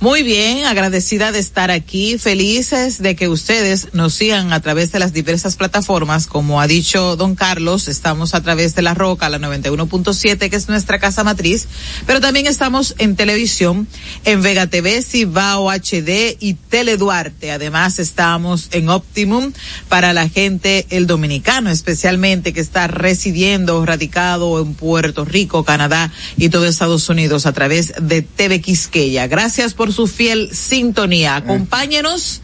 Muy 0.00 0.22
bien, 0.22 0.64
agradecida 0.64 1.32
de 1.32 1.38
estar 1.38 1.70
aquí, 1.70 2.18
felices 2.18 3.02
de 3.02 3.16
que 3.16 3.28
ustedes 3.28 3.94
nos 3.94 4.14
sigan 4.14 4.52
a 4.52 4.60
través 4.60 4.92
de 4.92 4.98
las 4.98 5.12
diversas 5.12 5.56
plataformas, 5.56 6.26
como 6.26 6.60
ha 6.60 6.66
dicho 6.66 7.16
don 7.16 7.34
Carlos, 7.34 7.88
estamos 7.88 8.34
a 8.34 8.42
través 8.42 8.74
de 8.74 8.82
la 8.82 8.94
Roca, 8.94 9.28
la 9.28 9.38
91.7, 9.38 10.50
que 10.50 10.56
es 10.56 10.68
nuestra 10.68 10.98
casa 10.98 11.24
matriz, 11.24 11.66
pero 12.06 12.20
también 12.20 12.46
estamos 12.46 12.94
en 12.98 13.16
televisión, 13.16 13.88
en 14.24 14.42
Vega 14.42 14.66
TV, 14.66 15.02
Cibao 15.02 15.70
HD 15.70 16.36
y 16.40 16.54
Tele 16.54 16.96
Duarte. 16.96 17.50
Además 17.50 17.98
estamos 17.98 18.68
en 18.72 18.88
Optimum 18.88 19.52
para 19.88 20.12
la 20.12 20.28
gente, 20.28 20.86
el 20.90 21.06
dominicano 21.06 21.70
especialmente, 21.70 22.52
que 22.52 22.60
está 22.60 22.86
residiendo, 22.86 23.84
radicado 23.84 24.60
en 24.60 24.74
Puerto 24.74 25.24
Rico, 25.24 25.64
Canadá 25.64 26.12
y 26.36 26.48
todo 26.48 26.66
Estados 26.66 27.08
Unidos 27.08 27.46
a 27.46 27.52
través 27.52 27.94
de 28.00 28.22
TV 28.22 28.60
Quisqueya. 28.60 29.26
Gracias 29.26 29.65
por 29.74 29.92
su 29.92 30.06
fiel 30.06 30.50
sintonía. 30.52 31.36
Acompáñenos, 31.36 32.42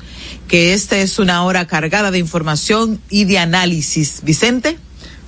que 0.48 0.74
esta 0.74 0.98
es 0.98 1.18
una 1.18 1.44
hora 1.44 1.66
cargada 1.66 2.10
de 2.10 2.18
información 2.18 3.00
y 3.10 3.24
de 3.24 3.38
análisis. 3.38 4.20
Vicente. 4.22 4.78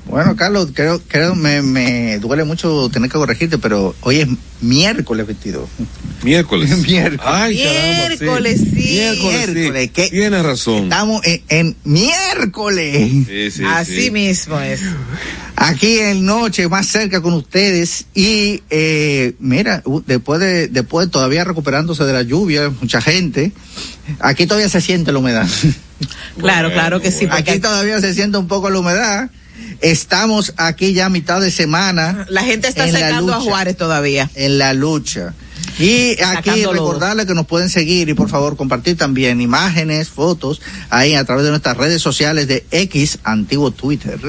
Bueno, 0.07 0.37
Carlos, 0.37 0.69
creo, 0.75 1.01
creo 1.09 1.35
me, 1.35 1.63
me 1.63 2.19
duele 2.19 2.45
mucho 2.45 2.89
tener 2.91 3.11
que 3.11 3.17
corregirte, 3.17 3.57
pero 3.59 3.95
hoy 4.03 4.21
es 4.21 4.29
miércoles 4.61 5.27
22. 5.27 5.69
Miércoles. 6.23 6.77
miércoles. 6.87 7.21
Ay, 7.25 7.63
caramba, 7.63 8.09
miércoles, 8.09 8.61
sí. 8.61 8.75
Miércoles, 8.75 9.47
sí. 9.47 9.53
Miércoles, 9.55 9.91
que 9.93 10.11
Tiene 10.11 10.43
razón. 10.43 10.85
Estamos 10.85 11.21
en, 11.25 11.43
en 11.49 11.77
miércoles. 11.85 13.11
Sí, 13.27 13.51
sí, 13.51 13.63
Así 13.67 14.03
sí. 14.05 14.11
mismo 14.11 14.61
es. 14.61 14.81
Aquí 15.57 15.99
en 16.01 16.27
noche 16.27 16.69
más 16.69 16.87
cerca 16.87 17.23
con 17.23 17.33
ustedes 17.33 18.07
y 18.13 18.63
eh, 18.71 19.35
mira 19.39 19.83
después 20.07 20.41
de 20.41 20.69
después 20.69 21.11
todavía 21.11 21.45
recuperándose 21.45 22.05
de 22.05 22.13
la 22.13 22.23
lluvia 22.23 22.71
mucha 22.81 23.01
gente 23.01 23.53
aquí 24.19 24.47
todavía 24.47 24.69
se 24.69 24.81
siente 24.81 25.13
la 25.13 25.21
humedad 25.21 25.47
Claro, 26.39 26.73
claro 26.73 27.01
que 27.01 27.13
sí. 27.13 27.29
porque 27.29 27.53
aquí 27.53 27.61
todavía 27.61 28.01
se 28.01 28.15
siente 28.15 28.37
un 28.37 28.49
poco 28.49 28.69
la 28.69 28.81
humedad 28.81 29.31
estamos 29.81 30.55
aquí 30.57 30.93
ya 30.93 31.07
a 31.07 31.11
mitad 31.11 31.41
de 31.41 31.51
semana 31.51 32.27
la 32.29 32.43
gente 32.43 32.69
está 32.69 32.87
secando 32.91 33.35
a. 33.35 33.41
Juárez 33.41 33.77
todavía. 33.77 34.31
en 34.35 34.59
la 34.59 34.73
lucha 34.75 35.35
y 35.79 36.13
aquí 36.23 36.51
Sacando 36.51 36.73
recordarle 36.73 37.27
que 37.27 37.35
nos 37.35 37.47
pueden 37.47 37.69
seguir 37.69 38.09
y 38.09 38.15
por 38.15 38.29
favor 38.29 38.57
compartir 38.57 38.97
también 38.97 39.41
imágenes, 39.41 40.09
fotos 40.09 40.61
ahí 40.91 41.15
a 41.15 41.25
través 41.25 41.45
de 41.45 41.51
nuestras 41.51 41.77
redes 41.77 42.01
sociales 42.01 42.47
de 42.47 42.65
X, 42.71 43.19
antiguo 43.25 43.71
Twitter, 43.73 44.21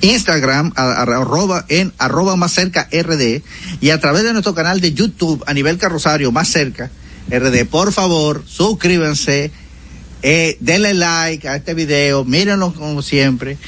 Instagram, 0.00 0.72
a- 0.76 0.82
a- 0.92 1.02
arroba 1.02 1.64
en 1.68 1.92
arroba 1.98 2.36
más 2.36 2.52
cerca 2.52 2.88
RD 2.92 3.42
y 3.80 3.90
a 3.90 4.00
través 4.00 4.22
de 4.24 4.32
nuestro 4.32 4.54
canal 4.54 4.80
de 4.80 4.92
YouTube 4.92 5.42
a 5.46 5.54
nivel 5.54 5.78
carrosario 5.78 6.30
más 6.32 6.48
cerca 6.48 6.90
RD. 7.30 7.64
Por 7.66 7.92
favor, 7.92 8.44
suscríbanse, 8.46 9.50
eh, 10.22 10.56
denle 10.60 10.94
like 10.94 11.48
a 11.48 11.56
este 11.56 11.74
video, 11.74 12.24
mírenlo 12.24 12.72
como 12.72 13.02
siempre 13.02 13.58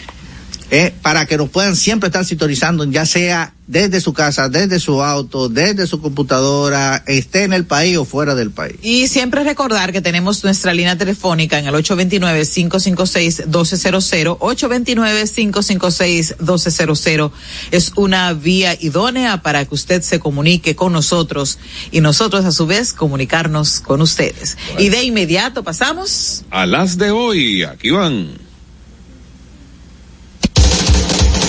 eh, 0.71 0.93
para 1.03 1.27
que 1.27 1.37
nos 1.37 1.49
puedan 1.49 1.77
siempre 1.77 2.09
estar 2.09 2.25
sintonizando, 2.25 2.85
ya 2.85 3.07
sea 3.07 3.55
desde 3.69 4.01
su 4.01 4.13
casa, 4.15 4.49
desde 4.49 4.81
su 4.81 5.01
auto, 5.03 5.49
desde 5.49 5.87
su 5.87 6.01
computadora, 6.01 7.05
esté 7.07 7.45
en 7.45 7.53
el 7.53 7.67
país 7.67 7.97
o 7.99 8.05
fuera 8.07 8.35
del 8.35 8.51
país. 8.51 8.77
Y 8.83 9.07
siempre 9.09 9.45
recordar 9.45 9.93
que 9.93 10.01
tenemos 10.01 10.43
nuestra 10.43 10.73
línea 10.73 10.97
telefónica 10.97 11.59
en 11.59 11.67
el 11.67 11.75
829-556-1200. 11.75 14.39
829-556-1200 14.39 17.31
es 17.71 17.93
una 17.97 18.33
vía 18.33 18.75
idónea 18.81 19.43
para 19.43 19.67
que 19.67 19.75
usted 19.75 20.01
se 20.03 20.19
comunique 20.19 20.75
con 20.75 20.95
nosotros 20.95 21.59
y 21.91 22.01
nosotros 22.01 22.47
a 22.47 22.53
su 22.53 22.67
vez 22.67 22.95
comunicarnos 22.95 23.81
con 23.81 24.01
ustedes. 24.01 24.57
Y 24.79 24.89
de 24.89 25.03
inmediato 25.05 25.63
pasamos. 25.63 26.45
A 26.51 26.65
las 26.65 26.97
de 26.97 27.11
hoy, 27.11 27.65
aquí 27.65 27.91
van. 27.91 28.48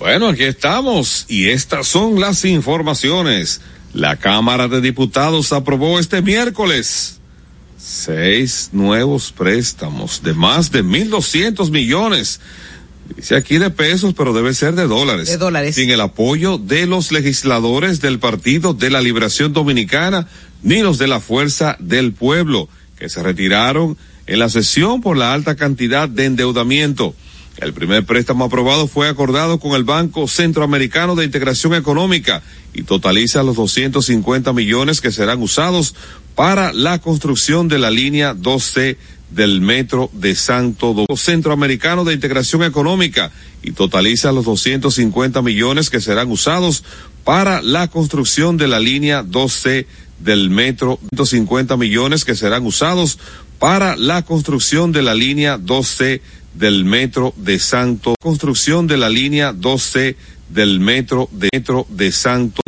Bueno, 0.00 0.30
aquí 0.30 0.42
estamos 0.42 1.24
y 1.28 1.50
estas 1.50 1.86
son 1.86 2.18
las 2.18 2.44
informaciones. 2.44 3.60
La 3.94 4.16
Cámara 4.16 4.66
de 4.66 4.80
Diputados 4.80 5.52
aprobó 5.52 6.00
este 6.00 6.20
miércoles 6.20 7.16
seis 7.78 8.70
nuevos 8.72 9.32
préstamos 9.32 10.22
de 10.22 10.34
más 10.34 10.70
de 10.70 10.84
1.200 10.84 11.70
millones. 11.70 12.40
Dice 13.14 13.36
aquí 13.36 13.58
de 13.58 13.70
pesos, 13.70 14.14
pero 14.14 14.32
debe 14.32 14.52
ser 14.54 14.74
de 14.74 14.86
dólares. 14.86 15.28
De 15.28 15.36
dólares. 15.36 15.74
Sin 15.74 15.90
el 15.90 16.00
apoyo 16.00 16.58
de 16.58 16.86
los 16.86 17.12
legisladores 17.12 18.00
del 18.00 18.18
Partido 18.18 18.74
de 18.74 18.90
la 18.90 19.00
Liberación 19.00 19.52
Dominicana 19.52 20.26
ni 20.62 20.82
los 20.82 20.98
de 20.98 21.06
la 21.06 21.20
Fuerza 21.20 21.76
del 21.78 22.12
Pueblo, 22.12 22.68
que 22.98 23.08
se 23.08 23.22
retiraron 23.22 23.96
en 24.26 24.38
la 24.40 24.48
sesión 24.48 25.00
por 25.00 25.16
la 25.16 25.32
alta 25.32 25.54
cantidad 25.54 26.08
de 26.08 26.24
endeudamiento. 26.24 27.14
El 27.58 27.72
primer 27.72 28.04
préstamo 28.04 28.44
aprobado 28.44 28.86
fue 28.86 29.08
acordado 29.08 29.58
con 29.58 29.72
el 29.72 29.84
Banco 29.84 30.28
Centroamericano 30.28 31.14
de 31.14 31.24
Integración 31.24 31.74
Económica 31.74 32.42
y 32.74 32.82
totaliza 32.82 33.42
los 33.42 33.56
250 33.56 34.52
millones 34.52 35.00
que 35.00 35.10
serán 35.10 35.40
usados 35.40 35.94
para 36.36 36.72
la 36.72 37.00
construcción 37.00 37.66
de 37.66 37.78
la 37.78 37.90
línea 37.90 38.34
12 38.34 38.98
del 39.30 39.60
metro 39.60 40.10
de 40.12 40.36
Santo 40.36 40.88
Domingo 40.88 41.16
Centroamericano 41.16 42.04
de 42.04 42.14
Integración 42.14 42.62
Económica 42.62 43.32
y 43.62 43.72
totaliza 43.72 44.30
los 44.30 44.44
250 44.44 45.42
millones 45.42 45.90
que 45.90 46.00
serán 46.00 46.30
usados 46.30 46.84
para 47.24 47.62
la 47.62 47.88
construcción 47.88 48.56
de 48.56 48.68
la 48.68 48.78
línea 48.78 49.22
12 49.24 49.86
del 50.20 50.50
metro, 50.50 51.00
150 51.14 51.76
millones 51.76 52.24
que 52.24 52.36
serán 52.36 52.64
usados 52.64 53.18
para 53.58 53.96
la 53.96 54.22
construcción 54.22 54.92
de 54.92 55.02
la 55.02 55.14
línea 55.14 55.56
12 55.56 56.20
del 56.54 56.84
metro 56.84 57.34
de 57.36 57.58
Santo, 57.58 58.14
construcción 58.20 58.86
de 58.86 58.98
la 58.98 59.08
línea 59.08 59.52
12 59.52 60.16
del 60.50 60.80
metro 60.80 61.28
de 61.32 61.48
metro 61.52 61.86
de 61.90 62.12
Santo. 62.12 62.60